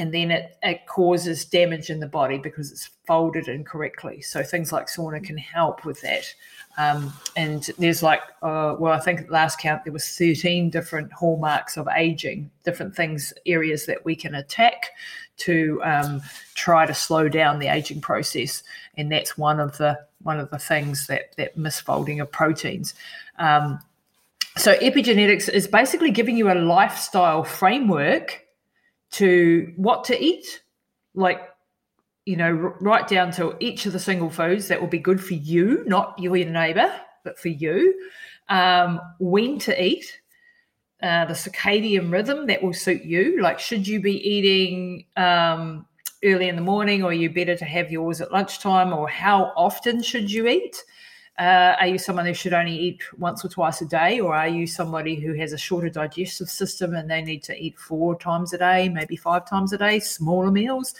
and 0.00 0.14
then 0.14 0.30
it, 0.30 0.56
it 0.62 0.86
causes 0.86 1.44
damage 1.44 1.90
in 1.90 2.00
the 2.00 2.06
body 2.06 2.38
because 2.38 2.72
it's 2.72 2.88
folded 3.06 3.48
incorrectly. 3.48 4.22
So 4.22 4.42
things 4.42 4.72
like 4.72 4.86
sauna 4.86 5.22
can 5.22 5.36
help 5.36 5.84
with 5.84 6.00
that. 6.00 6.24
Um, 6.78 7.12
and 7.36 7.68
there's 7.76 8.02
like, 8.02 8.22
uh, 8.40 8.76
well, 8.78 8.94
I 8.94 9.00
think 9.00 9.20
at 9.20 9.26
the 9.26 9.32
last 9.34 9.60
count 9.60 9.84
there 9.84 9.92
was 9.92 10.08
13 10.16 10.70
different 10.70 11.12
hallmarks 11.12 11.76
of 11.76 11.86
aging, 11.94 12.50
different 12.64 12.96
things, 12.96 13.34
areas 13.44 13.84
that 13.84 14.02
we 14.02 14.16
can 14.16 14.34
attack 14.36 14.86
to 15.36 15.82
um, 15.84 16.22
try 16.54 16.86
to 16.86 16.94
slow 16.94 17.28
down 17.28 17.58
the 17.58 17.68
aging 17.68 18.00
process. 18.00 18.62
And 18.96 19.12
that's 19.12 19.36
one 19.36 19.60
of 19.60 19.76
the 19.76 19.98
one 20.22 20.40
of 20.40 20.48
the 20.48 20.58
things 20.58 21.08
that 21.08 21.36
that 21.36 21.58
misfolding 21.58 22.22
of 22.22 22.32
proteins. 22.32 22.94
Um, 23.38 23.80
so 24.56 24.76
epigenetics 24.76 25.50
is 25.50 25.68
basically 25.68 26.10
giving 26.10 26.38
you 26.38 26.50
a 26.50 26.54
lifestyle 26.54 27.44
framework 27.44 28.46
to 29.12 29.72
what 29.76 30.04
to 30.04 30.22
eat, 30.22 30.62
like 31.14 31.40
you 32.26 32.36
know, 32.36 32.52
right 32.80 33.08
down 33.08 33.32
to 33.32 33.56
each 33.60 33.86
of 33.86 33.92
the 33.92 33.98
single 33.98 34.30
foods 34.30 34.68
that 34.68 34.80
will 34.80 34.88
be 34.88 34.98
good 34.98 35.22
for 35.22 35.34
you, 35.34 35.82
not 35.86 36.16
you 36.18 36.34
your 36.34 36.48
neighbor, 36.48 36.92
but 37.24 37.38
for 37.38 37.48
you. 37.48 37.94
Um, 38.48 39.00
when 39.18 39.58
to 39.60 39.82
eat, 39.82 40.20
uh, 41.02 41.24
the 41.24 41.34
circadian 41.34 42.12
rhythm 42.12 42.46
that 42.46 42.62
will 42.62 42.74
suit 42.74 43.02
you. 43.04 43.40
Like, 43.40 43.58
should 43.58 43.88
you 43.88 44.00
be 44.00 44.16
eating 44.28 45.06
um, 45.16 45.86
early 46.22 46.48
in 46.48 46.56
the 46.56 46.62
morning, 46.62 47.02
or 47.02 47.12
you 47.12 47.30
better 47.30 47.56
to 47.56 47.64
have 47.64 47.90
yours 47.90 48.20
at 48.20 48.32
lunchtime, 48.32 48.92
or 48.92 49.08
how 49.08 49.52
often 49.56 50.02
should 50.02 50.30
you 50.30 50.46
eat? 50.46 50.76
Uh, 51.40 51.74
are 51.80 51.86
you 51.86 51.96
someone 51.96 52.26
who 52.26 52.34
should 52.34 52.52
only 52.52 52.76
eat 52.76 53.02
once 53.16 53.42
or 53.42 53.48
twice 53.48 53.80
a 53.80 53.86
day, 53.86 54.20
or 54.20 54.34
are 54.34 54.46
you 54.46 54.66
somebody 54.66 55.14
who 55.14 55.32
has 55.32 55.54
a 55.54 55.58
shorter 55.58 55.88
digestive 55.88 56.50
system 56.50 56.94
and 56.94 57.10
they 57.10 57.22
need 57.22 57.42
to 57.42 57.56
eat 57.56 57.78
four 57.78 58.14
times 58.18 58.52
a 58.52 58.58
day, 58.58 58.90
maybe 58.90 59.16
five 59.16 59.48
times 59.48 59.72
a 59.72 59.78
day, 59.78 59.98
smaller 60.00 60.50
meals? 60.50 60.94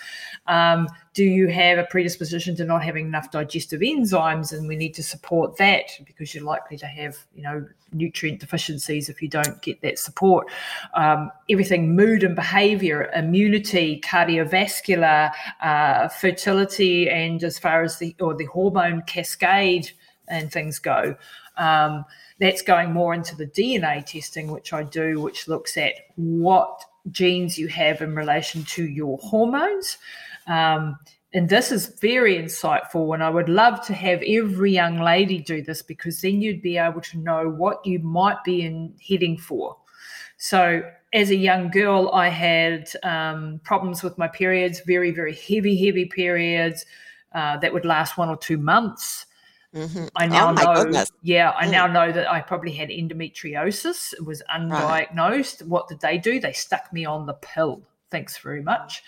Um, 0.46 0.88
do 1.12 1.24
you 1.24 1.48
have 1.48 1.76
a 1.76 1.84
predisposition 1.84 2.56
to 2.56 2.64
not 2.64 2.82
having 2.82 3.04
enough 3.04 3.30
digestive 3.30 3.82
enzymes? 3.82 4.56
And 4.56 4.66
we 4.66 4.76
need 4.76 4.94
to 4.94 5.02
support 5.02 5.58
that 5.58 5.90
because 6.06 6.34
you're 6.34 6.44
likely 6.44 6.78
to 6.78 6.86
have, 6.86 7.18
you 7.34 7.42
know, 7.42 7.66
nutrient 7.92 8.40
deficiencies 8.40 9.10
if 9.10 9.20
you 9.20 9.28
don't 9.28 9.60
get 9.60 9.82
that 9.82 9.98
support. 9.98 10.48
Um, 10.94 11.30
everything 11.50 11.94
mood 11.94 12.22
and 12.22 12.34
behavior, 12.34 13.10
immunity, 13.14 14.00
cardiovascular, 14.02 15.32
uh, 15.60 16.08
fertility, 16.08 17.10
and 17.10 17.44
as 17.44 17.58
far 17.58 17.82
as 17.82 17.98
the 17.98 18.16
or 18.20 18.34
the 18.34 18.46
hormone 18.46 19.02
cascade 19.02 19.90
and 20.30 20.50
things 20.50 20.78
go. 20.78 21.16
Um, 21.56 22.04
that's 22.38 22.62
going 22.62 22.92
more 22.92 23.12
into 23.12 23.36
the 23.36 23.46
DNA 23.46 24.04
testing, 24.06 24.50
which 24.50 24.72
I 24.72 24.82
do, 24.82 25.20
which 25.20 25.48
looks 25.48 25.76
at 25.76 25.92
what 26.16 26.84
genes 27.10 27.58
you 27.58 27.68
have 27.68 28.00
in 28.00 28.14
relation 28.14 28.64
to 28.64 28.84
your 28.84 29.18
hormones. 29.18 29.98
Um, 30.46 30.98
and 31.32 31.48
this 31.48 31.70
is 31.70 31.94
very 32.00 32.36
insightful 32.36 33.14
and 33.14 33.22
i 33.22 33.30
would 33.30 33.48
love 33.48 33.84
to 33.86 33.94
have 33.94 34.22
every 34.26 34.72
young 34.72 34.98
lady 34.98 35.38
do 35.38 35.62
this 35.62 35.82
because 35.82 36.20
then 36.20 36.40
you'd 36.40 36.62
be 36.62 36.76
able 36.76 37.00
to 37.00 37.18
know 37.18 37.48
what 37.48 37.84
you 37.86 37.98
might 38.00 38.42
be 38.44 38.62
in 38.62 38.92
heading 39.06 39.36
for 39.36 39.76
so 40.36 40.82
as 41.12 41.30
a 41.30 41.36
young 41.36 41.70
girl 41.70 42.10
i 42.12 42.28
had 42.28 42.90
um, 43.02 43.60
problems 43.62 44.02
with 44.02 44.16
my 44.18 44.28
periods 44.28 44.80
very 44.86 45.10
very 45.10 45.34
heavy 45.34 45.76
heavy 45.84 46.06
periods 46.06 46.84
uh, 47.32 47.56
that 47.58 47.72
would 47.72 47.84
last 47.84 48.18
one 48.18 48.28
or 48.28 48.36
two 48.36 48.58
months 48.58 49.26
Mm-hmm. 49.74 50.06
I 50.16 50.26
now 50.26 50.48
oh 50.48 50.52
know, 50.52 50.84
goodness. 50.84 51.12
yeah, 51.22 51.52
I 51.56 51.66
mm. 51.66 51.70
now 51.70 51.86
know 51.86 52.10
that 52.10 52.30
I 52.30 52.40
probably 52.40 52.72
had 52.72 52.88
endometriosis. 52.88 54.12
It 54.14 54.24
was 54.24 54.42
undiagnosed. 54.52 55.60
Right. 55.60 55.68
What 55.68 55.88
did 55.88 56.00
they 56.00 56.18
do? 56.18 56.40
They 56.40 56.52
stuck 56.52 56.92
me 56.92 57.04
on 57.04 57.26
the 57.26 57.34
pill. 57.34 57.82
Thanks 58.10 58.38
very 58.38 58.62
much. 58.62 59.02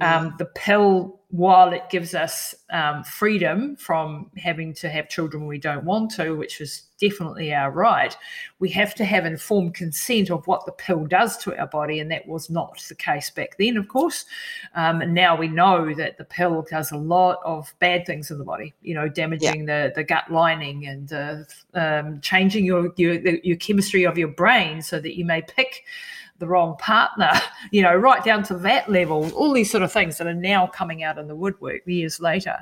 Um, 0.00 0.34
the 0.38 0.44
pill, 0.44 1.20
while 1.28 1.72
it 1.72 1.88
gives 1.88 2.14
us 2.14 2.54
um, 2.70 3.04
freedom 3.04 3.76
from 3.76 4.30
having 4.36 4.74
to 4.74 4.88
have 4.88 5.08
children 5.08 5.46
we 5.46 5.58
don't 5.58 5.84
want 5.84 6.10
to, 6.12 6.32
which 6.32 6.60
is 6.60 6.82
definitely 7.00 7.54
our 7.54 7.70
right, 7.70 8.16
we 8.58 8.68
have 8.70 8.94
to 8.96 9.04
have 9.04 9.24
informed 9.24 9.74
consent 9.74 10.30
of 10.30 10.46
what 10.48 10.66
the 10.66 10.72
pill 10.72 11.06
does 11.06 11.36
to 11.38 11.56
our 11.56 11.68
body. 11.68 12.00
And 12.00 12.10
that 12.10 12.26
was 12.26 12.50
not 12.50 12.82
the 12.88 12.96
case 12.96 13.30
back 13.30 13.56
then, 13.56 13.76
of 13.76 13.86
course. 13.86 14.24
Um, 14.74 15.00
and 15.00 15.14
now 15.14 15.36
we 15.36 15.46
know 15.46 15.94
that 15.94 16.18
the 16.18 16.24
pill 16.24 16.66
does 16.68 16.90
a 16.90 16.96
lot 16.96 17.38
of 17.44 17.72
bad 17.78 18.04
things 18.04 18.32
in 18.32 18.38
the 18.38 18.44
body, 18.44 18.74
you 18.82 18.94
know, 18.94 19.08
damaging 19.08 19.68
yeah. 19.68 19.88
the, 19.88 19.94
the 19.94 20.04
gut 20.04 20.30
lining 20.30 20.86
and 20.86 21.12
uh, 21.12 21.36
um, 21.74 22.20
changing 22.20 22.64
your, 22.64 22.92
your, 22.96 23.14
your 23.14 23.56
chemistry 23.56 24.04
of 24.04 24.18
your 24.18 24.28
brain 24.28 24.82
so 24.82 24.98
that 24.98 25.16
you 25.16 25.24
may 25.24 25.42
pick 25.42 25.84
the 26.38 26.46
wrong 26.46 26.76
partner, 26.78 27.30
you 27.70 27.82
know, 27.82 27.94
right 27.94 28.24
down 28.24 28.42
to 28.44 28.54
that 28.58 28.90
level, 28.90 29.30
all 29.34 29.52
these 29.52 29.70
sort 29.70 29.82
of 29.82 29.92
things 29.92 30.18
that 30.18 30.26
are 30.26 30.34
now 30.34 30.66
coming 30.66 31.02
out 31.02 31.18
in 31.18 31.28
the 31.28 31.36
woodwork 31.36 31.86
years 31.86 32.20
later. 32.20 32.56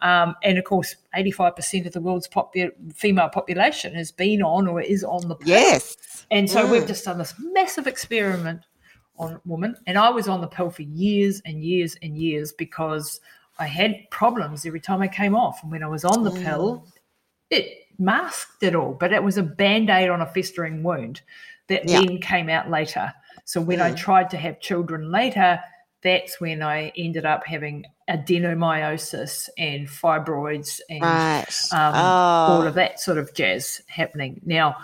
Um, 0.00 0.34
and 0.42 0.58
of 0.58 0.64
course, 0.64 0.96
85% 1.16 1.86
of 1.86 1.92
the 1.92 2.00
world's 2.00 2.28
popu- 2.28 2.72
female 2.94 3.28
population 3.28 3.94
has 3.94 4.10
been 4.10 4.42
on 4.42 4.66
or 4.66 4.80
is 4.80 5.04
on 5.04 5.28
the 5.28 5.36
pill. 5.36 5.48
Yes. 5.48 6.26
And 6.30 6.48
so 6.48 6.66
mm. 6.66 6.72
we've 6.72 6.86
just 6.86 7.04
done 7.04 7.18
this 7.18 7.34
massive 7.38 7.86
experiment 7.86 8.62
on 9.18 9.40
women. 9.44 9.76
And 9.86 9.98
I 9.98 10.10
was 10.10 10.28
on 10.28 10.40
the 10.40 10.46
pill 10.48 10.70
for 10.70 10.82
years 10.82 11.42
and 11.44 11.62
years 11.62 11.96
and 12.02 12.16
years 12.16 12.52
because 12.52 13.20
I 13.58 13.66
had 13.66 13.96
problems 14.10 14.64
every 14.64 14.80
time 14.80 15.02
I 15.02 15.08
came 15.08 15.36
off. 15.36 15.62
And 15.62 15.70
when 15.70 15.82
I 15.82 15.88
was 15.88 16.04
on 16.04 16.24
the 16.24 16.30
mm. 16.30 16.42
pill, 16.42 16.86
it 17.50 17.84
masked 17.98 18.62
it 18.62 18.74
all, 18.74 18.94
but 18.94 19.12
it 19.12 19.22
was 19.22 19.36
a 19.36 19.42
band 19.42 19.90
aid 19.90 20.08
on 20.08 20.22
a 20.22 20.26
festering 20.26 20.82
wound 20.82 21.20
that 21.70 21.88
yeah. 21.88 22.00
then 22.00 22.18
came 22.18 22.50
out 22.50 22.70
later. 22.70 23.12
So 23.46 23.60
when 23.60 23.78
mm. 23.78 23.82
I 23.82 23.92
tried 23.92 24.30
to 24.30 24.36
have 24.36 24.60
children 24.60 25.10
later, 25.10 25.60
that's 26.02 26.40
when 26.40 26.62
I 26.62 26.92
ended 26.96 27.24
up 27.24 27.46
having 27.46 27.86
adenomyosis 28.08 29.48
and 29.56 29.88
fibroids 29.88 30.80
and 30.88 31.02
right. 31.02 31.46
um, 31.72 31.94
oh. 31.94 32.52
all 32.54 32.66
of 32.66 32.74
that 32.74 33.00
sort 33.00 33.18
of 33.18 33.32
jazz 33.34 33.82
happening. 33.86 34.40
Now, 34.44 34.76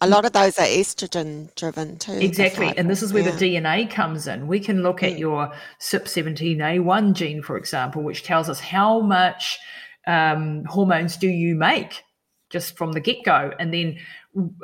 a 0.00 0.08
lot 0.08 0.24
of 0.24 0.32
those 0.32 0.58
are 0.58 0.66
estrogen 0.66 1.54
driven 1.54 1.96
too. 1.98 2.12
Exactly. 2.12 2.72
And 2.76 2.88
this 2.90 3.02
is 3.02 3.12
where 3.12 3.22
yeah. 3.22 3.30
the 3.30 3.56
DNA 3.56 3.90
comes 3.90 4.26
in. 4.26 4.46
We 4.46 4.60
can 4.60 4.82
look 4.82 5.02
at 5.02 5.12
mm. 5.12 5.18
your 5.18 5.52
CYP17A1 5.80 7.14
gene, 7.14 7.42
for 7.42 7.56
example, 7.56 8.02
which 8.02 8.22
tells 8.22 8.48
us 8.48 8.60
how 8.60 9.00
much 9.00 9.58
um, 10.06 10.64
hormones 10.64 11.16
do 11.16 11.28
you 11.28 11.54
make 11.54 12.02
just 12.50 12.76
from 12.76 12.92
the 12.92 13.00
get 13.00 13.24
go. 13.24 13.52
And 13.58 13.72
then 13.72 13.98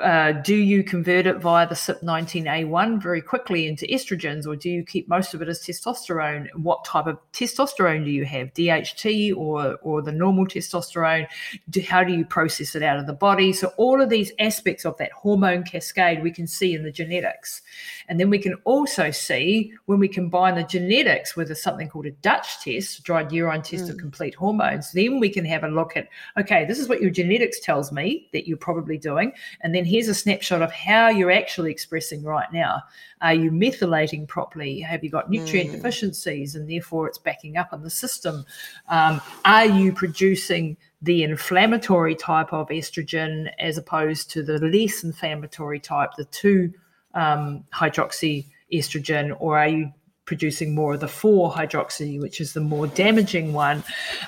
uh, 0.02 0.32
do 0.32 0.54
you 0.54 0.84
convert 0.84 1.26
it 1.26 1.38
via 1.38 1.66
the 1.66 1.74
CYP19A1 1.74 3.02
very 3.02 3.22
quickly 3.22 3.66
into 3.66 3.86
estrogens, 3.86 4.46
or 4.46 4.54
do 4.54 4.68
you 4.68 4.84
keep 4.84 5.08
most 5.08 5.32
of 5.32 5.40
it 5.40 5.48
as 5.48 5.60
testosterone? 5.60 6.48
What 6.56 6.84
type 6.84 7.06
of 7.06 7.18
testosterone 7.32 8.04
do 8.04 8.10
you 8.10 8.26
have, 8.26 8.52
DHT 8.52 9.34
or 9.34 9.76
or 9.76 10.02
the 10.02 10.12
normal 10.12 10.46
testosterone? 10.46 11.26
Do, 11.70 11.80
how 11.80 12.04
do 12.04 12.12
you 12.12 12.24
process 12.24 12.74
it 12.74 12.82
out 12.82 12.98
of 12.98 13.06
the 13.06 13.14
body? 13.14 13.52
So 13.54 13.72
all 13.78 14.02
of 14.02 14.10
these 14.10 14.30
aspects 14.38 14.84
of 14.84 14.98
that 14.98 15.12
hormone 15.12 15.62
cascade 15.62 16.22
we 16.22 16.32
can 16.32 16.46
see 16.46 16.74
in 16.74 16.82
the 16.82 16.92
genetics, 16.92 17.62
and 18.08 18.20
then 18.20 18.28
we 18.28 18.38
can 18.38 18.54
also 18.64 19.10
see 19.10 19.72
when 19.86 19.98
we 19.98 20.08
combine 20.08 20.56
the 20.56 20.64
genetics 20.64 21.34
with 21.34 21.50
a, 21.50 21.54
something 21.54 21.88
called 21.88 22.06
a 22.06 22.10
Dutch 22.10 22.60
test, 22.60 23.04
dried 23.04 23.32
urine 23.32 23.62
test 23.62 23.86
mm. 23.86 23.90
of 23.90 23.96
complete 23.96 24.34
hormones. 24.34 24.92
Then 24.92 25.18
we 25.18 25.30
can 25.30 25.46
have 25.46 25.64
a 25.64 25.68
look 25.68 25.96
at 25.96 26.08
okay, 26.38 26.66
this 26.66 26.78
is 26.78 26.90
what 26.90 27.00
your 27.00 27.10
genetics 27.10 27.58
tells 27.60 27.90
me 27.90 28.28
that 28.34 28.46
you're 28.46 28.58
probably 28.58 28.98
doing 28.98 29.32
and 29.62 29.74
then 29.74 29.84
here's 29.84 30.08
a 30.08 30.14
snapshot 30.14 30.60
of 30.60 30.72
how 30.72 31.08
you're 31.08 31.30
actually 31.30 31.70
expressing 31.70 32.22
right 32.22 32.52
now. 32.52 32.82
Are 33.20 33.34
you 33.34 33.50
methylating 33.50 34.26
properly? 34.26 34.80
Have 34.80 35.04
you 35.04 35.10
got 35.10 35.30
nutrient 35.30 35.70
mm. 35.70 35.74
deficiencies 35.74 36.56
and 36.56 36.68
therefore 36.68 37.06
it's 37.06 37.18
backing 37.18 37.56
up 37.56 37.72
in 37.72 37.82
the 37.82 37.90
system? 37.90 38.44
Um, 38.88 39.20
are 39.44 39.66
you 39.66 39.92
producing 39.92 40.76
the 41.00 41.22
inflammatory 41.22 42.16
type 42.16 42.52
of 42.52 42.68
estrogen 42.68 43.52
as 43.58 43.78
opposed 43.78 44.30
to 44.32 44.42
the 44.42 44.58
less 44.58 45.04
inflammatory 45.04 45.78
type, 45.78 46.10
the 46.16 46.24
2 46.26 46.72
um, 47.14 47.64
hydroxy 47.72 48.46
estrogen, 48.72 49.36
or 49.38 49.58
are 49.58 49.68
you 49.68 49.92
producing 50.24 50.74
more 50.74 50.94
of 50.94 51.00
the 51.00 51.08
4 51.08 51.52
hydroxy, 51.52 52.20
which 52.20 52.40
is 52.40 52.52
the 52.52 52.60
more 52.60 52.86
damaging 52.86 53.52
one. 53.52 53.82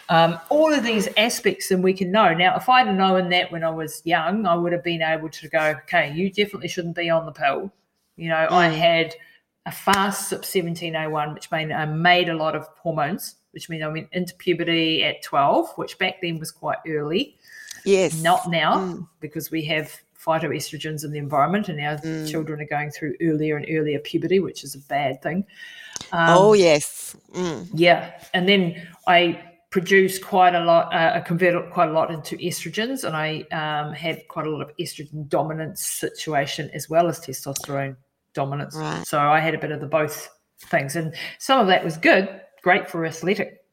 Um, 0.09 0.39
all 0.49 0.73
of 0.73 0.83
these 0.83 1.09
aspects, 1.17 1.71
and 1.71 1.85
we 1.85 1.93
can 1.93 2.11
know. 2.11 2.35
Now, 2.35 2.57
if 2.57 2.69
I'd 2.69 2.95
known 2.95 3.29
that 3.31 3.53
when 3.53 3.63
I 3.63 3.71
was 3.71 4.03
young, 4.05 4.47
I 4.47 4.55
would 4.55 4.73
have 4.73 4.83
been 4.83 5.03
able 5.03 5.29
to 5.29 5.49
go, 5.49 5.77
okay, 5.85 6.13
you 6.13 6.31
definitely 6.31 6.69
shouldn't 6.69 6.97
be 6.97 7.11
on 7.11 7.27
the 7.27 7.33
pill. 7.33 7.73
You 8.17 8.29
know, 8.29 8.47
mm. 8.49 8.53
I 8.53 8.69
had 8.69 9.15
a 9.67 9.73
fast 9.73 10.33
CYP17A1, 10.33 11.35
which 11.35 11.51
meant 11.51 11.73
I 11.73 11.87
made 11.87 12.29
a 12.29 12.37
lot 12.37 12.55
of 12.55 12.69
hormones, 12.77 13.37
which 13.53 13.69
means 13.69 13.83
I 13.83 13.89
went 13.89 14.09
into 14.13 14.35
puberty 14.35 15.05
at 15.05 15.23
12, 15.23 15.73
which 15.77 15.99
back 15.99 16.21
then 16.21 16.39
was 16.39 16.51
quite 16.51 16.79
early. 16.87 17.37
Yes. 17.85 18.21
Not 18.21 18.51
now, 18.51 18.79
mm. 18.79 19.09
because 19.21 19.51
we 19.51 19.65
have 19.67 20.01
phytoestrogens 20.19 21.05
in 21.05 21.13
the 21.13 21.19
environment, 21.19 21.69
and 21.69 21.81
our 21.81 21.99
mm. 21.99 22.29
children 22.29 22.61
are 22.61 22.67
going 22.67 22.91
through 22.91 23.15
earlier 23.23 23.57
and 23.57 23.67
earlier 23.71 23.99
puberty, 23.99 24.41
which 24.41 24.65
is 24.65 24.75
a 24.75 24.79
bad 24.79 25.23
thing. 25.23 25.45
Um, 26.13 26.39
oh 26.39 26.53
yes, 26.53 27.17
mm. 27.33 27.69
yeah. 27.73 28.13
And 28.33 28.49
then 28.49 28.87
I 29.07 29.43
produce 29.71 30.19
quite 30.19 30.55
a 30.55 30.65
lot. 30.65 30.95
Uh, 30.95 31.13
I 31.17 31.21
convert 31.21 31.73
quite 31.73 31.89
a 31.89 31.93
lot 31.93 32.11
into 32.11 32.37
estrogens, 32.37 33.05
and 33.05 33.17
I 33.17 33.41
um, 33.51 33.93
had 33.93 34.27
quite 34.29 34.47
a 34.47 34.51
lot 34.51 34.63
of 34.63 34.71
estrogen 34.77 35.29
dominance 35.29 35.85
situation 35.85 36.71
as 36.75 36.89
well 36.89 37.09
as 37.09 37.19
testosterone 37.19 37.97
dominance. 38.35 38.77
Right. 38.77 39.07
So 39.07 39.19
I 39.19 39.41
had 39.41 39.55
a 39.55 39.59
bit 39.59 39.73
of 39.73 39.81
the 39.81 39.87
both 39.87 40.31
things, 40.67 40.97
and 40.97 41.15
some 41.39 41.61
of 41.61 41.67
that 41.67 41.85
was 41.85 41.97
good, 41.97 42.29
great 42.63 42.89
for 42.89 43.05
athletic 43.05 43.65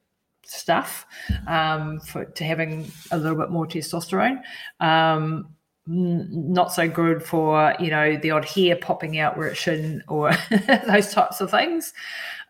stuff, 0.44 1.06
um, 1.46 2.00
for 2.00 2.24
to 2.24 2.44
having 2.44 2.90
a 3.10 3.16
little 3.16 3.38
bit 3.38 3.50
more 3.50 3.66
testosterone. 3.66 4.40
Um, 4.80 5.54
not 5.86 6.72
so 6.72 6.88
good 6.88 7.22
for 7.22 7.74
you 7.80 7.90
know 7.90 8.16
the 8.16 8.30
odd 8.30 8.44
hair 8.44 8.76
popping 8.76 9.18
out 9.18 9.36
where 9.36 9.48
it 9.48 9.56
shouldn't 9.56 10.02
or 10.06 10.32
those 10.86 11.12
types 11.12 11.40
of 11.40 11.50
things 11.50 11.92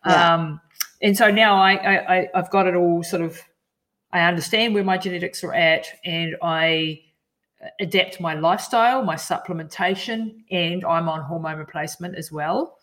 yeah. 0.05 0.35
um, 0.35 0.61
and 1.01 1.17
so 1.17 1.31
now 1.31 1.55
I, 1.55 2.17
I 2.17 2.29
i've 2.35 2.51
got 2.51 2.67
it 2.67 2.75
all 2.75 3.01
sort 3.01 3.23
of 3.23 3.41
i 4.11 4.21
understand 4.21 4.75
where 4.75 4.83
my 4.83 4.99
genetics 4.99 5.43
are 5.43 5.53
at 5.53 5.87
and 6.05 6.35
i 6.43 7.01
adapt 7.79 8.21
my 8.21 8.35
lifestyle 8.35 9.03
my 9.03 9.15
supplementation 9.15 10.43
and 10.51 10.85
i'm 10.85 11.09
on 11.09 11.21
hormone 11.21 11.57
replacement 11.57 12.15
as 12.15 12.31
well 12.31 12.77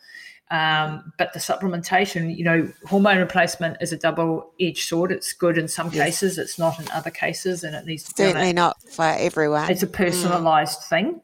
um, 0.50 1.12
but 1.16 1.32
the 1.32 1.38
supplementation, 1.38 2.36
you 2.36 2.42
know, 2.44 2.68
hormone 2.86 3.18
replacement 3.18 3.76
is 3.80 3.92
a 3.92 3.96
double-edged 3.96 4.88
sword. 4.88 5.12
It's 5.12 5.32
good 5.32 5.56
in 5.56 5.68
some 5.68 5.90
yes. 5.92 6.04
cases, 6.04 6.38
it's 6.38 6.58
not 6.58 6.80
in 6.80 6.90
other 6.90 7.10
cases, 7.10 7.62
and 7.62 7.74
it 7.74 7.86
needs 7.86 8.04
to 8.04 8.12
certainly 8.16 8.52
not 8.52 8.82
for 8.82 9.04
everyone. 9.04 9.70
It's 9.70 9.84
a 9.84 9.86
personalised 9.86 10.78
mm. 10.78 10.88
thing, 10.88 11.20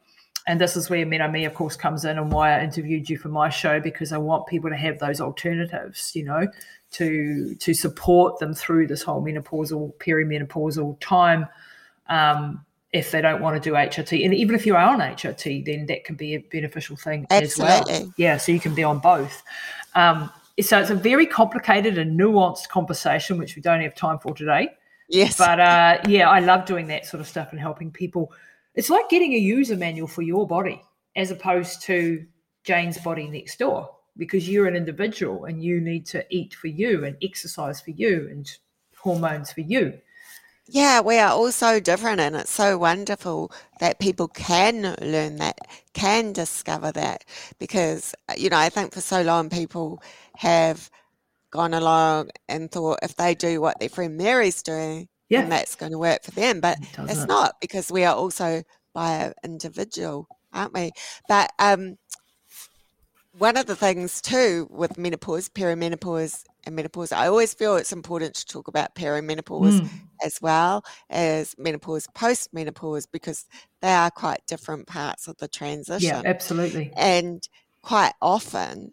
and 0.47 0.61
this 0.61 0.77
is 0.77 0.89
where 0.89 1.05
MenoMe, 1.05 1.45
of 1.45 1.55
course, 1.55 1.75
comes 1.75 2.05
in, 2.05 2.19
and 2.19 2.31
why 2.31 2.57
I 2.57 2.63
interviewed 2.63 3.11
you 3.11 3.19
for 3.19 3.29
my 3.29 3.49
show 3.49 3.81
because 3.81 4.13
I 4.13 4.19
want 4.19 4.47
people 4.47 4.71
to 4.71 4.77
have 4.77 5.01
those 5.01 5.21
alternatives, 5.21 6.13
you 6.15 6.25
know, 6.25 6.47
to 6.93 7.55
to 7.57 7.75
support 7.75 8.39
them 8.39 8.55
through 8.55 8.87
this 8.87 9.03
whole 9.03 9.23
menopausal, 9.23 9.95
perimenopausal 9.95 11.01
time. 11.01 11.49
Um, 12.09 12.66
if 12.93 13.11
they 13.11 13.21
don't 13.21 13.43
want 13.43 13.61
to 13.63 13.71
do 13.71 13.75
HRT. 13.75 14.25
And 14.25 14.35
even 14.35 14.55
if 14.55 14.65
you 14.65 14.75
are 14.77 14.83
on 14.83 15.01
HRT, 15.01 15.65
then 15.65 15.87
that 15.87 16.05
can 16.05 16.15
be 16.15 16.35
a 16.35 16.39
beneficial 16.39 16.97
thing 16.97 17.27
Absolutely. 17.31 17.75
as 17.75 18.01
well. 18.01 18.13
Yeah, 18.17 18.37
so 18.37 18.53
you 18.53 18.61
can 18.61 18.75
be 18.75 18.85
on 18.85 19.01
both. 19.01 19.43
Um, 19.95 20.31
so 20.61 20.81
it's 20.81 20.91
a 20.91 20.95
very 20.95 21.27
complicated 21.27 21.99
and 21.99 22.19
nuanced 22.19 22.69
conversation, 22.69 23.39
which 23.39 23.57
we 23.57 23.63
don't 23.63 23.83
have 23.83 23.95
time 23.95 24.19
for 24.19 24.35
today. 24.35 24.71
Yes. 25.09 25.37
But 25.37 25.61
uh, 25.61 25.99
yeah, 26.09 26.31
I 26.31 26.41
love 26.41 26.65
doing 26.65 26.87
that 26.89 27.07
sort 27.07 27.21
of 27.21 27.29
stuff 27.29 27.49
and 27.51 27.61
helping 27.61 27.91
people. 27.91 28.33
It's 28.75 28.91
like 28.91 29.09
getting 29.09 29.35
a 29.35 29.39
user 29.39 29.77
manual 29.77 30.09
for 30.09 30.23
your 30.23 30.47
body 30.47 30.83
as 31.15 31.31
opposed 31.31 31.83
to 31.83 32.25
Jane's 32.65 32.99
body 32.99 33.29
next 33.29 33.59
door 33.59 33.91
because 34.17 34.49
you're 34.49 34.67
an 34.67 34.77
individual 34.77 35.45
and 35.45 35.63
you 35.63 35.81
need 35.81 36.07
to 36.07 36.25
eat 36.31 36.55
for 36.55 36.69
you 36.69 37.05
and 37.05 37.17
exercise 37.23 37.81
for 37.81 37.91
you 37.91 38.29
and 38.31 38.51
hormones 38.97 39.53
for 39.53 39.61
you. 39.61 39.99
Yeah, 40.69 41.01
we 41.01 41.19
are 41.19 41.31
all 41.31 41.53
so 41.53 41.79
different, 41.79 42.21
and 42.21 42.35
it's 42.35 42.51
so 42.51 42.77
wonderful 42.77 43.53
that 43.79 44.01
people 44.01 44.27
can 44.27 44.97
learn 45.01 45.37
that, 45.37 45.59
can 45.93 46.33
discover 46.33 46.91
that. 46.93 47.25
Because, 47.59 48.15
you 48.37 48.51
know, 48.51 48.59
I 48.59 48.69
think 48.69 48.93
for 48.93 49.01
so 49.01 49.23
long 49.23 49.49
people 49.49 50.03
have 50.37 50.91
gone 51.51 51.73
along 51.73 52.31
and 52.49 52.71
thought 52.71 52.99
if 53.03 53.15
they 53.15 53.35
do 53.35 53.61
what 53.61 53.79
their 53.79 53.89
friend 53.89 54.17
Mary's 54.17 54.63
doing, 54.63 55.09
yeah. 55.29 55.43
then 55.43 55.51
that's 55.51 55.77
going 55.77 55.93
to 55.93 55.99
work 55.99 56.25
for 56.25 56.33
them. 56.33 56.61
But 56.61 56.79
it 56.81 57.11
it's 57.11 57.27
not 57.27 57.61
because 57.61 57.93
we 57.93 58.05
are 58.05 58.15
also 58.15 58.65
bio 58.93 59.33
individual, 59.45 60.27
aren't 60.53 60.75
we? 60.75 60.91
But 61.29 61.53
um, 61.61 61.97
one 63.39 63.57
of 63.57 63.67
the 63.67 63.77
things 63.77 64.21
too 64.21 64.67
with 64.71 64.99
menopause, 64.99 65.49
perimenopause, 65.49 66.45
and 66.67 66.75
menopause, 66.75 67.13
I 67.13 67.29
always 67.29 67.55
feel 67.55 67.77
it's 67.77 67.93
important 67.93 68.35
to 68.35 68.47
talk 68.47 68.69
about 68.69 68.95
perimenopause 68.95 69.81
mm. 69.81 69.89
as 70.25 70.39
well 70.43 70.85
as 71.09 71.55
menopause, 71.57 72.07
post-menopause, 72.15 73.07
because 73.07 73.47
they 73.81 73.93
are 73.93 74.11
quite 74.11 74.45
different 74.47 74.87
parts 74.87 75.29
of 75.29 75.37
the 75.39 75.49
transition. 75.49 76.09
Yeah, 76.09 76.23
absolutely. 76.25 76.93
And 76.97 77.49
quite 77.83 78.13
often, 78.21 78.93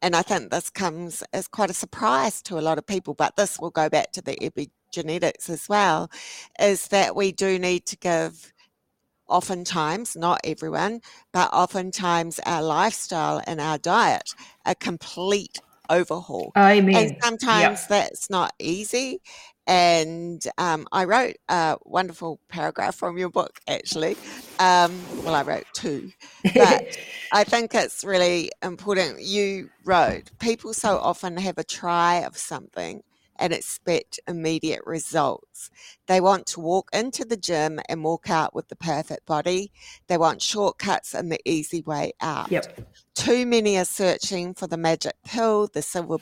and 0.00 0.14
I 0.14 0.22
think 0.22 0.50
this 0.50 0.70
comes 0.70 1.22
as 1.32 1.48
quite 1.48 1.70
a 1.70 1.74
surprise 1.74 2.40
to 2.42 2.58
a 2.58 2.62
lot 2.62 2.78
of 2.78 2.86
people, 2.86 3.14
but 3.14 3.36
this 3.36 3.58
will 3.58 3.70
go 3.70 3.88
back 3.88 4.12
to 4.12 4.22
the 4.22 4.36
epigenetics 4.36 5.50
as 5.50 5.68
well, 5.68 6.10
is 6.60 6.88
that 6.88 7.16
we 7.16 7.32
do 7.32 7.58
need 7.58 7.86
to 7.86 7.96
give 7.96 8.52
oftentimes, 9.26 10.14
not 10.14 10.38
everyone, 10.44 11.00
but 11.32 11.52
oftentimes 11.52 12.38
our 12.46 12.62
lifestyle 12.62 13.42
and 13.46 13.60
our 13.60 13.78
diet 13.78 14.34
a 14.66 14.74
complete 14.74 15.58
overhaul. 15.90 16.54
Amen. 16.56 16.94
And 16.94 17.12
sometimes 17.22 17.86
that's 17.86 18.30
not 18.30 18.52
easy. 18.58 19.20
And 19.66 20.42
um, 20.58 20.86
I 20.92 21.04
wrote 21.04 21.36
a 21.48 21.76
wonderful 21.84 22.40
paragraph 22.48 22.96
from 22.96 23.16
your 23.16 23.30
book, 23.30 23.60
actually. 23.68 24.18
Um, 24.58 25.10
well, 25.24 25.34
I 25.34 25.42
wrote 25.42 25.64
two, 25.72 26.12
but 26.56 26.82
I 27.32 27.44
think 27.44 27.74
it's 27.74 28.04
really 28.04 28.50
important. 28.62 29.22
You 29.22 29.70
wrote, 29.84 30.30
people 30.38 30.74
so 30.74 30.98
often 30.98 31.36
have 31.38 31.58
a 31.58 31.64
try 31.64 32.16
of 32.16 32.36
something 32.36 33.02
and 33.38 33.52
expect 33.52 34.20
immediate 34.26 34.82
results. 34.86 35.70
They 36.06 36.20
want 36.20 36.46
to 36.46 36.60
walk 36.60 36.88
into 36.92 37.24
the 37.24 37.36
gym 37.36 37.80
and 37.88 38.04
walk 38.04 38.30
out 38.30 38.54
with 38.54 38.68
the 38.68 38.76
perfect 38.76 39.26
body. 39.26 39.72
They 40.06 40.18
want 40.18 40.42
shortcuts 40.42 41.14
and 41.14 41.30
the 41.30 41.40
easy 41.44 41.82
way 41.82 42.12
out. 42.20 42.50
Yep. 42.50 42.80
Too 43.14 43.46
many 43.46 43.78
are 43.78 43.84
searching 43.84 44.54
for 44.54 44.66
the 44.66 44.76
magic 44.76 45.14
pill, 45.24 45.68
the 45.72 45.82
silver 45.82 46.18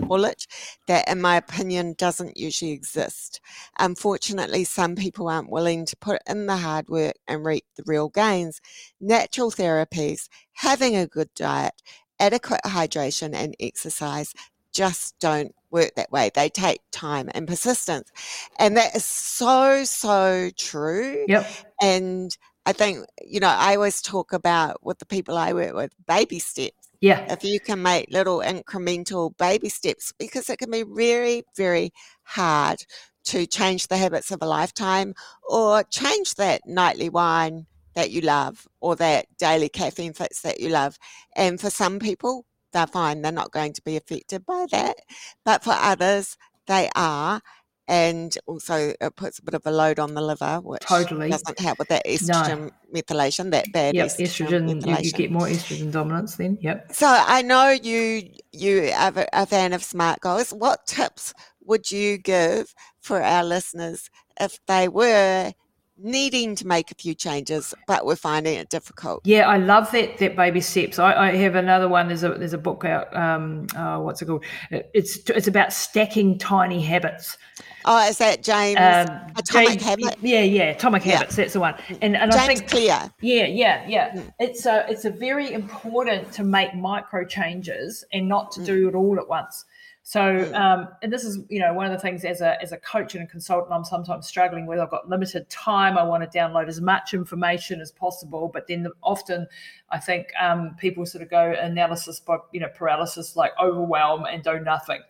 bullet, 0.00 0.46
that, 0.88 1.08
in 1.08 1.20
my 1.20 1.36
opinion, 1.36 1.94
doesn't 1.96 2.36
usually 2.36 2.72
exist. 2.72 3.40
Unfortunately, 3.78 4.64
some 4.64 4.96
people 4.96 5.28
aren't 5.28 5.50
willing 5.50 5.86
to 5.86 5.96
put 5.96 6.20
in 6.28 6.46
the 6.46 6.56
hard 6.56 6.88
work 6.88 7.14
and 7.28 7.44
reap 7.44 7.64
the 7.76 7.84
real 7.86 8.08
gains. 8.08 8.60
Natural 9.00 9.52
therapies, 9.52 10.28
having 10.54 10.96
a 10.96 11.06
good 11.06 11.32
diet, 11.34 11.80
adequate 12.18 12.62
hydration, 12.64 13.32
and 13.32 13.54
exercise 13.60 14.34
just 14.74 15.18
don't 15.20 15.54
work 15.70 15.94
that 15.96 16.12
way. 16.12 16.30
They 16.34 16.48
take 16.50 16.80
time 16.90 17.30
and 17.34 17.48
persistence. 17.48 18.10
And 18.58 18.76
that 18.76 18.94
is 18.94 19.04
so, 19.04 19.84
so 19.84 20.50
true. 20.56 21.24
Yep. 21.28 21.46
And 21.80 22.36
I 22.66 22.72
think, 22.72 23.06
you 23.24 23.40
know, 23.40 23.48
I 23.48 23.76
always 23.76 24.02
talk 24.02 24.32
about 24.32 24.84
with 24.84 24.98
the 24.98 25.06
people 25.06 25.36
I 25.36 25.52
work 25.52 25.74
with 25.74 25.92
baby 26.06 26.38
steps. 26.38 26.90
Yeah. 27.00 27.32
If 27.32 27.44
you 27.44 27.60
can 27.60 27.82
make 27.82 28.10
little 28.10 28.38
incremental 28.38 29.36
baby 29.36 29.68
steps, 29.68 30.12
because 30.18 30.48
it 30.48 30.58
can 30.58 30.70
be 30.70 30.84
very, 30.84 31.44
very 31.56 31.92
hard 32.22 32.78
to 33.24 33.46
change 33.46 33.88
the 33.88 33.96
habits 33.96 34.30
of 34.30 34.42
a 34.42 34.46
lifetime 34.46 35.14
or 35.48 35.82
change 35.84 36.34
that 36.36 36.62
nightly 36.66 37.08
wine 37.08 37.66
that 37.94 38.10
you 38.10 38.20
love 38.20 38.66
or 38.80 38.96
that 38.96 39.26
daily 39.38 39.68
caffeine 39.68 40.12
fix 40.12 40.40
that 40.42 40.60
you 40.60 40.68
love. 40.68 40.98
And 41.36 41.60
for 41.60 41.70
some 41.70 41.98
people, 41.98 42.44
they're 42.74 42.86
fine. 42.86 43.22
They're 43.22 43.32
not 43.32 43.52
going 43.52 43.72
to 43.72 43.82
be 43.82 43.96
affected 43.96 44.44
by 44.44 44.66
that. 44.70 44.96
But 45.44 45.64
for 45.64 45.72
others, 45.72 46.36
they 46.66 46.90
are. 46.94 47.40
And 47.86 48.36
also, 48.46 48.94
it 48.98 49.16
puts 49.16 49.38
a 49.38 49.42
bit 49.42 49.52
of 49.52 49.62
a 49.66 49.70
load 49.70 49.98
on 49.98 50.14
the 50.14 50.22
liver, 50.22 50.58
which 50.62 50.80
totally 50.82 51.28
doesn't 51.28 51.58
help 51.58 51.78
with 51.78 51.88
that 51.88 52.06
estrogen 52.06 52.70
no. 52.92 53.00
methylation, 53.00 53.50
that 53.50 53.66
bad 53.74 53.94
yep, 53.94 54.06
estrogen. 54.06 54.70
estrogen 54.70 54.86
you, 54.86 55.04
you, 55.04 55.12
get 55.12 55.30
more 55.30 55.48
estrogen 55.48 55.92
dominance 55.92 56.36
then. 56.36 56.56
Yep. 56.62 56.92
So 56.92 57.06
I 57.06 57.42
know 57.42 57.68
you 57.68 58.30
you 58.52 58.90
are 58.96 59.26
a 59.34 59.44
fan 59.44 59.74
of 59.74 59.84
smart 59.84 60.20
goals. 60.20 60.50
What 60.50 60.86
tips 60.86 61.34
would 61.66 61.90
you 61.90 62.16
give 62.16 62.74
for 63.00 63.22
our 63.22 63.44
listeners 63.44 64.08
if 64.40 64.58
they 64.66 64.88
were 64.88 65.52
needing 65.96 66.54
to 66.56 66.66
make 66.66 66.90
a 66.90 66.94
few 66.94 67.14
changes, 67.14 67.74
but 67.86 68.04
we're 68.04 68.16
finding 68.16 68.54
it 68.56 68.68
difficult. 68.68 69.22
Yeah, 69.24 69.48
I 69.48 69.58
love 69.58 69.90
that 69.92 70.18
that 70.18 70.36
baby 70.36 70.60
steps. 70.60 70.98
I, 70.98 71.28
I 71.28 71.36
have 71.36 71.54
another 71.54 71.88
one. 71.88 72.08
There's 72.08 72.24
a 72.24 72.30
there's 72.30 72.52
a 72.52 72.58
book 72.58 72.84
out. 72.84 73.14
Um, 73.16 73.66
oh, 73.76 74.00
what's 74.00 74.22
it 74.22 74.26
called? 74.26 74.44
It's 74.70 75.18
it's 75.30 75.46
about 75.46 75.72
stacking 75.72 76.38
tiny 76.38 76.80
habits. 76.82 77.38
Oh, 77.84 78.08
is 78.08 78.18
that 78.18 78.42
James 78.42 78.78
um, 78.78 79.20
Atomic 79.36 79.68
James, 79.68 79.82
Habit? 79.82 80.16
Yeah, 80.22 80.40
yeah, 80.40 80.70
Atomic 80.70 81.04
yeah. 81.04 81.12
Habits. 81.12 81.36
That's 81.36 81.52
the 81.52 81.60
one. 81.60 81.74
And 82.00 82.16
and 82.16 82.32
James 82.32 82.34
I 82.34 82.46
think 82.46 82.68
Clear. 82.68 83.10
Yeah, 83.20 83.46
yeah, 83.46 83.84
yeah. 83.86 84.12
Mm. 84.12 84.32
It's 84.40 84.66
a 84.66 84.86
it's 84.88 85.04
a 85.04 85.10
very 85.10 85.52
important 85.52 86.32
to 86.32 86.44
make 86.44 86.74
micro 86.74 87.24
changes 87.24 88.04
and 88.12 88.28
not 88.28 88.52
to 88.52 88.60
mm. 88.60 88.66
do 88.66 88.88
it 88.88 88.94
all 88.94 89.18
at 89.18 89.28
once. 89.28 89.64
So, 90.06 90.20
mm. 90.20 90.54
um, 90.54 90.88
and 91.02 91.10
this 91.10 91.24
is, 91.24 91.38
you 91.48 91.58
know, 91.58 91.72
one 91.72 91.86
of 91.86 91.92
the 91.92 91.98
things 91.98 92.26
as 92.26 92.42
a 92.42 92.60
as 92.62 92.72
a 92.72 92.76
coach 92.76 93.14
and 93.14 93.24
a 93.24 93.26
consultant, 93.26 93.72
I'm 93.72 93.84
sometimes 93.84 94.26
struggling 94.26 94.66
with. 94.66 94.78
I've 94.78 94.90
got 94.90 95.08
limited 95.08 95.48
time. 95.48 95.96
I 95.96 96.02
want 96.02 96.30
to 96.30 96.38
download 96.38 96.68
as 96.68 96.78
much 96.78 97.14
information 97.14 97.80
as 97.80 97.90
possible, 97.90 98.50
but 98.52 98.66
then 98.68 98.82
the, 98.82 98.92
often, 99.02 99.46
I 99.88 99.98
think 99.98 100.28
um, 100.38 100.76
people 100.78 101.06
sort 101.06 101.22
of 101.22 101.30
go 101.30 101.52
analysis 101.58 102.20
by 102.20 102.36
you 102.52 102.60
know 102.60 102.68
paralysis, 102.68 103.34
like 103.34 103.52
overwhelm 103.58 104.26
and 104.26 104.42
do 104.42 104.60
nothing. 104.60 105.00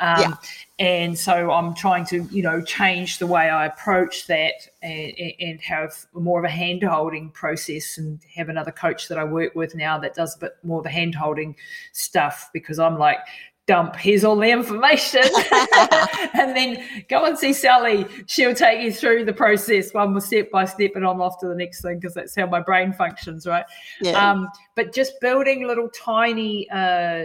Um, 0.00 0.20
yeah. 0.20 0.34
And 0.80 1.16
so 1.16 1.52
I'm 1.52 1.74
trying 1.74 2.06
to, 2.06 2.26
you 2.32 2.42
know, 2.42 2.62
change 2.62 3.18
the 3.18 3.26
way 3.26 3.50
I 3.50 3.66
approach 3.66 4.26
that 4.28 4.66
and, 4.82 5.12
and 5.38 5.60
have 5.60 5.94
more 6.14 6.38
of 6.38 6.44
a 6.46 6.50
hand 6.50 6.82
holding 6.82 7.30
process 7.30 7.98
and 7.98 8.18
have 8.34 8.48
another 8.48 8.72
coach 8.72 9.06
that 9.08 9.18
I 9.18 9.24
work 9.24 9.54
with 9.54 9.74
now 9.74 9.98
that 9.98 10.14
does 10.14 10.36
a 10.36 10.38
bit 10.38 10.56
more 10.62 10.78
of 10.78 10.84
the 10.84 10.90
hand 10.90 11.14
holding 11.14 11.54
stuff 11.92 12.48
because 12.54 12.78
I'm 12.78 12.98
like 12.98 13.18
dump 13.66 13.94
here's 13.96 14.24
all 14.24 14.36
the 14.36 14.50
information. 14.50 15.22
And 16.32 16.56
then 16.56 16.82
go 17.08 17.26
and 17.26 17.36
see 17.36 17.52
sally. 17.52 18.06
She'll 18.26 18.54
take 18.54 18.80
you 18.80 18.92
through 18.92 19.26
the 19.26 19.32
process 19.32 19.92
one 19.92 20.12
more 20.12 20.20
step 20.20 20.50
by 20.50 20.64
step 20.64 20.92
and 20.94 21.04
i'm 21.04 21.20
off 21.20 21.38
to 21.40 21.48
the 21.48 21.54
next 21.54 21.82
thing 21.82 21.98
because 21.98 22.14
that's 22.14 22.34
how 22.34 22.46
my 22.46 22.60
brain 22.60 22.92
functions 22.92 23.46
right? 23.46 23.64
Yeah. 24.00 24.12
um, 24.12 24.48
but 24.74 24.94
just 24.94 25.20
building 25.20 25.66
little 25.66 25.90
tiny 25.90 26.70
uh, 26.70 27.24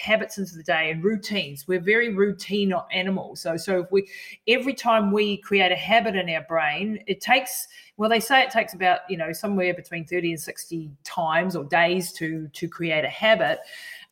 habits 0.00 0.38
into 0.38 0.56
the 0.56 0.62
day 0.62 0.90
and 0.90 1.04
routines. 1.04 1.68
We're 1.68 1.80
very 1.80 2.14
routine 2.14 2.72
animals 2.92 3.40
so 3.40 3.56
so 3.56 3.80
if 3.80 3.92
we 3.92 4.08
every 4.48 4.74
time 4.74 5.12
we 5.12 5.36
create 5.38 5.72
a 5.72 5.76
habit 5.76 6.16
in 6.16 6.30
our 6.30 6.44
brain 6.48 7.02
it 7.06 7.20
takes 7.20 7.68
well 7.96 8.08
they 8.08 8.20
say 8.20 8.42
it 8.42 8.50
takes 8.50 8.74
about 8.74 9.00
you 9.08 9.16
know 9.16 9.32
somewhere 9.32 9.74
between 9.74 10.06
30 10.06 10.32
and 10.32 10.40
60 10.40 10.90
times 11.04 11.56
or 11.56 11.64
days 11.64 12.12
to 12.12 12.48
to 12.48 12.68
create 12.68 13.04
a 13.04 13.10
habit 13.10 13.58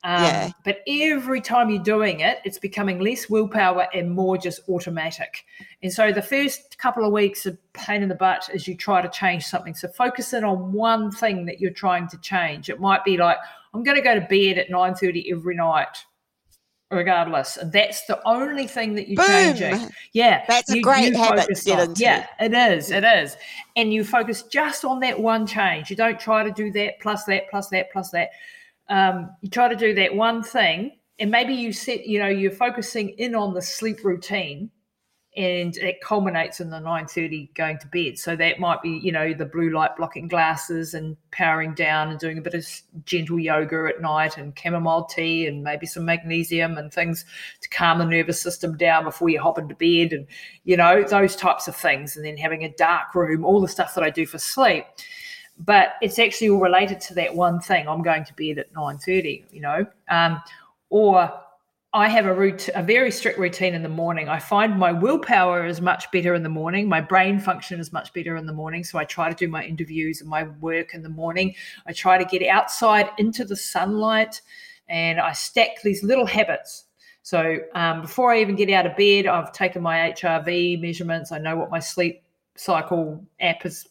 um, 0.04 0.22
yeah. 0.22 0.50
But 0.64 0.82
every 0.86 1.40
time 1.40 1.70
you're 1.70 1.82
doing 1.82 2.20
it, 2.20 2.38
it's 2.44 2.58
becoming 2.58 3.00
less 3.00 3.30
willpower 3.30 3.88
and 3.94 4.10
more 4.10 4.36
just 4.36 4.60
automatic. 4.68 5.46
And 5.82 5.90
so 5.90 6.12
the 6.12 6.20
first 6.20 6.76
couple 6.76 7.06
of 7.06 7.12
weeks 7.12 7.46
of 7.46 7.56
pain 7.72 8.02
in 8.02 8.10
the 8.10 8.14
butt 8.14 8.50
as 8.52 8.68
you 8.68 8.76
try 8.76 9.00
to 9.00 9.08
change 9.08 9.44
something. 9.44 9.74
So 9.74 9.88
focus 9.88 10.34
in 10.34 10.44
on 10.44 10.72
one 10.72 11.10
thing 11.10 11.46
that 11.46 11.58
you're 11.58 11.72
trying 11.72 12.08
to 12.08 12.18
change. 12.18 12.68
It 12.68 12.80
might 12.80 13.02
be 13.02 13.16
like, 13.16 13.38
I'm 13.72 13.82
going 13.82 13.96
to 13.96 14.02
go 14.02 14.14
to 14.14 14.20
bed 14.20 14.58
at 14.58 14.68
9.30 14.68 15.32
every 15.32 15.56
night 15.56 16.04
regardless. 16.90 17.56
And 17.56 17.72
that's 17.72 18.04
the 18.04 18.20
only 18.28 18.66
thing 18.66 18.94
that 18.96 19.08
you're 19.08 19.16
Boom. 19.16 19.56
changing. 19.56 19.90
Yeah. 20.12 20.44
That's 20.46 20.68
you, 20.68 20.80
a 20.80 20.82
great 20.82 21.16
habit 21.16 21.48
to 21.56 21.64
get 21.64 21.80
into. 21.80 22.02
Yeah, 22.02 22.26
it 22.38 22.52
is. 22.52 22.90
It 22.90 23.04
is. 23.04 23.36
And 23.74 23.92
you 23.92 24.04
focus 24.04 24.42
just 24.42 24.84
on 24.84 25.00
that 25.00 25.18
one 25.18 25.46
change. 25.46 25.88
You 25.88 25.96
don't 25.96 26.20
try 26.20 26.44
to 26.44 26.50
do 26.50 26.70
that 26.72 27.00
plus 27.00 27.24
that 27.24 27.48
plus 27.50 27.68
that 27.70 27.90
plus 27.90 28.10
that 28.10 28.28
um, 28.88 29.30
you 29.40 29.50
try 29.50 29.68
to 29.68 29.76
do 29.76 29.94
that 29.94 30.14
one 30.14 30.42
thing 30.42 30.92
and 31.18 31.30
maybe 31.30 31.54
you 31.54 31.72
set 31.72 32.06
you 32.06 32.18
know 32.18 32.28
you're 32.28 32.50
focusing 32.50 33.10
in 33.10 33.34
on 33.34 33.54
the 33.54 33.62
sleep 33.62 34.04
routine 34.04 34.70
and 35.36 35.76
it 35.78 36.00
culminates 36.00 36.60
in 36.60 36.70
the 36.70 36.78
9.30 36.78 37.52
going 37.54 37.76
to 37.78 37.88
bed. 37.88 38.18
So 38.18 38.36
that 38.36 38.60
might 38.60 38.82
be 38.82 39.00
you 39.02 39.10
know 39.10 39.34
the 39.34 39.44
blue 39.44 39.70
light 39.70 39.96
blocking 39.96 40.28
glasses 40.28 40.94
and 40.94 41.16
powering 41.32 41.74
down 41.74 42.10
and 42.10 42.20
doing 42.20 42.38
a 42.38 42.42
bit 42.42 42.54
of 42.54 42.66
gentle 43.04 43.38
yoga 43.38 43.88
at 43.88 44.00
night 44.00 44.38
and 44.38 44.56
chamomile 44.56 45.04
tea 45.06 45.46
and 45.46 45.64
maybe 45.64 45.86
some 45.86 46.04
magnesium 46.04 46.78
and 46.78 46.92
things 46.92 47.24
to 47.62 47.68
calm 47.70 47.98
the 47.98 48.04
nervous 48.04 48.40
system 48.40 48.76
down 48.76 49.04
before 49.04 49.28
you 49.28 49.40
hop 49.40 49.58
into 49.58 49.74
bed 49.74 50.12
and 50.12 50.26
you 50.62 50.76
know 50.76 51.02
those 51.02 51.34
types 51.34 51.66
of 51.66 51.74
things. 51.74 52.16
And 52.16 52.24
then 52.24 52.36
having 52.36 52.62
a 52.62 52.72
dark 52.74 53.14
room 53.14 53.44
all 53.44 53.60
the 53.60 53.68
stuff 53.68 53.94
that 53.94 54.04
i 54.04 54.10
do 54.10 54.26
for 54.26 54.38
sleep 54.38 54.84
but 55.58 55.94
it's 56.02 56.18
actually 56.18 56.48
all 56.48 56.60
related 56.60 57.00
to 57.00 57.14
that 57.14 57.34
one 57.34 57.60
thing 57.60 57.86
i'm 57.88 58.02
going 58.02 58.24
to 58.24 58.34
bed 58.34 58.58
at 58.58 58.72
9.30 58.74 59.44
you 59.52 59.60
know 59.60 59.86
um, 60.08 60.40
or 60.90 61.32
I 61.94 62.08
have 62.08 62.26
a 62.26 62.56
a 62.74 62.82
very 62.82 63.12
strict 63.12 63.38
routine 63.38 63.72
in 63.72 63.84
the 63.84 63.88
morning. 63.88 64.28
I 64.28 64.40
find 64.40 64.76
my 64.76 64.90
willpower 64.90 65.64
is 65.64 65.80
much 65.80 66.10
better 66.10 66.34
in 66.34 66.42
the 66.42 66.48
morning. 66.48 66.88
My 66.88 67.00
brain 67.00 67.38
function 67.38 67.78
is 67.78 67.92
much 67.92 68.12
better 68.12 68.34
in 68.34 68.46
the 68.46 68.52
morning. 68.52 68.82
So 68.82 68.98
I 68.98 69.04
try 69.04 69.28
to 69.28 69.34
do 69.36 69.46
my 69.46 69.64
interviews 69.64 70.20
and 70.20 70.28
my 70.28 70.42
work 70.60 70.92
in 70.92 71.04
the 71.04 71.08
morning. 71.08 71.54
I 71.86 71.92
try 71.92 72.18
to 72.18 72.24
get 72.24 72.44
outside 72.48 73.10
into 73.18 73.44
the 73.44 73.54
sunlight, 73.54 74.42
and 74.88 75.20
I 75.20 75.30
stack 75.30 75.82
these 75.84 76.02
little 76.02 76.26
habits. 76.26 76.86
So 77.22 77.58
um, 77.76 78.02
before 78.02 78.32
I 78.32 78.40
even 78.40 78.56
get 78.56 78.70
out 78.70 78.86
of 78.86 78.96
bed, 78.96 79.28
I've 79.28 79.52
taken 79.52 79.80
my 79.80 80.12
HRV 80.12 80.80
measurements. 80.80 81.30
I 81.30 81.38
know 81.38 81.54
what 81.54 81.70
my 81.70 81.78
sleep 81.78 82.24
cycle 82.56 83.24
app 83.40 83.62
has 83.62 83.86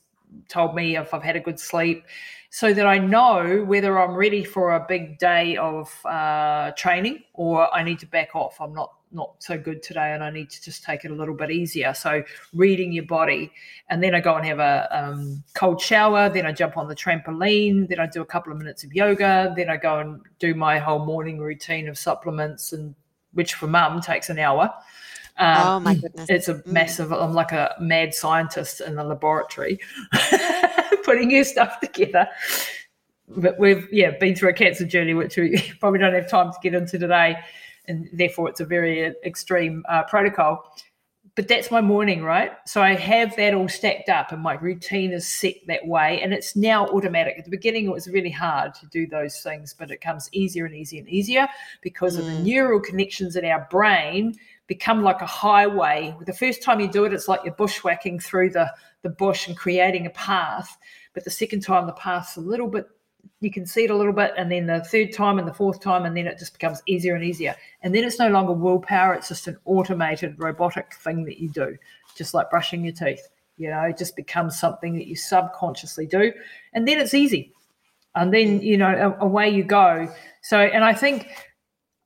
told 0.50 0.76
me 0.76 0.98
if 0.98 1.14
I've 1.14 1.24
had 1.24 1.36
a 1.36 1.40
good 1.40 1.60
sleep 1.60 2.06
so 2.50 2.74
that 2.74 2.86
I 2.86 3.00
know 3.00 3.64
whether 3.66 4.00
I'm 4.00 4.14
ready 4.14 4.44
for 4.44 4.76
a 4.76 4.86
big 4.88 5.18
day 5.18 5.58
of 5.58 5.94
uh, 6.06 6.72
training 6.78 7.24
or 7.34 7.74
I 7.74 7.84
need 7.84 8.00
to 8.00 8.06
back 8.06 8.36
off. 8.36 8.62
I'm 8.62 8.74
not 8.74 8.94
not 9.14 9.36
so 9.40 9.58
good 9.58 9.84
today 9.84 10.14
and 10.14 10.24
I 10.24 10.32
need 10.32 10.50
to 10.50 10.62
just 10.62 10.84
take 10.84 11.06
it 11.06 11.12
a 11.12 11.14
little 11.14 11.36
bit 11.36 11.52
easier. 11.52 11.94
So 11.94 12.24
reading 12.54 12.92
your 12.92 13.06
body, 13.06 13.52
and 13.90 14.02
then 14.04 14.16
I 14.16 14.20
go 14.20 14.36
and 14.36 14.46
have 14.46 14.60
a 14.60 14.88
um, 14.92 15.44
cold 15.54 15.80
shower. 15.80 16.30
Then 16.30 16.46
I 16.46 16.52
jump 16.52 16.78
on 16.78 16.88
the 16.88 16.96
trampoline. 16.96 17.88
Then 17.88 18.00
I 18.00 18.08
do 18.08 18.22
a 18.22 18.26
couple 18.26 18.52
of 18.52 18.58
minutes 18.58 18.84
of 18.84 18.94
yoga. 18.94 19.54
Then 19.56 19.70
I 19.70 19.78
go 19.78 20.00
and 20.00 20.22
do 20.40 20.56
my 20.56 20.80
whole 20.80 21.06
morning 21.06 21.40
routine 21.40 21.88
of 21.88 21.98
supplements 21.98 22.74
and 22.74 22.96
which 23.34 23.56
for 23.56 23.68
mum 23.68 24.02
takes 24.02 24.30
an 24.30 24.40
hour. 24.40 24.74
Um, 25.38 25.68
oh 25.68 25.80
my 25.80 25.96
goodness! 25.96 26.30
It's 26.30 26.48
a 26.48 26.56
mm. 26.56 26.68
massive. 26.68 27.12
I'm 27.12 27.34
like 27.34 27.52
a 27.52 27.76
mad 27.80 28.14
scientist 28.14 28.82
in 28.82 28.96
the 28.96 29.04
laboratory. 29.04 29.80
putting 31.04 31.32
your 31.32 31.44
stuff 31.44 31.80
together. 31.80 32.28
But 33.28 33.60
we've 33.60 33.88
yeah 33.92 34.12
been 34.20 34.36
through 34.36 34.50
a 34.50 34.54
cancer 34.54 34.86
journey, 34.86 35.14
which 35.14 35.38
we 35.38 35.72
probably 35.80 36.00
don't 36.00 36.14
have 36.14 36.30
time 36.30 36.52
to 36.52 36.58
get 36.62 36.74
into 36.74 36.98
today, 36.98 37.38
and 37.88 38.10
therefore 38.14 38.50
it's 38.50 38.60
a 38.60 38.66
very 38.66 39.06
uh, 39.06 39.12
extreme 39.26 39.84
uh, 39.88 40.04
protocol. 40.04 40.76
But 41.36 41.48
that's 41.48 41.72
my 41.72 41.82
morning, 41.82 42.24
right? 42.24 42.52
So 42.66 42.80
I 42.80 42.94
have 42.94 43.36
that 43.38 43.56
all 43.56 43.68
stacked 43.68 44.08
up, 44.08 44.32
and 44.32 44.42
my 44.42 44.54
routine 44.54 45.12
is 45.12 45.28
set 45.28 45.56
that 45.68 45.88
way, 45.88 46.22
and 46.22 46.32
it's 46.32 46.56
now 46.56 46.86
automatic. 46.88 47.36
At 47.40 47.46
the 47.46 47.50
beginning, 47.50 47.88
it 47.88 47.92
was 47.92 48.08
really 48.08 48.30
hard 48.30 48.76
to 48.76 48.86
do 48.88 49.08
those 49.08 49.40
things, 49.42 49.74
but 49.74 49.90
it 49.90 50.00
comes 50.00 50.30
easier 50.32 50.66
and 50.66 50.76
easier 50.76 51.00
and 51.00 51.10
easier 51.10 51.48
because 51.82 52.18
mm. 52.18 52.20
of 52.20 52.26
the 52.26 52.32
mm. 52.34 52.44
neural 52.44 52.80
connections 52.80 53.36
in 53.36 53.46
our 53.46 53.68
brain 53.72 54.36
become 54.68 55.02
like 55.02 55.22
a 55.22 55.26
highway. 55.26 56.16
The 56.24 56.34
first 56.34 56.62
time 56.62 56.80
you 56.80 56.88
do 56.88 57.06
it, 57.06 57.14
it's 57.14 57.28
like 57.28 57.42
you're 57.44 57.56
bushwhacking 57.56 58.20
through 58.20 58.52
the 58.52 58.72
the 59.02 59.10
bush 59.10 59.48
and 59.48 59.58
creating 59.58 60.06
a 60.06 60.12
path. 60.12 60.78
But 61.14 61.24
the 61.24 61.32
second 61.32 61.62
time, 61.62 61.88
the 61.88 61.94
path's 61.94 62.38
a 62.38 62.42
little 62.42 62.68
bit, 62.68 62.88
you 63.40 63.52
can 63.52 63.66
see 63.66 63.84
it 63.84 63.90
a 63.90 63.96
little 63.96 64.14
bit. 64.14 64.34
And 64.38 64.52
then 64.52 64.68
the 64.68 64.84
third 64.84 65.14
time 65.14 65.38
and 65.38 65.48
the 65.48 65.54
fourth 65.54 65.82
time, 65.82 66.06
and 66.06 66.16
then 66.16 66.28
it 66.28 66.40
just 66.40 66.54
becomes 66.54 66.82
easier 66.86 67.16
and 67.16 67.24
easier. 67.24 67.56
And 67.82 67.94
then 67.94 68.04
it's 68.04 68.20
no 68.20 68.30
longer 68.30 68.54
willpower, 68.54 69.14
it's 69.14 69.28
just 69.28 69.48
an 69.48 69.58
automated 69.66 70.36
robotic 70.38 70.94
thing 70.94 71.26
that 71.26 71.40
you 71.40 71.50
do, 71.50 71.78
just 72.16 72.34
like 72.34 72.50
brushing 72.50 72.84
your 72.84 72.94
teeth. 72.94 73.28
You 73.58 73.70
know, 73.70 73.82
it 73.82 73.98
just 73.98 74.16
becomes 74.16 74.60
something 74.60 74.96
that 74.96 75.08
you 75.08 75.16
subconsciously 75.16 76.08
do. 76.08 76.34
And 76.74 76.88
then 76.88 77.00
it's 77.00 77.14
easy. 77.14 77.52
And 78.16 78.34
then, 78.34 78.62
you 78.62 78.78
know, 78.78 79.16
away 79.20 79.50
you 79.50 79.64
go. 79.64 80.12
So, 80.42 80.60
and 80.60 80.84
I 80.84 80.94
think 80.94 81.28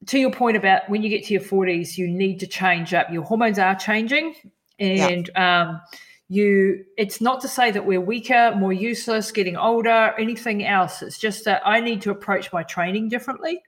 to 0.08 0.20
your 0.20 0.32
point 0.32 0.58
about 0.58 0.90
when 0.90 1.04
you 1.04 1.10
get 1.10 1.26
to 1.26 1.34
your 1.34 1.42
40s, 1.42 1.98
you 1.98 2.08
need 2.08 2.40
to 2.40 2.48
change 2.48 2.94
up. 2.94 3.12
Your 3.12 3.24
hormones 3.24 3.60
are 3.60 3.76
changing. 3.76 4.36
And, 4.80 5.30
yeah. 5.36 5.62
um, 5.70 5.82
you 6.30 6.84
it's 6.98 7.22
not 7.22 7.40
to 7.42 7.48
say 7.48 7.72
that 7.72 7.86
we're 7.86 8.02
weaker 8.02 8.54
more 8.58 8.74
useless 8.74 9.32
getting 9.32 9.56
older 9.56 10.14
anything 10.20 10.66
else. 10.66 11.02
It's 11.02 11.18
just 11.18 11.46
that 11.46 11.62
i 11.66 11.80
need 11.80 12.02
to 12.02 12.12
approach 12.12 12.52
my 12.52 12.64
training 12.64 13.10
differently. 13.10 13.62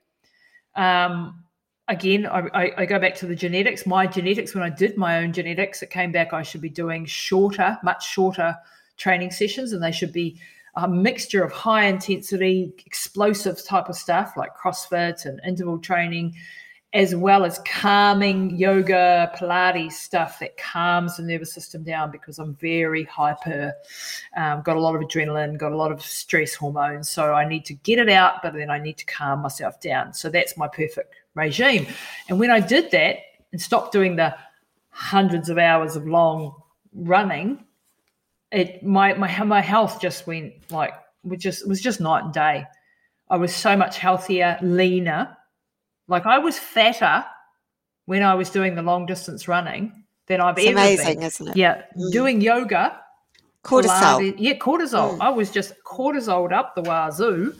Um, 0.76 1.44
again 1.88 2.26
I, 2.26 2.40
I, 2.54 2.72
I, 2.78 2.86
go 2.86 2.98
back 2.98 3.14
to 3.16 3.26
the 3.26 3.34
genetics. 3.34 3.86
My 3.86 4.06
genetics 4.06 4.54
when 4.54 4.62
i 4.62 4.70
did 4.70 4.96
my 4.96 5.18
own 5.18 5.32
genetics 5.32 5.82
it 5.82 5.90
came 5.90 6.12
back 6.12 6.32
i 6.32 6.42
should 6.42 6.60
be 6.60 6.68
doing 6.68 7.06
shorter 7.06 7.78
much 7.82 8.06
shorter 8.06 8.56
training 8.96 9.30
sessions 9.30 9.72
and 9.72 9.82
they 9.82 9.92
should 9.92 10.12
be 10.12 10.38
a 10.76 10.88
mixture 10.88 11.42
of 11.42 11.50
high 11.50 11.86
intensity 11.86 12.72
explosive 12.86 13.64
type 13.64 13.88
of 13.88 13.96
stuff 13.96 14.36
like 14.36 14.56
crossfit 14.56 15.24
and 15.24 15.40
interval 15.46 15.78
training 15.78 16.34
as 16.92 17.14
well 17.14 17.44
as 17.44 17.60
calming 17.60 18.56
yoga, 18.56 19.30
Pilates 19.36 19.92
stuff 19.92 20.40
that 20.40 20.56
calms 20.56 21.16
the 21.16 21.22
nervous 21.22 21.52
system 21.52 21.84
down 21.84 22.10
because 22.10 22.40
I'm 22.40 22.54
very 22.56 23.04
hyper, 23.04 23.72
um, 24.36 24.62
got 24.62 24.76
a 24.76 24.80
lot 24.80 24.96
of 24.96 25.00
adrenaline, 25.00 25.56
got 25.56 25.70
a 25.70 25.76
lot 25.76 25.92
of 25.92 26.02
stress 26.02 26.54
hormones. 26.54 27.08
So 27.08 27.32
I 27.32 27.46
need 27.46 27.64
to 27.66 27.74
get 27.74 28.00
it 28.00 28.08
out, 28.08 28.42
but 28.42 28.54
then 28.54 28.70
I 28.70 28.78
need 28.80 28.98
to 28.98 29.06
calm 29.06 29.40
myself 29.40 29.80
down. 29.80 30.14
So 30.14 30.28
that's 30.28 30.56
my 30.56 30.66
perfect 30.66 31.14
regime. 31.34 31.86
And 32.28 32.40
when 32.40 32.50
I 32.50 32.58
did 32.58 32.90
that 32.90 33.18
and 33.52 33.60
stopped 33.60 33.92
doing 33.92 34.16
the 34.16 34.34
hundreds 34.88 35.48
of 35.48 35.58
hours 35.58 35.94
of 35.94 36.08
long 36.08 36.60
running, 36.92 37.64
it 38.50 38.82
my 38.82 39.14
my 39.14 39.44
my 39.44 39.60
health 39.60 40.00
just 40.00 40.26
went 40.26 40.54
like 40.72 40.92
was 41.22 41.38
just 41.38 41.62
it 41.62 41.68
was 41.68 41.80
just 41.80 42.00
night 42.00 42.24
and 42.24 42.32
day. 42.32 42.66
I 43.28 43.36
was 43.36 43.54
so 43.54 43.76
much 43.76 43.98
healthier, 43.98 44.58
leaner 44.60 45.36
like 46.10 46.26
I 46.26 46.38
was 46.38 46.58
fatter 46.58 47.24
when 48.06 48.22
I 48.22 48.34
was 48.34 48.50
doing 48.50 48.74
the 48.74 48.82
long 48.82 49.06
distance 49.06 49.46
running 49.46 50.04
than 50.26 50.40
I've 50.40 50.58
it's 50.58 50.66
ever 50.66 50.78
amazing, 50.78 51.14
been. 51.14 51.22
isn't 51.22 51.48
it? 51.48 51.56
Yeah, 51.56 51.82
mm. 51.96 52.10
doing 52.12 52.40
yoga. 52.40 53.00
Cortisol. 53.64 54.34
Yeah, 54.36 54.54
cortisol. 54.54 55.16
Mm. 55.16 55.20
I 55.20 55.30
was 55.30 55.50
just 55.50 55.74
cortisoled 55.84 56.52
up 56.52 56.74
the 56.74 56.82
wazoo, 56.82 57.54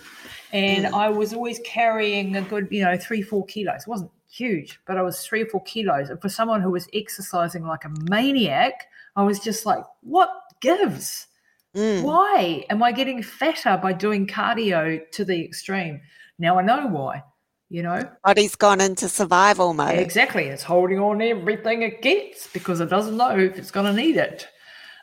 and 0.52 0.86
mm. 0.86 0.92
I 0.92 1.08
was 1.08 1.32
always 1.32 1.60
carrying 1.64 2.36
a 2.36 2.42
good, 2.42 2.68
you 2.70 2.82
know, 2.82 2.96
three 2.96 3.22
four 3.22 3.46
kilos. 3.46 3.82
It 3.82 3.88
wasn't 3.88 4.10
huge, 4.28 4.80
but 4.86 4.98
I 4.98 5.02
was 5.02 5.24
three 5.24 5.42
or 5.42 5.46
four 5.46 5.62
kilos. 5.62 6.10
And 6.10 6.20
for 6.20 6.28
someone 6.28 6.60
who 6.60 6.70
was 6.70 6.88
exercising 6.92 7.64
like 7.64 7.84
a 7.84 7.90
maniac, 8.10 8.88
I 9.14 9.22
was 9.22 9.38
just 9.38 9.64
like, 9.64 9.84
what 10.00 10.30
gives? 10.60 11.28
Mm. 11.76 12.02
Why 12.02 12.64
am 12.68 12.82
I 12.82 12.90
getting 12.90 13.22
fatter 13.22 13.78
by 13.80 13.92
doing 13.92 14.26
cardio 14.26 15.08
to 15.12 15.24
the 15.24 15.44
extreme? 15.44 16.00
Now 16.38 16.58
I 16.58 16.62
know 16.62 16.86
why 16.88 17.22
you 17.70 17.82
know? 17.82 18.02
Body's 18.24 18.56
gone 18.56 18.80
into 18.80 19.08
survival 19.08 19.72
mode. 19.72 19.98
Exactly. 19.98 20.44
It's 20.44 20.64
holding 20.64 20.98
on 20.98 21.22
everything 21.22 21.82
it 21.82 22.02
gets 22.02 22.48
because 22.48 22.80
it 22.80 22.90
doesn't 22.90 23.16
know 23.16 23.38
if 23.38 23.56
it's 23.56 23.70
going 23.70 23.86
to 23.86 23.92
need 23.92 24.16
it. 24.16 24.48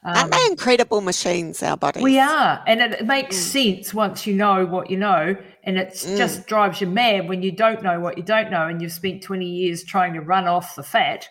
Um, 0.04 0.16
aren't 0.16 0.32
they 0.32 0.46
incredible 0.52 1.02
machines 1.02 1.64
our 1.64 1.76
bodies? 1.76 2.04
We 2.04 2.20
are 2.20 2.64
and 2.68 2.82
it, 2.82 2.94
it 2.94 3.06
makes 3.08 3.36
mm. 3.36 3.76
sense 3.76 3.94
once 3.94 4.28
you 4.28 4.36
know 4.36 4.66
what 4.66 4.92
you 4.92 4.98
know 4.98 5.36
and 5.64 5.78
it 5.78 5.90
mm. 5.90 6.18
just 6.18 6.46
drives 6.46 6.80
you 6.80 6.88
mad 6.88 7.28
when 7.28 7.42
you 7.42 7.52
don't 7.52 7.82
know 7.82 8.00
what 8.00 8.18
you 8.18 8.24
don't 8.24 8.52
know 8.52 8.68
and 8.68 8.82
you've 8.82 8.92
spent 8.92 9.24
20 9.24 9.46
years 9.46 9.84
trying 9.84 10.14
to 10.14 10.22
run 10.22 10.48
off 10.48 10.76
the 10.76 10.84
fat. 10.84 11.28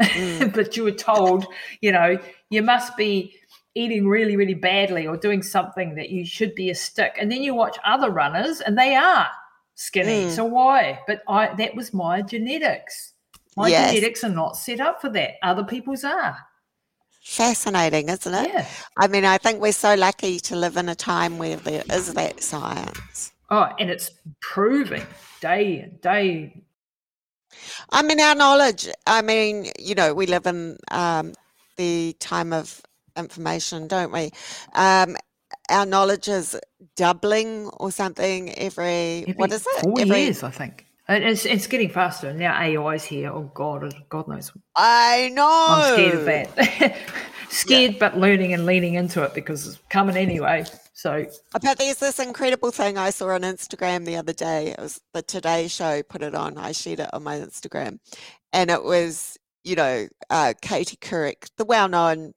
Mm. 0.00 0.52
but 0.54 0.76
you 0.76 0.84
were 0.84 0.92
told 0.92 1.46
you 1.80 1.90
know 1.90 2.18
you 2.50 2.62
must 2.62 2.96
be 2.96 3.34
eating 3.74 4.06
really 4.06 4.36
really 4.36 4.54
badly 4.54 5.06
or 5.06 5.16
doing 5.16 5.42
something 5.42 5.96
that 5.96 6.10
you 6.10 6.24
should 6.24 6.54
be 6.54 6.70
a 6.70 6.74
stick. 6.74 7.16
And 7.18 7.32
then 7.32 7.42
you 7.42 7.54
watch 7.54 7.76
other 7.84 8.10
runners 8.10 8.60
and 8.60 8.78
they 8.78 8.94
are 8.94 9.28
skinny. 9.74 10.26
Mm. 10.26 10.30
So 10.30 10.44
why? 10.44 11.00
But 11.06 11.22
I 11.28 11.54
that 11.54 11.74
was 11.74 11.92
my 11.92 12.22
genetics. 12.22 13.14
My 13.56 13.68
yes. 13.68 13.92
genetics 13.92 14.24
are 14.24 14.28
not 14.30 14.56
set 14.56 14.80
up 14.80 15.00
for 15.00 15.08
that. 15.10 15.34
Other 15.42 15.64
people's 15.64 16.04
are. 16.04 16.36
Fascinating, 17.22 18.08
isn't 18.10 18.34
it? 18.34 18.50
Yeah. 18.52 18.66
I 18.98 19.06
mean, 19.06 19.24
I 19.24 19.38
think 19.38 19.60
we're 19.60 19.72
so 19.72 19.94
lucky 19.94 20.38
to 20.40 20.56
live 20.56 20.76
in 20.76 20.88
a 20.88 20.94
time 20.94 21.38
where 21.38 21.56
there 21.56 21.82
is 21.90 22.12
that 22.14 22.42
science. 22.42 23.32
Oh, 23.50 23.68
and 23.78 23.88
it's 23.88 24.10
proving 24.40 25.06
day 25.40 25.80
and 25.80 26.00
day. 26.00 26.64
I 27.90 28.02
mean, 28.02 28.20
our 28.20 28.34
knowledge, 28.34 28.88
I 29.06 29.22
mean, 29.22 29.70
you 29.78 29.94
know, 29.94 30.12
we 30.12 30.26
live 30.26 30.46
in 30.46 30.76
um, 30.90 31.32
the 31.76 32.14
time 32.18 32.52
of 32.52 32.82
information, 33.16 33.86
don't 33.88 34.12
we? 34.12 34.30
Um, 34.74 35.16
our 35.70 35.86
knowledge 35.86 36.28
is 36.28 36.58
doubling 36.96 37.68
or 37.68 37.90
something 37.90 38.50
every, 38.54 39.22
every 39.22 39.32
what 39.34 39.52
is 39.52 39.66
it? 39.66 39.82
Four 39.82 40.00
every, 40.00 40.22
years, 40.22 40.42
I 40.42 40.50
think. 40.50 40.86
It's 41.08 41.44
it's 41.44 41.66
getting 41.66 41.90
faster 41.90 42.32
now. 42.32 42.58
AI 42.58 42.94
is 42.94 43.04
here. 43.04 43.30
Oh 43.30 43.50
God, 43.54 43.94
God 44.08 44.26
knows. 44.26 44.52
I 44.74 45.30
know. 45.34 45.66
I'm 45.68 45.94
scared 45.94 46.14
of 46.14 46.24
that. 46.24 46.96
scared, 47.50 47.92
yeah. 47.92 47.98
but 47.98 48.16
learning 48.16 48.54
and 48.54 48.64
leaning 48.64 48.94
into 48.94 49.22
it 49.22 49.34
because 49.34 49.66
it's 49.66 49.78
coming 49.90 50.16
anyway. 50.16 50.64
So, 50.94 51.26
but 51.52 51.78
there's 51.78 51.98
this 51.98 52.18
incredible 52.18 52.70
thing 52.70 52.96
I 52.96 53.10
saw 53.10 53.30
on 53.30 53.42
Instagram 53.42 54.06
the 54.06 54.16
other 54.16 54.32
day. 54.32 54.68
It 54.68 54.78
was 54.78 55.00
the 55.12 55.20
Today 55.20 55.68
Show 55.68 56.02
put 56.02 56.22
it 56.22 56.34
on. 56.34 56.56
I 56.56 56.72
shared 56.72 57.00
it 57.00 57.12
on 57.12 57.22
my 57.22 57.36
Instagram, 57.38 57.98
and 58.54 58.70
it 58.70 58.82
was 58.82 59.36
you 59.64 59.74
know, 59.74 60.06
uh, 60.30 60.52
Katie 60.60 60.96
Couric, 60.96 61.48
the 61.56 61.64
well-known 61.64 62.34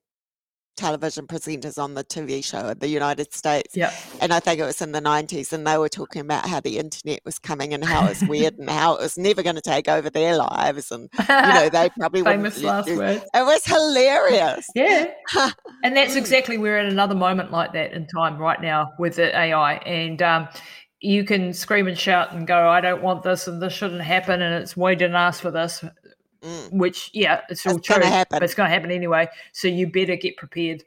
television 0.78 1.28
presenters 1.28 1.82
on 1.82 1.96
the 1.96 2.04
TV 2.04 2.44
show 2.44 2.70
in 2.70 2.80
the 2.80 2.88
United 2.88 3.34
States. 3.34 3.76
Yeah. 3.76 3.92
And 4.22 4.32
I 4.32 4.40
think 4.40 4.60
it 4.60 4.64
was 4.64 4.82
in 4.82 4.94
the 4.94 5.02
90s, 5.02 5.52
and 5.52 5.68
they 5.68 5.78
were 5.78 5.90
talking 5.90 6.22
about 6.22 6.48
how 6.48 6.60
the 6.60 6.78
internet 6.78 7.20
was 7.26 7.40
coming 7.40 7.74
and 7.74 7.84
how 7.84 8.06
it 8.06 8.10
was 8.10 8.30
weird 8.30 8.54
and 8.60 8.70
how 8.70 8.96
it 8.96 9.02
was 9.02 9.18
never 9.18 9.44
going 9.44 9.56
to 9.56 9.62
take 9.62 9.90
over 9.90 10.10
their 10.10 10.38
lives. 10.38 10.92
And, 10.92 11.10
you 11.20 11.26
know, 11.28 11.70
they 11.70 11.90
probably 12.00 12.24
Famous 12.24 12.62
last 12.64 12.88
it, 12.88 12.98
words. 12.98 13.26
It 13.34 13.46
was 13.46 13.66
hilarious. 13.66 14.68
Yeah. 14.76 15.12
and 15.84 15.98
that's 15.98 16.16
exactly, 16.16 16.58
we're 16.58 16.78
at 16.78 16.86
another 16.86 17.16
moment 17.16 17.52
like 17.52 17.74
that 17.74 17.92
in 17.92 18.08
time 18.08 18.38
right 18.38 18.62
now 18.62 18.94
with 19.00 19.16
the 19.18 19.38
AI. 19.38 19.74
And, 19.74 20.22
um, 20.22 20.48
you 21.00 21.24
can 21.24 21.54
scream 21.54 21.88
and 21.88 21.98
shout 21.98 22.34
and 22.34 22.48
go, 22.48 22.68
I 22.68 22.82
don't 22.82 23.04
want 23.04 23.22
this 23.22 23.48
and 23.48 23.62
this 23.62 23.74
shouldn't 23.74 24.02
happen 24.02 24.42
and 24.42 24.64
it's 24.64 24.76
we 24.76 24.96
didn't 24.96 25.16
ask 25.16 25.42
for 25.42 25.52
this. 25.52 25.84
Mm. 26.42 26.74
Which, 26.74 27.10
yeah, 27.14 27.42
it's 27.50 27.66
all 27.66 27.78
it's 27.78 27.88
true, 27.88 28.02
but 28.30 28.44
it's 28.44 28.54
going 28.54 28.70
to 28.70 28.74
happen 28.74 28.92
anyway. 28.92 29.28
So 29.54 29.68
you 29.68 29.92
better 29.92 30.16
get 30.16 30.38
prepared, 30.38 30.84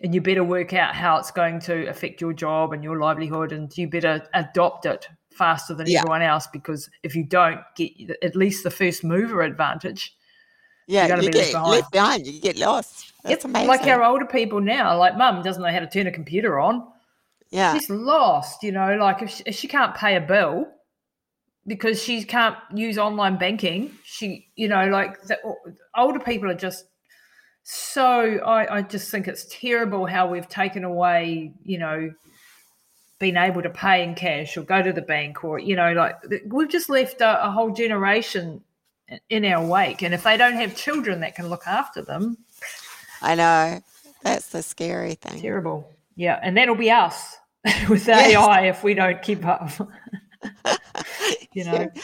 and 0.00 0.14
you 0.14 0.20
better 0.20 0.44
work 0.44 0.72
out 0.72 0.94
how 0.94 1.16
it's 1.18 1.30
going 1.30 1.60
to 1.60 1.86
affect 1.88 2.20
your 2.20 2.32
job 2.32 2.72
and 2.72 2.84
your 2.84 2.98
livelihood, 2.98 3.52
and 3.52 3.76
you 3.76 3.88
better 3.88 4.26
adopt 4.34 4.86
it 4.86 5.08
faster 5.36 5.74
than 5.74 5.86
yeah. 5.86 5.98
everyone 5.98 6.22
else 6.22 6.46
because 6.46 6.88
if 7.02 7.14
you 7.14 7.22
don't 7.22 7.60
get 7.76 7.92
at 8.22 8.34
least 8.34 8.64
the 8.64 8.70
first 8.70 9.04
mover 9.04 9.42
advantage, 9.42 10.16
yeah, 10.86 11.06
you're 11.06 11.18
get 11.18 11.34
left 11.34 11.52
behind. 11.52 11.70
left 11.70 11.92
behind. 11.92 12.26
You 12.26 12.40
get 12.40 12.56
lost. 12.56 13.12
That's 13.22 13.36
it's 13.36 13.44
amazing. 13.44 13.68
Like 13.68 13.86
our 13.86 14.02
older 14.02 14.24
people 14.24 14.60
now, 14.60 14.96
like 14.98 15.16
mum 15.16 15.42
doesn't 15.42 15.62
know 15.62 15.70
how 15.70 15.80
to 15.80 15.86
turn 15.86 16.06
a 16.06 16.12
computer 16.12 16.58
on. 16.58 16.86
Yeah, 17.50 17.74
she's 17.74 17.90
lost. 17.90 18.62
You 18.62 18.72
know, 18.72 18.96
like 18.96 19.22
if 19.22 19.30
she, 19.30 19.42
if 19.46 19.54
she 19.56 19.68
can't 19.68 19.94
pay 19.94 20.16
a 20.16 20.20
bill, 20.20 20.66
because 21.66 22.02
she 22.02 22.24
can't 22.24 22.56
use 22.72 22.98
online 22.98 23.36
banking. 23.36 23.92
She, 24.04 24.48
you 24.56 24.68
know, 24.68 24.86
like 24.86 25.22
the, 25.22 25.38
older 25.96 26.20
people 26.20 26.50
are 26.50 26.54
just 26.54 26.84
so. 27.62 28.38
I, 28.38 28.78
I 28.78 28.82
just 28.82 29.10
think 29.10 29.28
it's 29.28 29.46
terrible 29.50 30.06
how 30.06 30.28
we've 30.28 30.48
taken 30.48 30.84
away, 30.84 31.52
you 31.64 31.78
know, 31.78 32.12
being 33.18 33.36
able 33.36 33.62
to 33.62 33.70
pay 33.70 34.02
in 34.02 34.14
cash 34.14 34.56
or 34.56 34.62
go 34.62 34.82
to 34.82 34.92
the 34.92 35.02
bank 35.02 35.42
or, 35.42 35.58
you 35.58 35.74
know, 35.74 35.92
like 35.92 36.16
we've 36.46 36.68
just 36.68 36.88
left 36.90 37.20
a, 37.20 37.46
a 37.46 37.50
whole 37.50 37.70
generation 37.70 38.62
in 39.30 39.44
our 39.44 39.64
wake. 39.64 40.02
And 40.02 40.12
if 40.14 40.24
they 40.24 40.36
don't 40.36 40.54
have 40.54 40.76
children 40.76 41.20
that 41.20 41.34
can 41.34 41.48
look 41.48 41.66
after 41.66 42.02
them, 42.02 42.38
I 43.22 43.34
know 43.34 43.80
that's 44.22 44.48
the 44.50 44.62
scary 44.62 45.14
thing. 45.14 45.40
Terrible. 45.40 45.90
Yeah, 46.14 46.38
and 46.42 46.56
that'll 46.56 46.74
be 46.76 46.90
us 46.90 47.36
with 47.88 48.06
yes. 48.06 48.32
AI 48.32 48.68
if 48.68 48.82
we 48.84 48.94
don't 48.94 49.20
keep 49.22 49.44
up. 49.44 49.70
you 51.52 51.64
know. 51.64 51.88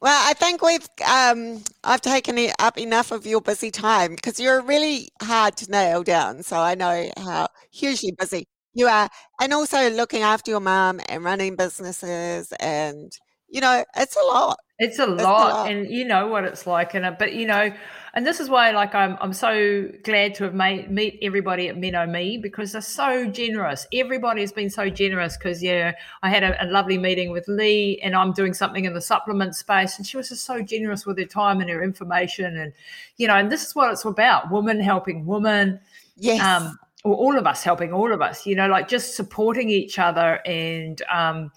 Well, 0.00 0.20
I 0.28 0.34
think 0.34 0.62
we've 0.62 0.88
um, 1.08 1.62
I've 1.84 2.00
taken 2.00 2.38
up 2.58 2.76
enough 2.76 3.12
of 3.12 3.26
your 3.26 3.40
busy 3.40 3.70
time 3.70 4.14
because 4.16 4.40
you're 4.40 4.60
really 4.62 5.08
hard 5.22 5.56
to 5.58 5.70
nail 5.70 6.02
down. 6.02 6.42
So 6.42 6.56
I 6.58 6.74
know 6.74 7.10
how 7.18 7.48
hugely 7.72 8.12
busy 8.18 8.46
you 8.74 8.86
are, 8.88 9.08
and 9.40 9.52
also 9.54 9.90
looking 9.90 10.22
after 10.22 10.50
your 10.50 10.60
mum 10.60 11.00
and 11.08 11.24
running 11.24 11.56
businesses, 11.56 12.52
and 12.60 13.12
you 13.52 13.60
know 13.60 13.84
it's 13.96 14.16
a 14.16 14.24
lot. 14.24 14.58
It's 14.78 14.98
a, 14.98 15.12
it's 15.12 15.22
lot, 15.22 15.52
a 15.52 15.54
lot, 15.54 15.70
and 15.70 15.88
you 15.88 16.04
know 16.04 16.26
what 16.26 16.44
it's 16.44 16.66
like. 16.66 16.94
And 16.94 17.16
but 17.18 17.34
you 17.34 17.46
know, 17.46 17.72
and 18.14 18.26
this 18.26 18.40
is 18.40 18.50
why 18.50 18.70
like 18.70 18.94
i'm, 18.94 19.16
I'm 19.20 19.32
so 19.32 19.88
glad 20.02 20.34
to 20.36 20.44
have 20.44 20.54
made 20.54 20.90
meet 20.90 21.18
everybody 21.22 21.68
at 21.68 21.76
Me 21.76 22.38
because 22.38 22.72
they're 22.72 22.80
so 22.80 23.26
generous 23.26 23.86
everybody 23.92 24.40
has 24.40 24.52
been 24.52 24.70
so 24.70 24.88
generous 24.90 25.36
because 25.36 25.62
yeah 25.62 25.92
i 26.22 26.28
had 26.28 26.42
a, 26.42 26.64
a, 26.64 26.66
lovely 26.66 26.98
meeting 26.98 27.30
with 27.30 27.46
lee 27.48 28.00
and 28.02 28.14
i'm 28.14 28.32
doing 28.32 28.54
something 28.54 28.84
in 28.84 28.94
the 28.94 29.00
supplement 29.00 29.54
space 29.54 29.96
and 29.98 30.06
she 30.06 30.16
was 30.16 30.28
just 30.28 30.44
so 30.44 30.62
generous 30.62 31.06
with 31.06 31.18
her 31.18 31.24
time 31.24 31.60
and 31.60 31.70
her 31.70 31.82
information 31.82 32.56
and 32.56 32.72
you 33.16 33.26
know 33.26 33.36
and 33.36 33.50
this 33.50 33.66
is 33.66 33.74
what 33.74 33.90
it's 33.90 34.04
about 34.04 34.50
women 34.50 34.80
helping 34.80 35.26
women 35.26 35.80
yes 36.16 36.40
um 36.40 36.78
or 37.04 37.14
all 37.14 37.36
of 37.36 37.46
us 37.46 37.62
helping 37.62 37.92
all 37.92 38.12
of 38.12 38.20
us 38.20 38.46
you 38.46 38.54
know 38.54 38.68
like 38.68 38.88
just 38.88 39.16
supporting 39.16 39.70
each 39.70 39.98
other 39.98 40.40
and 40.46 41.02
um 41.12 41.50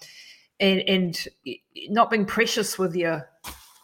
and 0.60 0.80
and 0.80 1.28
not 1.88 2.10
being 2.10 2.26
precious 2.26 2.78
with 2.78 2.94
your 2.94 3.28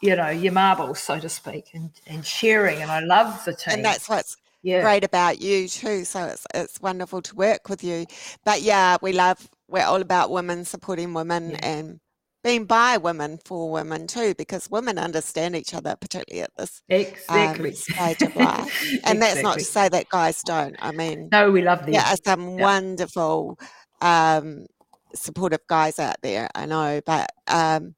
you 0.02 0.16
know, 0.16 0.28
your 0.28 0.52
marbles, 0.52 0.98
so 0.98 1.18
to 1.20 1.28
speak, 1.28 1.70
and, 1.74 1.90
and 2.08 2.26
sharing. 2.26 2.82
And 2.82 2.90
I 2.90 3.00
love 3.00 3.44
the 3.44 3.54
team. 3.54 3.74
And 3.74 3.84
that's 3.84 4.08
what's 4.08 4.36
yeah. 4.62 4.82
great 4.82 5.04
about 5.04 5.40
you 5.40 5.68
too. 5.68 6.04
So 6.04 6.24
it's 6.24 6.44
it's 6.52 6.80
wonderful 6.82 7.22
to 7.22 7.34
work 7.36 7.68
with 7.68 7.84
you. 7.84 8.06
But 8.44 8.62
yeah, 8.62 8.96
we 9.00 9.12
love 9.12 9.48
we're 9.68 9.84
all 9.84 10.02
about 10.02 10.30
women 10.30 10.64
supporting 10.64 11.14
women 11.14 11.52
yeah. 11.52 11.58
and 11.62 12.00
being 12.42 12.64
by 12.64 12.96
women 12.96 13.38
for 13.44 13.70
women 13.70 14.08
too, 14.08 14.34
because 14.34 14.68
women 14.68 14.98
understand 14.98 15.54
each 15.54 15.72
other, 15.72 15.94
particularly 16.00 16.42
at 16.42 16.50
this 16.56 16.82
um, 16.90 16.98
exactly. 16.98 17.70
um, 17.70 17.74
stage 17.76 18.22
of 18.22 18.36
life. 18.36 18.82
And 18.82 19.18
exactly. 19.18 19.18
that's 19.18 19.42
not 19.42 19.58
to 19.58 19.64
say 19.64 19.88
that 19.88 20.08
guys 20.08 20.42
don't. 20.42 20.74
I 20.80 20.90
mean, 20.90 21.28
no, 21.30 21.52
we 21.52 21.62
love 21.62 21.82
them. 21.82 21.92
There 21.92 22.02
are 22.02 22.16
some 22.24 22.58
yeah. 22.58 22.64
wonderful, 22.64 23.58
um, 24.00 24.66
supportive 25.14 25.66
guys 25.66 25.98
out 25.98 26.16
there. 26.22 26.48
I 26.54 26.66
know, 26.66 27.00
but 27.04 27.30
um, 27.48 27.94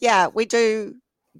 yeah, 0.00 0.28
we 0.28 0.44
do 0.46 0.96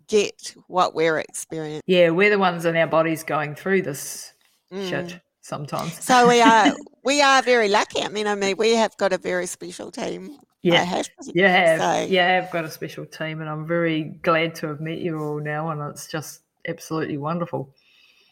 get 0.08 0.54
what 0.68 0.94
we're 0.94 1.18
experiencing. 1.18 1.82
Yeah, 1.86 2.10
we're 2.10 2.30
the 2.30 2.38
ones 2.38 2.64
in 2.64 2.76
our 2.76 2.86
bodies 2.86 3.24
going 3.24 3.54
through 3.54 3.82
this 3.82 4.32
mm. 4.72 4.88
shit 4.88 5.20
sometimes. 5.40 6.02
So 6.02 6.28
we 6.28 6.40
are 6.42 6.72
we 7.04 7.20
are 7.20 7.42
very 7.42 7.68
lucky. 7.68 8.02
I 8.02 8.08
mean, 8.08 8.26
I 8.26 8.34
mean, 8.34 8.56
we 8.56 8.74
have 8.74 8.96
got 8.96 9.12
a 9.12 9.18
very 9.18 9.46
special 9.46 9.90
team. 9.90 10.38
Yeah, 10.62 10.84
have 10.84 11.08
you 11.34 11.44
have, 11.44 11.80
so. 11.80 12.12
yeah, 12.12 12.40
I've 12.40 12.52
got 12.52 12.64
a 12.64 12.70
special 12.70 13.04
team, 13.04 13.40
and 13.40 13.50
I'm 13.50 13.66
very 13.66 14.04
glad 14.22 14.54
to 14.56 14.68
have 14.68 14.80
met 14.80 14.98
you 14.98 15.18
all 15.18 15.40
now, 15.40 15.70
and 15.70 15.80
it's 15.90 16.06
just 16.06 16.42
absolutely 16.68 17.18
wonderful. 17.18 17.74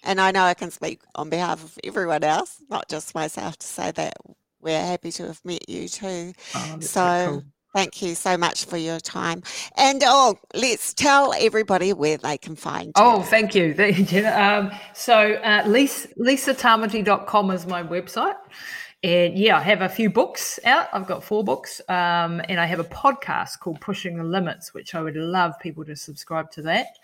And 0.05 0.21
I 0.21 0.31
know 0.31 0.45
I 0.45 0.55
can 0.55 0.71
speak 0.71 1.01
on 1.17 1.29
behalf 1.29 1.63
of 1.63 1.79
everyone 1.83 2.23
else, 2.23 2.63
not 2.71 2.89
just 2.89 3.17
myself, 3.17 3.59
to 3.59 3.67
say 3.67 3.91
that 3.91 4.15
we're 4.61 4.79
happy 4.79 5.13
to 5.13 5.27
have 5.29 5.41
met 5.45 5.69
you 5.69 5.89
too. 5.89 6.33
Oh, 6.55 6.77
so. 6.81 7.27
Cool. 7.29 7.45
Thank 7.73 8.03
you 8.03 8.17
so 8.17 8.37
much 8.37 8.65
for 8.65 8.77
your 8.77 8.99
time. 8.99 9.45
And 9.77 10.03
oh, 10.05 10.35
let's 10.55 10.93
tell 10.93 11.33
everybody 11.39 11.93
where 11.93 12.17
they 12.17 12.37
can 12.37 12.57
find 12.57 12.87
you. 12.87 12.93
Oh, 12.97 13.23
thank 13.23 13.55
you. 13.55 13.75
Um, 14.27 14.73
so 14.93 15.35
uh, 15.35 15.63
Lisa, 15.67 16.09
lisatamati.com 16.19 17.51
is 17.53 17.67
my 17.67 17.85
website. 17.85 18.35
And 19.03 19.39
yeah, 19.39 19.57
I 19.57 19.63
have 19.63 19.81
a 19.81 19.89
few 19.89 20.11
books 20.11 20.61
out. 20.65 20.89
I've 20.93 21.07
got 21.07 21.25
four 21.25 21.43
books. 21.43 21.81
Um, 21.89 22.43
and 22.49 22.61
I 22.61 22.67
have 22.67 22.81
a 22.81 22.85
podcast 22.85 23.61
called 23.61 23.81
Pushing 23.81 24.19
the 24.19 24.25
Limits, 24.25 24.75
which 24.75 24.95
I 24.95 25.01
would 25.01 25.17
love 25.17 25.59
people 25.59 25.85
to 25.87 25.97
subscribe 25.97 26.51
to 26.53 26.63
that. 26.63 26.99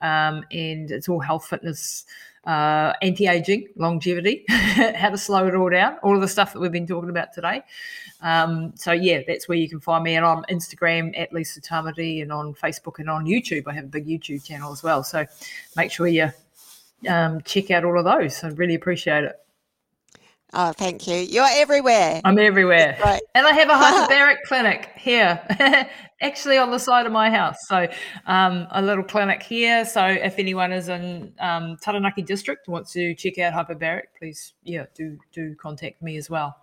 Um, 0.00 0.44
and 0.50 0.90
it's 0.90 1.08
all 1.08 1.20
health, 1.20 1.46
fitness, 1.46 2.06
uh, 2.44 2.92
anti-aging, 3.02 3.68
longevity, 3.76 4.44
how 4.48 5.10
to 5.10 5.18
slow 5.18 5.46
it 5.46 5.54
all 5.54 5.70
down, 5.70 5.96
all 6.02 6.14
of 6.14 6.20
the 6.20 6.28
stuff 6.28 6.52
that 6.52 6.60
we've 6.60 6.72
been 6.72 6.86
talking 6.86 7.10
about 7.10 7.32
today. 7.32 7.62
Um, 8.20 8.72
so 8.76 8.92
yeah, 8.92 9.20
that's 9.26 9.48
where 9.48 9.58
you 9.58 9.68
can 9.68 9.80
find 9.80 10.04
me, 10.04 10.16
and 10.16 10.24
on 10.24 10.44
Instagram 10.50 11.12
at 11.18 11.32
Lisa 11.32 11.60
Tamati, 11.60 12.22
and 12.22 12.32
on 12.32 12.54
Facebook 12.54 12.98
and 12.98 13.10
on 13.10 13.26
YouTube. 13.26 13.64
I 13.66 13.72
have 13.74 13.84
a 13.84 13.88
big 13.88 14.06
YouTube 14.06 14.44
channel 14.44 14.72
as 14.72 14.82
well. 14.82 15.02
So 15.02 15.26
make 15.76 15.90
sure 15.90 16.06
you 16.06 16.30
um, 17.08 17.40
check 17.42 17.70
out 17.70 17.84
all 17.84 17.98
of 17.98 18.04
those. 18.04 18.42
I 18.44 18.48
really 18.48 18.74
appreciate 18.74 19.24
it. 19.24 19.38
Oh, 20.54 20.72
thank 20.72 21.06
you. 21.06 21.16
You're 21.16 21.48
everywhere. 21.50 22.20
I'm 22.24 22.38
everywhere. 22.38 22.98
Right. 23.02 23.22
And 23.34 23.46
I 23.46 23.52
have 23.52 23.70
a 23.70 23.72
hyperbaric 24.12 24.42
clinic 24.44 24.90
here, 24.96 25.40
actually 26.20 26.58
on 26.58 26.70
the 26.70 26.78
side 26.78 27.06
of 27.06 27.12
my 27.12 27.30
house. 27.30 27.56
So, 27.66 27.88
um, 28.26 28.66
a 28.70 28.82
little 28.82 29.02
clinic 29.02 29.42
here. 29.42 29.86
So, 29.86 30.04
if 30.04 30.38
anyone 30.38 30.70
is 30.70 30.90
in 30.90 31.32
um, 31.40 31.78
Taranaki 31.80 32.20
district 32.20 32.68
wants 32.68 32.92
to 32.92 33.14
check 33.14 33.38
out 33.38 33.54
hyperbaric, 33.54 34.02
please, 34.18 34.52
yeah, 34.62 34.84
do 34.94 35.16
do 35.32 35.54
contact 35.54 36.02
me 36.02 36.18
as 36.18 36.28
well. 36.28 36.54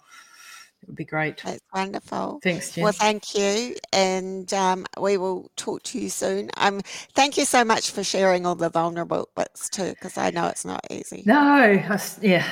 It 0.82 0.88
would 0.88 0.96
be 0.96 1.06
great. 1.06 1.42
That's 1.44 1.60
wonderful. 1.74 2.40
Thanks, 2.42 2.72
Jen. 2.72 2.84
Well, 2.86 2.94
thank 2.94 3.36
you. 3.36 3.76
And 3.92 4.52
um, 4.54 4.86
we 5.00 5.18
will 5.18 5.52
talk 5.58 5.84
to 5.84 6.00
you 6.00 6.10
soon. 6.10 6.50
Um, 6.56 6.82
thank 7.14 7.38
you 7.38 7.44
so 7.44 7.66
much 7.66 7.92
for 7.92 8.04
sharing 8.04 8.46
all 8.46 8.56
the 8.56 8.70
vulnerable 8.70 9.28
bits 9.36 9.70
too, 9.70 9.90
because 9.90 10.18
I 10.18 10.30
know 10.30 10.48
it's 10.48 10.64
not 10.64 10.86
easy. 10.90 11.24
No, 11.26 11.38
I, 11.38 12.02
yeah. 12.22 12.48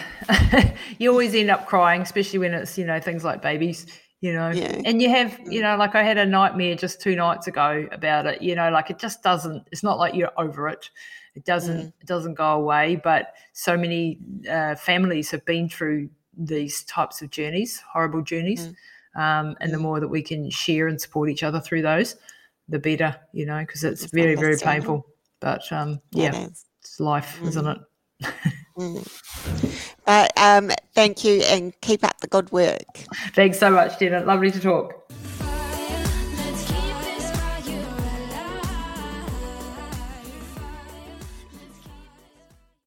you 0.97 1.09
always 1.09 1.33
end 1.33 1.49
up 1.49 1.67
crying, 1.67 2.01
especially 2.01 2.39
when 2.39 2.53
it's, 2.53 2.77
you 2.77 2.85
know, 2.85 2.99
things 2.99 3.23
like 3.23 3.41
babies, 3.41 3.85
you 4.19 4.33
know. 4.33 4.49
Yeah. 4.49 4.81
And 4.83 5.01
you 5.01 5.09
have, 5.09 5.39
you 5.45 5.61
know, 5.61 5.77
like 5.77 5.95
I 5.95 6.03
had 6.03 6.17
a 6.17 6.25
nightmare 6.25 6.75
just 6.75 6.99
two 6.99 7.15
nights 7.15 7.47
ago 7.47 7.87
about 7.93 8.25
it, 8.25 8.41
you 8.41 8.55
know, 8.55 8.69
like 8.71 8.89
it 8.89 8.99
just 8.99 9.23
doesn't, 9.23 9.67
it's 9.71 9.83
not 9.83 9.99
like 9.99 10.15
you're 10.15 10.33
over 10.37 10.67
it. 10.67 10.89
It 11.33 11.45
doesn't, 11.45 11.77
mm. 11.77 11.93
it 12.01 12.07
doesn't 12.07 12.33
go 12.33 12.51
away. 12.55 12.99
But 13.01 13.35
so 13.53 13.77
many 13.77 14.19
uh, 14.49 14.75
families 14.75 15.31
have 15.31 15.45
been 15.45 15.69
through 15.69 16.09
these 16.37 16.83
types 16.83 17.21
of 17.21 17.29
journeys, 17.29 17.81
horrible 17.91 18.21
journeys. 18.21 18.67
Mm. 18.67 18.75
Um, 19.15 19.57
and 19.59 19.69
mm. 19.69 19.73
the 19.73 19.79
more 19.79 19.99
that 19.99 20.07
we 20.07 20.21
can 20.21 20.49
share 20.49 20.87
and 20.87 21.01
support 21.01 21.29
each 21.29 21.43
other 21.43 21.59
through 21.59 21.81
those, 21.81 22.15
the 22.69 22.79
better, 22.79 23.15
you 23.33 23.45
know, 23.45 23.59
because 23.59 23.83
it's, 23.83 24.05
very, 24.05 24.35
very 24.35 24.57
painful. 24.57 25.07
But 25.39 25.71
um, 25.71 26.01
yeah, 26.11 26.35
it 26.35 26.51
it's 26.81 26.99
life, 26.99 27.39
mm. 27.41 27.47
isn't 27.47 27.67
it? 27.67 27.77
mm. 28.77 29.93
But 30.05 30.31
um, 30.37 30.71
thank 30.93 31.23
you 31.23 31.41
and 31.41 31.73
keep 31.81 32.03
up 32.03 32.19
the 32.21 32.27
good 32.27 32.51
work. 32.51 32.97
Thanks 33.33 33.59
so 33.59 33.69
much, 33.69 33.99
Jenna. 33.99 34.23
Lovely 34.23 34.51
to 34.51 34.59
talk. 34.59 35.11